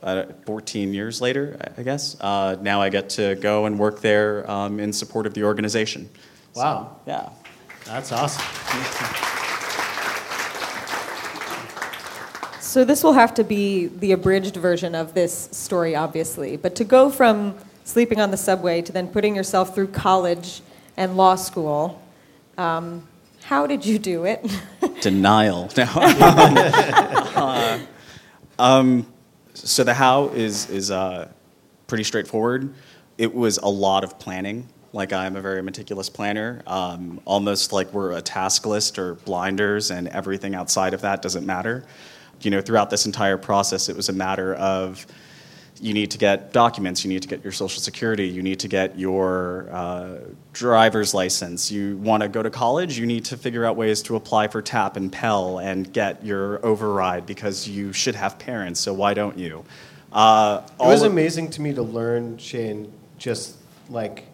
uh, 0.00 0.26
14 0.46 0.94
years 0.94 1.20
later, 1.20 1.58
I- 1.60 1.80
I 1.80 1.82
guess, 1.82 2.16
uh, 2.20 2.56
now 2.62 2.80
I 2.80 2.88
get 2.88 3.10
to 3.10 3.34
go 3.34 3.66
and 3.66 3.78
work 3.80 4.00
there 4.00 4.48
um, 4.48 4.78
in 4.78 4.92
support 4.92 5.26
of 5.26 5.34
the 5.34 5.42
organization. 5.42 6.08
Wow. 6.54 6.96
yeah. 7.06 7.30
That's 7.84 8.12
awesome. 8.12 8.44
So 12.60 12.84
this 12.84 13.02
will 13.02 13.14
have 13.14 13.34
to 13.34 13.42
be 13.42 13.88
the 13.88 14.12
abridged 14.12 14.54
version 14.54 14.94
of 14.94 15.14
this 15.14 15.48
story, 15.50 15.96
obviously. 15.96 16.56
But 16.56 16.76
to 16.76 16.84
go 16.84 17.10
from 17.10 17.56
sleeping 17.82 18.20
on 18.20 18.30
the 18.30 18.36
subway 18.36 18.82
to 18.82 18.92
then 18.92 19.08
putting 19.08 19.34
yourself 19.34 19.74
through 19.74 19.88
college 19.88 20.62
and 20.96 21.16
law 21.16 21.34
school, 21.34 22.00
um, 22.60 23.08
how 23.42 23.66
did 23.66 23.84
you 23.86 23.98
do 23.98 24.24
it? 24.24 24.46
Denial. 25.00 25.70
No. 25.76 25.84
uh, 25.96 27.78
um, 28.58 29.06
so 29.54 29.82
the 29.82 29.94
how 29.94 30.28
is 30.28 30.68
is 30.68 30.90
uh, 30.90 31.30
pretty 31.86 32.04
straightforward. 32.04 32.74
It 33.16 33.34
was 33.34 33.58
a 33.58 33.68
lot 33.68 34.04
of 34.04 34.18
planning. 34.18 34.68
Like 34.92 35.12
I'm 35.12 35.36
a 35.36 35.40
very 35.40 35.62
meticulous 35.62 36.10
planner, 36.10 36.62
um, 36.66 37.20
almost 37.24 37.72
like 37.72 37.92
we're 37.92 38.12
a 38.12 38.20
task 38.20 38.66
list 38.66 38.98
or 38.98 39.14
blinders, 39.14 39.90
and 39.90 40.08
everything 40.08 40.54
outside 40.54 40.94
of 40.94 41.00
that 41.02 41.22
doesn't 41.22 41.46
matter. 41.46 41.84
You 42.42 42.50
know, 42.50 42.60
throughout 42.60 42.90
this 42.90 43.06
entire 43.06 43.38
process, 43.38 43.88
it 43.88 43.96
was 43.96 44.08
a 44.08 44.12
matter 44.12 44.54
of 44.54 45.06
you 45.80 45.94
need 45.94 46.10
to 46.10 46.18
get 46.18 46.52
documents, 46.52 47.04
you 47.04 47.08
need 47.08 47.22
to 47.22 47.28
get 47.28 47.42
your 47.42 47.52
social 47.52 47.80
security, 47.80 48.28
you 48.28 48.42
need 48.42 48.60
to 48.60 48.68
get 48.68 48.98
your 48.98 49.68
uh, 49.70 50.18
driver's 50.52 51.14
license. 51.14 51.72
You 51.72 51.96
want 51.96 52.22
to 52.22 52.28
go 52.28 52.42
to 52.42 52.50
college, 52.50 52.98
you 52.98 53.06
need 53.06 53.24
to 53.26 53.36
figure 53.36 53.64
out 53.64 53.76
ways 53.76 54.02
to 54.02 54.16
apply 54.16 54.48
for 54.48 54.60
TAP 54.60 54.96
and 54.96 55.10
Pell 55.10 55.58
and 55.58 55.90
get 55.92 56.24
your 56.24 56.64
override 56.64 57.24
because 57.24 57.66
you 57.66 57.92
should 57.92 58.14
have 58.14 58.38
parents, 58.38 58.80
so 58.80 58.92
why 58.92 59.14
don't 59.14 59.38
you? 59.38 59.64
Uh, 60.12 60.62
It 60.78 60.86
was 60.86 61.02
amazing 61.02 61.50
to 61.52 61.62
me 61.62 61.72
to 61.74 61.82
learn, 61.82 62.36
Shane, 62.36 62.92
just 63.16 63.56
like 63.88 64.26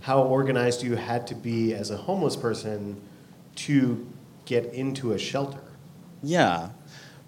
how 0.00 0.22
organized 0.22 0.82
you 0.82 0.96
had 0.96 1.26
to 1.28 1.34
be 1.34 1.74
as 1.74 1.90
a 1.90 1.96
homeless 1.96 2.36
person 2.36 3.00
to 3.56 4.06
get 4.46 4.72
into 4.72 5.12
a 5.12 5.18
shelter. 5.18 5.60
Yeah. 6.22 6.70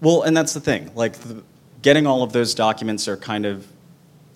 Well, 0.01 0.23
and 0.23 0.37
that's 0.37 0.55
the 0.55 0.61
thing. 0.61 0.91
Like, 0.95 1.13
the, 1.15 1.43
getting 1.83 2.07
all 2.07 2.23
of 2.23 2.33
those 2.33 2.55
documents 2.55 3.09
are 3.09 3.17
kind 3.17 3.47
of 3.47 3.67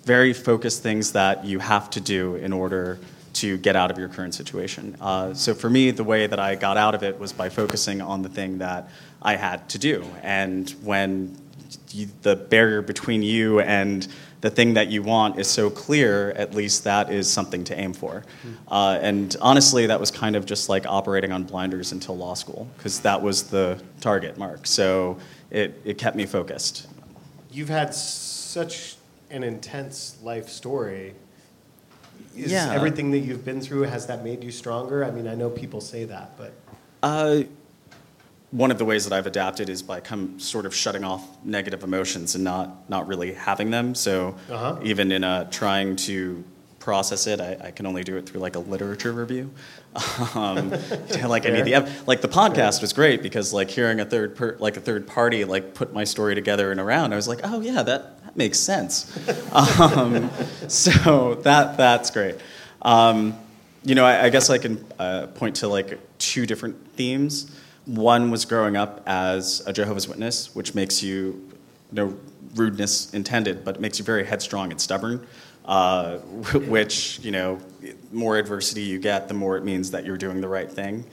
very 0.05 0.32
focused 0.32 0.82
things 0.82 1.12
that 1.12 1.45
you 1.45 1.59
have 1.59 1.90
to 1.90 2.01
do 2.01 2.36
in 2.36 2.53
order 2.53 2.99
to 3.32 3.57
get 3.59 3.74
out 3.74 3.90
of 3.90 3.99
your 3.99 4.09
current 4.09 4.34
situation. 4.34 4.97
Uh, 5.01 5.34
so 5.34 5.55
for 5.55 5.68
me, 5.68 5.90
the 5.90 6.05
way 6.05 6.26
that 6.26 6.38
I 6.38 6.55
got 6.55 6.76
out 6.76 6.95
of 6.95 7.03
it 7.03 7.18
was 7.18 7.32
by 7.32 7.49
focusing 7.49 8.01
on 8.01 8.22
the 8.22 8.28
thing 8.28 8.59
that 8.59 8.88
I 9.22 9.36
had 9.36 9.68
to 9.70 9.78
do. 9.78 10.05
And 10.22 10.70
when 10.82 11.36
you, 11.90 12.09
the 12.22 12.36
barrier 12.36 12.82
between 12.82 13.22
you 13.22 13.61
and 13.61 14.07
the 14.40 14.51
thing 14.51 14.74
that 14.74 14.88
you 14.88 15.03
want 15.03 15.38
is 15.38 15.49
so 15.49 15.70
clear, 15.70 16.30
at 16.32 16.55
least 16.55 16.84
that 16.84 17.11
is 17.11 17.32
something 17.32 17.64
to 17.64 17.78
aim 17.78 17.95
for. 17.95 18.24
Uh, 18.68 18.99
and 19.01 19.34
honestly, 19.40 19.86
that 19.86 19.99
was 19.99 20.11
kind 20.11 20.36
of 20.36 20.45
just 20.45 20.68
like 20.68 20.84
operating 20.86 21.32
on 21.32 21.45
blinders 21.45 21.92
until 21.92 22.16
law 22.16 22.34
school, 22.34 22.68
because 22.76 23.01
that 23.01 23.20
was 23.20 23.45
the 23.45 23.82
target 24.01 24.36
mark. 24.36 24.66
So 24.66 25.18
it, 25.51 25.80
it 25.84 25.97
kept 25.97 26.14
me 26.14 26.26
focused. 26.26 26.86
You've 27.55 27.68
had 27.68 27.94
such 27.94 28.96
an 29.30 29.44
intense 29.44 30.16
life 30.24 30.48
story. 30.48 31.14
Is 32.36 32.50
Yeah. 32.50 32.72
everything 32.72 33.12
that 33.12 33.20
you've 33.20 33.44
been 33.44 33.61
through 33.61 33.82
has 33.82 34.07
that 34.07 34.24
made 34.24 34.42
you 34.42 34.50
stronger? 34.50 35.05
I 35.05 35.12
mean, 35.12 35.28
I 35.28 35.36
know 35.36 35.48
people 35.50 35.80
say 35.80 36.05
that, 36.05 36.36
but 36.36 36.52
Uh, 37.02 37.42
one 38.50 38.70
of 38.72 38.78
the 38.78 38.84
ways 38.84 39.05
that 39.05 39.12
I've 39.12 39.26
adapted 39.26 39.68
is 39.68 39.82
by 39.82 40.00
come 40.00 40.40
sort 40.40 40.66
of 40.66 40.74
shutting 40.74 41.05
off 41.05 41.22
negative 41.44 41.84
emotions 41.84 42.34
and 42.34 42.42
not 42.42 42.88
not 42.90 43.07
really 43.07 43.34
having 43.34 43.70
them. 43.70 43.94
So 43.94 44.34
Uh-huh. 44.50 44.78
even 44.82 45.12
in 45.12 45.22
uh, 45.22 45.44
trying 45.50 45.94
to 46.09 46.42
process 46.80 47.26
it, 47.28 47.40
I, 47.40 47.57
I 47.68 47.70
can 47.70 47.86
only 47.86 48.02
do 48.02 48.16
it 48.16 48.28
through 48.28 48.40
like 48.40 48.57
a 48.57 48.59
literature 48.59 49.12
review. 49.12 49.50
Um, 50.34 50.70
like 51.24 51.47
I 51.47 51.51
need 51.51 51.64
the 51.64 51.88
like 52.07 52.20
the 52.20 52.28
podcast 52.28 52.80
was 52.80 52.92
great 52.92 53.22
because 53.22 53.53
like 53.53 53.70
hearing 53.70 54.01
a 54.01 54.05
third 54.05 54.34
per- 54.34 54.57
like 54.59 54.76
a 54.76 54.80
third 54.80 55.07
party 55.07 55.45
like 55.45 55.74
put 55.74 55.92
my 55.92 56.05
story 56.05 56.34
together 56.34 56.72
and 56.72 56.80
around 56.80 57.12
I 57.12 57.16
was 57.16 57.28
like, 57.28 57.40
oh 57.45 57.61
yeah, 57.61 57.82
that, 57.82 58.24
that 58.24 58.36
makes 58.36 58.59
sense. 58.59 59.11
um, 59.53 60.30
so 60.68 61.34
that 61.36 61.76
that's 61.76 62.11
great. 62.11 62.36
Um, 62.82 63.38
you 63.84 63.95
know, 63.95 64.05
I, 64.05 64.24
I 64.24 64.28
guess 64.30 64.51
I 64.51 64.59
can 64.59 64.84
uh, 64.99 65.26
point 65.28 65.57
to 65.57 65.68
like 65.68 65.99
two 66.18 66.47
different 66.47 66.92
themes. 66.95 67.55
One 67.84 68.30
was 68.30 68.45
growing 68.45 68.76
up 68.76 69.03
as 69.07 69.62
a 69.66 69.72
Jehovah's 69.72 70.09
Witness, 70.09 70.55
which 70.55 70.74
makes 70.74 71.03
you, 71.03 71.51
no 71.92 72.16
rudeness 72.55 73.12
intended, 73.12 73.64
but 73.64 73.76
it 73.76 73.80
makes 73.80 73.99
you 73.99 74.05
very 74.05 74.24
headstrong 74.24 74.70
and 74.70 74.80
stubborn. 74.80 75.26
Uh, 75.64 76.18
which 76.68 77.20
you 77.20 77.30
know, 77.30 77.58
more 78.12 78.36
adversity 78.36 78.82
you 78.82 78.98
get, 78.98 79.28
the 79.28 79.34
more 79.34 79.56
it 79.56 79.64
means 79.64 79.90
that 79.90 80.04
you're 80.04 80.18
doing 80.18 80.40
the 80.40 80.48
right 80.48 80.70
thing. 80.70 81.04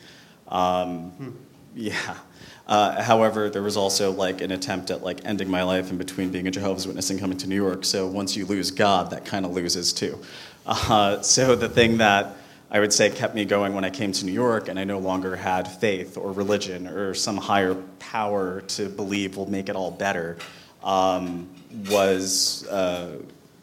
Um, 0.50 1.38
yeah. 1.76 2.18
Uh, 2.68 3.02
however, 3.02 3.50
there 3.50 3.62
was 3.62 3.76
also 3.76 4.12
like 4.12 4.42
an 4.42 4.52
attempt 4.52 4.92
at 4.92 5.04
like 5.04 5.26
ending 5.26 5.50
my 5.50 5.64
life 5.64 5.90
in 5.90 5.98
between 5.98 6.32
being 6.32 6.48
a 6.48 6.52
Jehovah's 6.52 6.86
Witness 6.86 7.10
and 7.10 7.20
coming 7.20 7.38
to 7.40 7.48
New 7.48 7.56
York. 7.56 7.84
So 7.86 8.08
once 8.08 8.36
you 8.36 8.46
lose 8.46 8.72
God, 8.72 9.12
that 9.12 9.26
kind 9.26 9.46
of 9.46 9.52
loses 9.52 9.94
too. 9.94 10.20
Uh, 10.66 11.22
so 11.22 11.56
the 11.56 11.70
thing 11.70 11.98
that 11.98 12.36
I 12.70 12.80
would 12.80 12.94
say 12.94 13.10
kept 13.10 13.36
me 13.36 13.44
going 13.44 13.74
when 13.74 13.84
I 13.84 13.90
came 13.90 14.14
to 14.14 14.26
New 14.26 14.32
York 14.32 14.70
and 14.70 14.80
I 14.80 14.86
no 14.86 15.00
longer 15.00 15.36
had 15.36 15.68
faith 15.68 16.18
or 16.18 16.32
religion 16.32 16.88
or 16.88 17.14
some 17.14 17.36
higher 17.36 17.76
power 18.00 18.62
to 18.62 18.88
believe 18.88 19.36
will 19.36 19.50
make 19.50 19.68
it 19.68 19.76
all 19.76 19.92
better 19.92 20.38
um, 20.84 21.50
was 21.90 22.66
uh, 22.68 23.18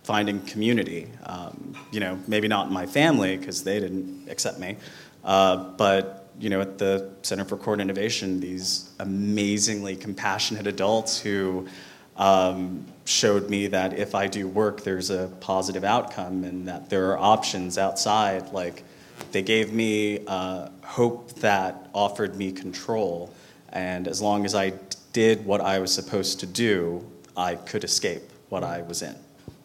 finding 0.09 0.41
community. 0.47 1.07
Um, 1.27 1.75
you 1.93 2.01
know, 2.01 2.19
maybe 2.27 2.49
not 2.49 2.69
in 2.69 2.73
my 2.73 2.87
family 2.87 3.37
because 3.37 3.63
they 3.63 3.79
didn't 3.79 4.27
accept 4.31 4.59
me, 4.59 4.79
uh, 5.23 5.57
but 5.77 6.31
you 6.41 6.49
know, 6.49 6.63
at 6.63 6.79
the 6.79 7.11
Center 7.21 7.45
for 7.45 7.59
Court 7.59 7.79
Innovation, 7.79 8.41
these 8.41 8.91
amazingly 9.01 9.97
compassionate 9.97 10.67
adults 10.67 11.21
who 11.21 11.69
um, 12.17 12.87
showed 13.05 13.51
me 13.51 13.67
that 13.67 13.99
if 13.99 14.15
I 14.15 14.29
do 14.29 14.49
work, 14.49 14.83
there's 14.83 15.11
a 15.11 15.31
positive 15.41 15.85
outcome 15.85 16.43
and 16.43 16.67
that 16.69 16.89
there 16.89 17.13
are 17.13 17.19
options 17.19 17.77
outside. 17.77 18.51
Like, 18.51 18.85
they 19.33 19.43
gave 19.43 19.75
me 19.75 20.25
uh, 20.27 20.71
hope 20.85 21.35
that 21.41 21.91
offered 21.93 22.35
me 22.35 22.51
control, 22.53 23.35
and 23.75 24.09
as 24.09 24.23
long 24.23 24.47
as 24.47 24.55
I 24.55 24.73
did 25.13 25.45
what 25.45 25.61
I 25.61 25.81
was 25.81 25.93
supposed 25.93 26.41
to 26.41 26.47
do, 26.47 27.05
I 27.37 27.57
could 27.57 27.85
escape 27.85 28.23
what 28.49 28.65
I 28.65 28.81
was 28.81 29.03
in. 29.03 29.17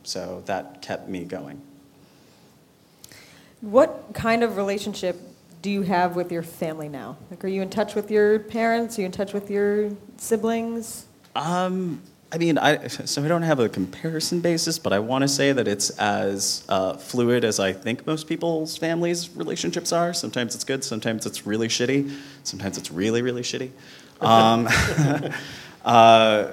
So 0.04 0.44
that 0.46 0.82
kept 0.82 1.08
me 1.10 1.24
going. 1.24 1.62
What 3.62 4.12
kind 4.14 4.44
of 4.44 4.58
relationship 4.58 5.18
do 5.62 5.72
you 5.72 5.84
have 5.84 6.16
with 6.16 6.32
your 6.32 6.44
family 6.44 6.90
now? 6.90 7.18
Like, 7.32 7.44
are 7.46 7.48
you 7.48 7.62
in 7.62 7.70
touch 7.70 7.96
with 7.96 8.12
your 8.12 8.40
parents? 8.40 8.98
Are 8.98 9.02
you 9.02 9.06
in 9.06 9.14
touch 9.14 9.32
with 9.34 9.50
your 9.50 9.92
siblings? 10.18 11.06
Um, 11.36 12.02
I 12.34 12.38
mean, 12.38 12.58
I, 12.58 12.88
so 12.88 13.24
I 13.24 13.28
don't 13.28 13.44
have 13.44 13.60
a 13.60 13.70
comparison 13.70 14.42
basis, 14.42 14.80
but 14.80 14.92
I 14.92 15.00
want 15.00 15.22
to 15.22 15.28
say 15.28 15.54
that 15.54 15.68
it's 15.68 15.92
as 15.92 16.66
uh, 16.68 16.98
fluid 16.98 17.46
as 17.46 17.60
I 17.60 17.72
think 17.72 18.06
most 18.06 18.28
people's 18.28 18.76
families' 18.76 19.30
relationships 19.36 19.94
are. 19.94 20.14
Sometimes 20.14 20.56
it's 20.56 20.64
good, 20.64 20.84
sometimes 20.84 21.26
it's 21.26 21.46
really 21.46 21.68
shitty, 21.68 22.14
sometimes 22.44 22.78
it's 22.78 22.92
really, 22.92 23.22
really 23.22 23.44
shitty. 23.44 23.72
Um, 24.22 24.70
uh, 25.86 26.48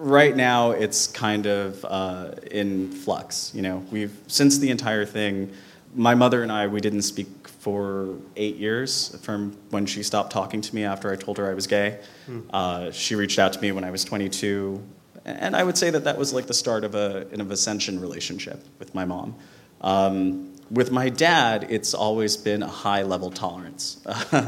right 0.00 0.34
now, 0.34 0.70
it's 0.70 1.06
kind 1.06 1.46
of 1.46 1.84
uh, 1.84 2.32
in 2.50 2.90
flux. 2.90 3.52
You 3.54 3.62
know, 3.62 3.84
we've 3.90 4.16
since 4.26 4.58
the 4.58 4.70
entire 4.70 5.04
thing. 5.04 5.52
My 5.92 6.14
mother 6.14 6.44
and 6.44 6.52
I, 6.52 6.68
we 6.68 6.80
didn't 6.80 7.02
speak 7.02 7.48
for 7.48 8.14
eight 8.36 8.56
years 8.56 9.18
from 9.22 9.56
when 9.70 9.86
she 9.86 10.04
stopped 10.04 10.32
talking 10.32 10.60
to 10.60 10.74
me 10.74 10.84
after 10.84 11.12
I 11.12 11.16
told 11.16 11.36
her 11.38 11.50
I 11.50 11.54
was 11.54 11.66
gay. 11.66 11.98
Hmm. 12.26 12.40
Uh, 12.50 12.90
she 12.92 13.16
reached 13.16 13.40
out 13.40 13.52
to 13.54 13.60
me 13.60 13.72
when 13.72 13.82
I 13.82 13.90
was 13.90 14.04
22, 14.04 14.80
and 15.24 15.56
I 15.56 15.64
would 15.64 15.76
say 15.76 15.90
that 15.90 16.04
that 16.04 16.16
was 16.16 16.32
like 16.32 16.46
the 16.46 16.54
start 16.54 16.84
of 16.84 16.94
a 16.94 17.26
an 17.32 17.40
ascension 17.50 18.00
relationship 18.00 18.64
with 18.78 18.94
my 18.94 19.04
mom. 19.04 19.34
Um, 19.80 20.49
with 20.70 20.92
my 20.92 21.08
dad, 21.08 21.66
it's 21.68 21.94
always 21.94 22.36
been 22.36 22.62
a 22.62 22.68
high 22.68 23.02
level 23.02 23.30
tolerance, 23.30 24.00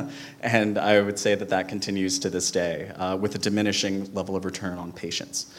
and 0.41 0.79
I 0.79 1.01
would 1.01 1.19
say 1.19 1.35
that 1.35 1.49
that 1.49 1.69
continues 1.69 2.21
to 2.21 2.31
this 2.31 2.51
day, 2.53 2.89
uh, 2.91 3.17
with 3.17 3.35
a 3.35 3.39
diminishing 3.39 4.13
level 4.15 4.37
of 4.37 4.45
return 4.45 4.79
on 4.79 4.93
patience. 4.93 5.53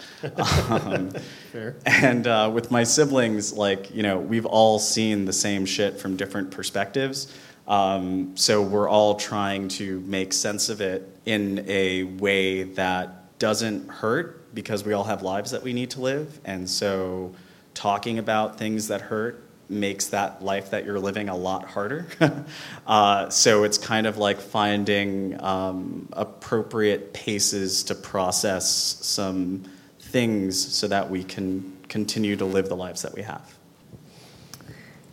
Um, 0.70 1.12
Fair. 1.52 1.76
and 1.86 2.26
uh, 2.26 2.50
with 2.54 2.72
my 2.72 2.84
siblings, 2.84 3.52
like, 3.54 3.94
you 3.94 4.04
know, 4.04 4.20
we've 4.20 4.46
all 4.46 4.80
seen 4.80 5.26
the 5.26 5.34
same 5.34 5.66
shit 5.66 6.00
from 6.00 6.16
different 6.16 6.52
perspectives. 6.52 7.38
Um, 7.68 8.36
so 8.36 8.62
we're 8.62 8.90
all 8.90 9.16
trying 9.16 9.68
to 9.70 10.00
make 10.02 10.34
sense 10.34 10.70
of 10.70 10.82
it 10.82 11.10
in 11.26 11.66
a 11.68 12.04
way 12.04 12.64
that 12.64 13.38
doesn't 13.40 13.90
hurt 13.90 14.54
because 14.54 14.86
we 14.86 14.94
all 14.94 15.06
have 15.06 15.22
lives 15.24 15.52
that 15.52 15.64
we 15.64 15.74
need 15.74 15.92
to 15.92 16.02
live. 16.02 16.40
And 16.46 16.70
so 16.70 17.34
talking 17.74 18.20
about 18.20 18.58
things 18.58 18.88
that 18.90 19.02
hurt 19.02 19.44
makes 19.74 20.08
that 20.08 20.44
life 20.44 20.72
that 20.72 20.86
you're 20.86 21.00
living 21.00 21.30
a 21.30 21.36
lot 21.36 21.66
harder. 21.66 22.08
uh, 22.88 23.30
so 23.30 23.64
it's 23.64 23.78
kind 23.78 24.08
of 24.08 24.18
like 24.18 24.40
finding 24.40 25.42
um, 25.44 26.08
appropriate 26.14 27.14
paces 27.14 27.84
to 27.84 27.96
process 27.96 28.70
some 29.02 29.64
things 30.00 30.74
so 30.74 30.88
that 30.88 31.10
we 31.10 31.24
can 31.24 31.78
continue 31.90 32.36
to 32.36 32.46
live 32.46 32.70
the 32.70 32.76
lives 32.76 33.02
that 33.02 33.14
we 33.14 33.22
have. 33.24 33.58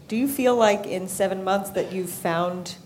Do 0.08 0.16
you 0.16 0.28
feel 0.28 0.56
like 0.56 0.86
in 0.86 1.08
seven 1.08 1.44
months 1.44 1.70
that 1.70 1.92
you've 1.92 2.10
found 2.10 2.76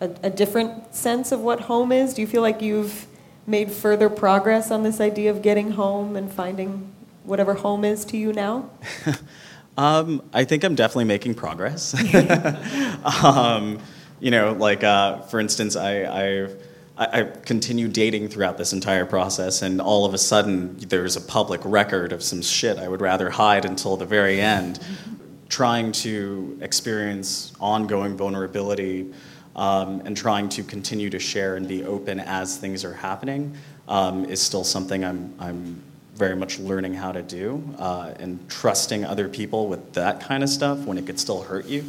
a, 0.00 0.10
a 0.24 0.30
different 0.30 0.94
sense 0.94 1.32
of 1.32 1.40
what 1.40 1.60
home 1.60 1.92
is? 1.92 2.14
Do 2.14 2.20
you 2.20 2.26
feel 2.26 2.42
like 2.42 2.60
you've 2.60 3.06
made 3.46 3.70
further 3.70 4.10
progress 4.10 4.70
on 4.70 4.82
this 4.82 5.00
idea 5.00 5.30
of 5.30 5.42
getting 5.42 5.72
home 5.72 6.16
and 6.16 6.32
finding 6.32 6.92
whatever 7.24 7.54
home 7.54 7.84
is 7.84 8.04
to 8.06 8.16
you 8.16 8.32
now? 8.32 8.70
Um, 9.76 10.22
I 10.32 10.44
think 10.44 10.64
I'm 10.64 10.74
definitely 10.74 11.06
making 11.06 11.34
progress. 11.34 11.94
um, 13.24 13.80
you 14.20 14.30
know, 14.30 14.52
like 14.52 14.84
uh, 14.84 15.20
for 15.22 15.40
instance, 15.40 15.76
I, 15.76 16.04
I've, 16.04 16.62
I, 16.96 17.22
dating 17.88 18.28
throughout 18.28 18.56
this 18.56 18.72
entire 18.72 19.04
process, 19.04 19.62
and 19.62 19.80
all 19.80 20.04
of 20.04 20.14
a 20.14 20.18
sudden, 20.18 20.76
there's 20.78 21.16
a 21.16 21.20
public 21.20 21.60
record 21.64 22.12
of 22.12 22.22
some 22.22 22.40
shit 22.40 22.78
I 22.78 22.86
would 22.88 23.00
rather 23.00 23.30
hide 23.30 23.64
until 23.64 23.96
the 23.96 24.06
very 24.06 24.40
end. 24.40 24.78
Trying 25.48 25.92
to 25.92 26.58
experience 26.62 27.52
ongoing 27.60 28.16
vulnerability 28.16 29.12
um, 29.56 30.02
and 30.04 30.16
trying 30.16 30.48
to 30.50 30.62
continue 30.62 31.10
to 31.10 31.18
share 31.18 31.56
and 31.56 31.68
be 31.68 31.84
open 31.84 32.20
as 32.20 32.56
things 32.56 32.84
are 32.84 32.94
happening 32.94 33.56
um, 33.88 34.24
is 34.24 34.40
still 34.40 34.64
something 34.64 35.04
I'm, 35.04 35.34
I'm 35.38 35.82
very 36.14 36.36
much 36.36 36.58
learning 36.58 36.94
how 36.94 37.12
to 37.12 37.22
do 37.22 37.62
uh, 37.78 38.14
and 38.18 38.48
trusting 38.48 39.04
other 39.04 39.28
people 39.28 39.68
with 39.68 39.92
that 39.94 40.20
kind 40.20 40.42
of 40.42 40.48
stuff 40.48 40.78
when 40.80 40.96
it 40.96 41.06
could 41.06 41.18
still 41.18 41.42
hurt 41.42 41.66
you 41.66 41.84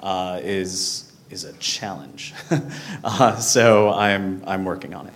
uh, 0.00 0.40
is 0.42 1.12
is 1.28 1.44
a 1.44 1.52
challenge. 1.54 2.32
uh, 3.04 3.36
so 3.36 3.92
I'm 3.92 4.42
I'm 4.46 4.64
working 4.64 4.94
on 4.94 5.06
it. 5.08 5.14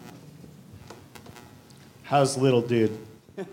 How's 2.02 2.36
little 2.36 2.62
dude? 2.62 2.96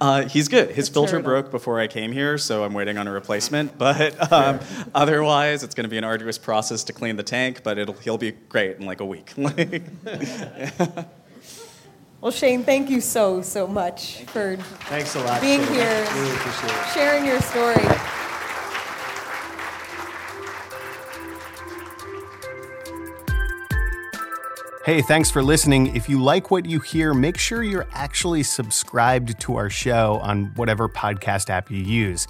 Uh, 0.00 0.28
he's 0.28 0.48
good. 0.48 0.70
His 0.72 0.88
filter 0.88 1.20
broke 1.20 1.50
before 1.50 1.80
I 1.80 1.86
came 1.86 2.12
here, 2.12 2.36
so 2.36 2.64
I'm 2.64 2.74
waiting 2.74 2.98
on 2.98 3.06
a 3.06 3.12
replacement. 3.12 3.78
But 3.78 4.32
um, 4.32 4.60
otherwise, 4.94 5.62
it's 5.62 5.74
going 5.74 5.84
to 5.84 5.90
be 5.90 5.96
an 5.96 6.04
arduous 6.04 6.38
process 6.38 6.84
to 6.84 6.92
clean 6.92 7.16
the 7.16 7.22
tank. 7.22 7.62
But 7.62 7.78
it'll 7.78 7.94
he'll 7.94 8.18
be 8.18 8.32
great 8.32 8.76
in 8.76 8.84
like 8.84 9.00
a 9.00 9.06
week. 9.06 9.32
Well, 12.22 12.30
Shane, 12.30 12.62
thank 12.62 12.88
you 12.88 13.00
so, 13.00 13.42
so 13.42 13.66
much 13.66 14.22
for 14.26 14.56
Thanks 14.88 15.16
a 15.16 15.24
lot. 15.24 15.40
being 15.40 15.60
Shane. 15.64 15.72
here, 15.74 16.06
Really 16.14 16.30
appreciate 16.30 16.70
it. 16.70 16.88
sharing 16.94 17.24
your 17.26 17.40
story. 17.40 17.98
Hey, 24.84 25.00
thanks 25.00 25.30
for 25.30 25.44
listening. 25.44 25.94
If 25.94 26.08
you 26.08 26.20
like 26.20 26.50
what 26.50 26.66
you 26.66 26.80
hear, 26.80 27.14
make 27.14 27.38
sure 27.38 27.62
you're 27.62 27.86
actually 27.92 28.42
subscribed 28.42 29.38
to 29.42 29.54
our 29.54 29.70
show 29.70 30.18
on 30.24 30.46
whatever 30.56 30.88
podcast 30.88 31.50
app 31.50 31.70
you 31.70 31.78
use. 31.78 32.26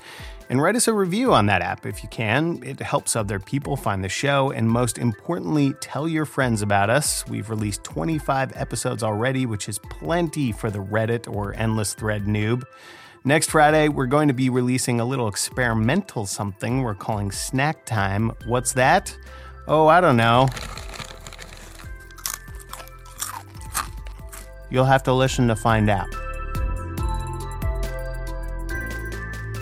And 0.53 0.61
write 0.61 0.77
us 0.77 0.87
a 0.87 0.93
review 0.93 1.33
on 1.33 1.47
that 1.47 1.63
app 1.63 1.87
if 1.87 2.03
you 2.03 2.11
can. 2.11 2.63
It 2.63 2.79
helps 2.79 3.17
other 3.17 3.41
people 3.41 3.75
find 3.75 4.05
the 4.05 4.11
show. 4.11 4.51
And 4.51 4.69
most 4.69 4.99
importantly, 4.99 5.73
tell 5.81 6.07
your 6.07 6.27
friends 6.27 6.61
about 6.61 6.91
us. 6.91 7.27
We've 7.27 7.49
released 7.49 7.85
25 7.85 8.53
episodes 8.55 9.03
already, 9.03 9.47
which 9.47 9.67
is 9.67 9.79
plenty 9.79 10.53
for 10.53 10.71
the 10.71 10.81
Reddit 10.81 11.27
or 11.27 11.55
Endless 11.55 11.95
Thread 11.95 12.27
noob. 12.27 12.65
Next 13.25 13.49
Friday, 13.51 13.89
we're 13.89 14.05
going 14.05 14.29
to 14.29 14.35
be 14.35 14.51
releasing 14.51 15.01
a 15.01 15.07
little 15.07 15.27
experimental 15.27 16.27
something 16.27 16.83
we're 16.83 16.97
calling 16.97 17.33
Snack 17.33 17.87
Time. 17.87 18.31
What's 18.45 18.75
that? 18.75 19.17
Oh, 19.67 19.87
I 19.87 20.03
don't 20.03 20.19
know. 20.19 20.51
You'll 24.69 24.85
have 24.85 25.03
to 25.05 25.15
listen 25.15 25.49
to 25.49 25.57
find 25.57 25.89
out. 25.89 26.15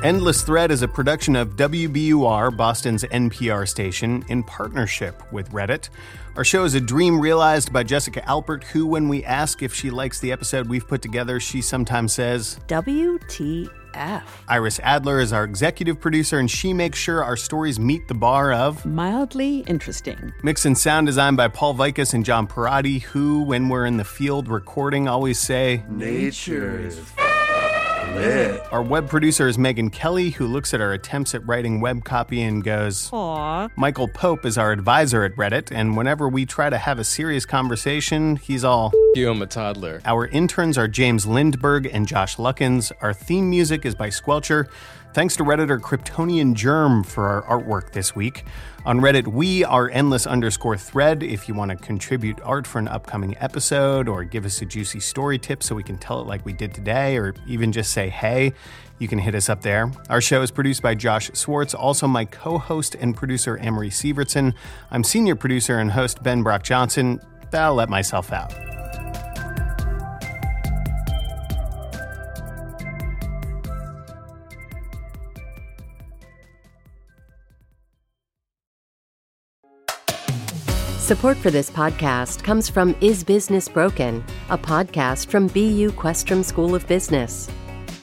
Endless 0.02 0.40
Thread 0.40 0.70
is 0.70 0.80
a 0.80 0.88
production 0.88 1.36
of 1.36 1.56
WBUR, 1.56 2.56
Boston's 2.56 3.04
NPR 3.04 3.68
station, 3.68 4.24
in 4.28 4.42
partnership 4.42 5.30
with 5.30 5.50
Reddit. 5.50 5.90
Our 6.36 6.44
show 6.44 6.64
is 6.64 6.74
a 6.74 6.80
dream 6.80 7.20
realized 7.20 7.70
by 7.70 7.82
Jessica 7.82 8.22
Alpert, 8.22 8.64
who, 8.64 8.86
when 8.86 9.10
we 9.10 9.22
ask 9.24 9.62
if 9.62 9.74
she 9.74 9.90
likes 9.90 10.18
the 10.18 10.32
episode 10.32 10.70
we've 10.70 10.88
put 10.88 11.02
together, 11.02 11.38
she 11.38 11.60
sometimes 11.60 12.14
says, 12.14 12.58
WTF. 12.66 14.22
Iris 14.48 14.80
Adler 14.82 15.20
is 15.20 15.34
our 15.34 15.44
executive 15.44 16.00
producer, 16.00 16.38
and 16.38 16.50
she 16.50 16.72
makes 16.72 16.98
sure 16.98 17.22
our 17.22 17.36
stories 17.36 17.78
meet 17.78 18.08
the 18.08 18.14
bar 18.14 18.54
of 18.54 18.86
mildly 18.86 19.58
interesting. 19.66 20.32
Mix 20.42 20.64
and 20.64 20.78
sound 20.78 21.08
design 21.08 21.36
by 21.36 21.48
Paul 21.48 21.74
Vaitkus 21.74 22.14
and 22.14 22.24
John 22.24 22.46
Parati, 22.46 23.00
who, 23.00 23.42
when 23.42 23.68
we're 23.68 23.84
in 23.84 23.98
the 23.98 24.04
field 24.04 24.48
recording, 24.48 25.08
always 25.08 25.38
say, 25.38 25.84
Nature 25.90 26.80
is 26.80 26.98
lit. 28.14 28.62
Our 28.72 28.82
web 28.82 29.08
producer 29.08 29.48
is 29.48 29.58
Megan 29.58 29.90
Kelly, 29.90 30.30
who 30.30 30.46
looks 30.46 30.72
at 30.74 30.80
our 30.80 30.92
attempts 30.92 31.34
at 31.34 31.46
writing 31.46 31.80
web 31.80 32.04
copy 32.04 32.42
and 32.42 32.62
goes, 32.62 33.10
Aww. 33.10 33.70
Michael 33.76 34.08
Pope 34.08 34.44
is 34.44 34.56
our 34.58 34.72
advisor 34.72 35.24
at 35.24 35.34
Reddit, 35.36 35.70
and 35.72 35.96
whenever 35.96 36.28
we 36.28 36.46
try 36.46 36.70
to 36.70 36.78
have 36.78 36.98
a 36.98 37.04
serious 37.04 37.44
conversation, 37.46 38.36
he's 38.36 38.64
all, 38.64 38.92
You, 39.14 39.30
I'm 39.30 39.42
a 39.42 39.46
toddler. 39.46 40.00
Our 40.04 40.26
interns 40.26 40.78
are 40.78 40.88
James 40.88 41.26
Lindberg 41.26 41.88
and 41.92 42.06
Josh 42.06 42.36
Luckins. 42.36 42.92
Our 43.00 43.12
theme 43.12 43.50
music 43.50 43.84
is 43.84 43.94
by 43.94 44.08
Squelcher. 44.08 44.68
Thanks 45.12 45.36
to 45.36 45.42
Redditor 45.42 45.80
Kryptonian 45.80 46.54
Germ 46.54 47.02
for 47.02 47.28
our 47.28 47.42
artwork 47.42 47.90
this 47.90 48.14
week. 48.14 48.44
On 48.86 48.98
Reddit, 48.98 49.26
we 49.26 49.62
are 49.62 49.90
endless 49.90 50.26
underscore 50.26 50.76
thread 50.78 51.22
if 51.22 51.48
you 51.48 51.54
want 51.54 51.70
to 51.70 51.76
contribute 51.76 52.40
art 52.40 52.66
for 52.66 52.78
an 52.78 52.88
upcoming 52.88 53.36
episode 53.38 54.08
or 54.08 54.24
give 54.24 54.46
us 54.46 54.62
a 54.62 54.64
juicy 54.64 55.00
story 55.00 55.38
tip 55.38 55.62
so 55.62 55.74
we 55.74 55.82
can 55.82 55.98
tell 55.98 56.18
it 56.22 56.26
like 56.26 56.46
we 56.46 56.54
did 56.54 56.72
today 56.72 57.18
or 57.18 57.34
even 57.46 57.72
just 57.72 57.92
say 57.92 58.08
hey. 58.08 58.54
You 58.98 59.06
can 59.06 59.18
hit 59.18 59.34
us 59.34 59.50
up 59.50 59.60
there. 59.60 59.92
Our 60.08 60.22
show 60.22 60.40
is 60.40 60.50
produced 60.50 60.82
by 60.82 60.94
Josh 60.94 61.30
Swartz, 61.34 61.74
also 61.74 62.06
my 62.06 62.24
co 62.24 62.56
host 62.56 62.94
and 62.94 63.14
producer, 63.14 63.58
Amory 63.58 63.90
Sievertson. 63.90 64.54
I'm 64.90 65.04
senior 65.04 65.36
producer 65.36 65.78
and 65.78 65.90
host, 65.90 66.22
Ben 66.22 66.42
Brock 66.42 66.62
Johnson. 66.62 67.20
I'll 67.52 67.74
let 67.74 67.90
myself 67.90 68.32
out. 68.32 68.54
Support 81.10 81.38
for 81.38 81.50
this 81.50 81.70
podcast 81.70 82.44
comes 82.44 82.68
from 82.68 82.94
Is 83.00 83.24
Business 83.24 83.68
Broken, 83.68 84.24
a 84.48 84.56
podcast 84.56 85.26
from 85.26 85.48
BU 85.48 85.90
Questrom 85.90 86.44
School 86.44 86.72
of 86.72 86.86
Business. 86.86 87.50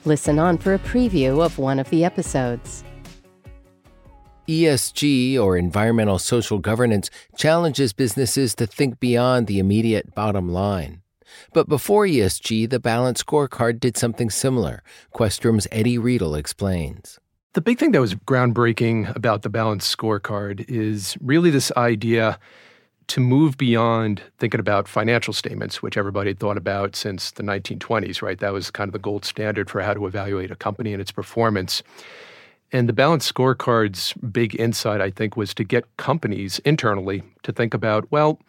Listen 0.03 0.39
on 0.39 0.57
for 0.57 0.73
a 0.73 0.79
preview 0.79 1.41
of 1.41 1.57
one 1.57 1.79
of 1.79 1.89
the 1.89 2.03
episodes. 2.03 2.83
ESG, 4.49 5.39
or 5.39 5.55
environmental 5.55 6.19
social 6.19 6.57
governance, 6.59 7.09
challenges 7.37 7.93
businesses 7.93 8.53
to 8.55 8.67
think 8.67 8.99
beyond 8.99 9.47
the 9.47 9.59
immediate 9.59 10.13
bottom 10.13 10.49
line. 10.49 11.01
But 11.53 11.69
before 11.69 12.05
ESG, 12.05 12.69
the 12.69 12.81
Balance 12.81 13.23
Scorecard 13.23 13.79
did 13.79 13.95
something 13.95 14.29
similar. 14.29 14.83
Questrom's 15.15 15.65
Eddie 15.71 15.97
Riedl 15.97 16.37
explains. 16.37 17.21
The 17.53 17.61
big 17.61 17.79
thing 17.79 17.93
that 17.93 18.01
was 18.01 18.15
groundbreaking 18.15 19.15
about 19.15 19.43
the 19.43 19.49
Balance 19.49 19.95
Scorecard 19.95 20.65
is 20.67 21.17
really 21.21 21.51
this 21.51 21.71
idea 21.77 22.37
to 23.07 23.19
move 23.21 23.57
beyond 23.57 24.21
thinking 24.37 24.59
about 24.59 24.87
financial 24.87 25.33
statements, 25.33 25.81
which 25.81 25.97
everybody 25.97 26.31
had 26.31 26.39
thought 26.39 26.57
about 26.57 26.95
since 26.95 27.31
the 27.31 27.43
1920s, 27.43 28.21
right? 28.21 28.39
That 28.39 28.53
was 28.53 28.69
kind 28.69 28.89
of 28.89 28.93
the 28.93 28.99
gold 28.99 29.23
standard 29.23 29.69
for 29.69 29.81
how 29.81 29.93
to 29.93 30.05
evaluate 30.05 30.51
a 30.51 30.55
company 30.55 30.91
and 30.93 31.01
its 31.01 31.11
performance. 31.11 31.83
And 32.71 32.89
the 32.89 32.93
Balance 32.93 33.31
Scorecard's 33.31 34.13
big 34.13 34.59
insight, 34.59 34.99
I 34.99 35.09
think, 35.09 35.37
was 35.37 35.53
to 35.53 35.63
get 35.63 35.85
companies 35.95 36.59
internally 36.59 37.23
to 37.43 37.53
think 37.53 37.73
about 37.73 38.11
well, 38.11 38.39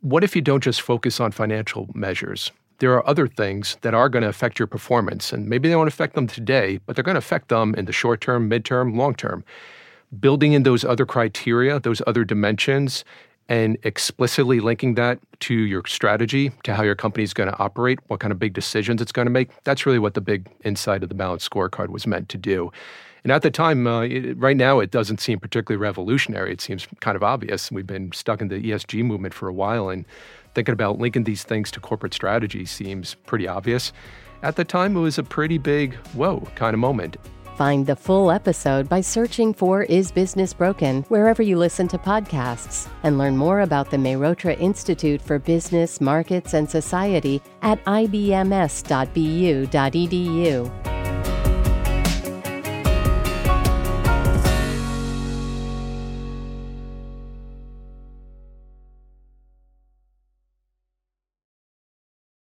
what 0.00 0.24
if 0.24 0.34
you 0.34 0.42
don't 0.42 0.62
just 0.62 0.80
focus 0.80 1.20
on 1.20 1.30
financial 1.30 1.88
measures? 1.94 2.50
There 2.78 2.92
are 2.94 3.06
other 3.06 3.28
things 3.28 3.76
that 3.82 3.94
are 3.94 4.08
going 4.08 4.22
to 4.22 4.28
affect 4.28 4.58
your 4.58 4.66
performance, 4.66 5.32
and 5.32 5.48
maybe 5.48 5.68
they 5.68 5.76
won't 5.76 5.88
affect 5.88 6.14
them 6.14 6.26
today, 6.26 6.80
but 6.86 6.96
they're 6.96 7.04
going 7.04 7.14
to 7.14 7.20
affect 7.20 7.48
them 7.48 7.74
in 7.76 7.84
the 7.84 7.92
short 7.92 8.20
term, 8.20 8.50
midterm, 8.50 8.96
long 8.96 9.14
term. 9.14 9.44
Building 10.18 10.54
in 10.54 10.64
those 10.64 10.84
other 10.84 11.06
criteria, 11.06 11.78
those 11.78 12.02
other 12.06 12.24
dimensions, 12.24 13.04
and 13.48 13.76
explicitly 13.82 14.60
linking 14.60 14.94
that 14.94 15.18
to 15.40 15.54
your 15.54 15.82
strategy, 15.86 16.52
to 16.64 16.74
how 16.74 16.82
your 16.82 16.94
company 16.94 17.24
is 17.24 17.34
going 17.34 17.50
to 17.50 17.58
operate, 17.58 17.98
what 18.06 18.20
kind 18.20 18.32
of 18.32 18.38
big 18.38 18.52
decisions 18.52 19.02
it's 19.02 19.12
going 19.12 19.26
to 19.26 19.32
make. 19.32 19.50
That's 19.64 19.84
really 19.84 19.98
what 19.98 20.14
the 20.14 20.20
big 20.20 20.48
insight 20.64 21.02
of 21.02 21.08
the 21.08 21.14
Balance 21.14 21.48
Scorecard 21.48 21.88
was 21.88 22.06
meant 22.06 22.28
to 22.30 22.38
do. 22.38 22.70
And 23.24 23.30
at 23.30 23.42
the 23.42 23.50
time, 23.50 23.86
uh, 23.86 24.02
it, 24.02 24.36
right 24.36 24.56
now, 24.56 24.80
it 24.80 24.90
doesn't 24.90 25.20
seem 25.20 25.38
particularly 25.38 25.80
revolutionary. 25.80 26.52
It 26.52 26.60
seems 26.60 26.88
kind 27.00 27.14
of 27.14 27.22
obvious. 27.22 27.70
We've 27.70 27.86
been 27.86 28.10
stuck 28.12 28.40
in 28.40 28.48
the 28.48 28.56
ESG 28.56 29.04
movement 29.04 29.32
for 29.32 29.48
a 29.48 29.52
while, 29.52 29.90
and 29.90 30.04
thinking 30.54 30.72
about 30.72 30.98
linking 30.98 31.24
these 31.24 31.44
things 31.44 31.70
to 31.72 31.80
corporate 31.80 32.14
strategy 32.14 32.64
seems 32.64 33.14
pretty 33.26 33.46
obvious. 33.46 33.92
At 34.42 34.56
the 34.56 34.64
time, 34.64 34.96
it 34.96 35.00
was 35.00 35.18
a 35.18 35.22
pretty 35.22 35.58
big, 35.58 35.94
whoa 36.14 36.40
kind 36.56 36.74
of 36.74 36.80
moment. 36.80 37.16
Find 37.56 37.86
the 37.86 37.96
full 37.96 38.30
episode 38.30 38.88
by 38.88 39.02
searching 39.02 39.52
for 39.52 39.82
Is 39.82 40.10
Business 40.10 40.54
Broken 40.54 41.02
wherever 41.08 41.42
you 41.42 41.58
listen 41.58 41.86
to 41.88 41.98
podcasts 41.98 42.88
and 43.02 43.18
learn 43.18 43.36
more 43.36 43.60
about 43.60 43.90
the 43.90 43.98
Mehrotra 43.98 44.58
Institute 44.58 45.20
for 45.20 45.38
Business, 45.38 46.00
Markets, 46.00 46.54
and 46.54 46.70
Society 46.70 47.42
at 47.60 47.84
ibms.bu.edu. 47.84 48.62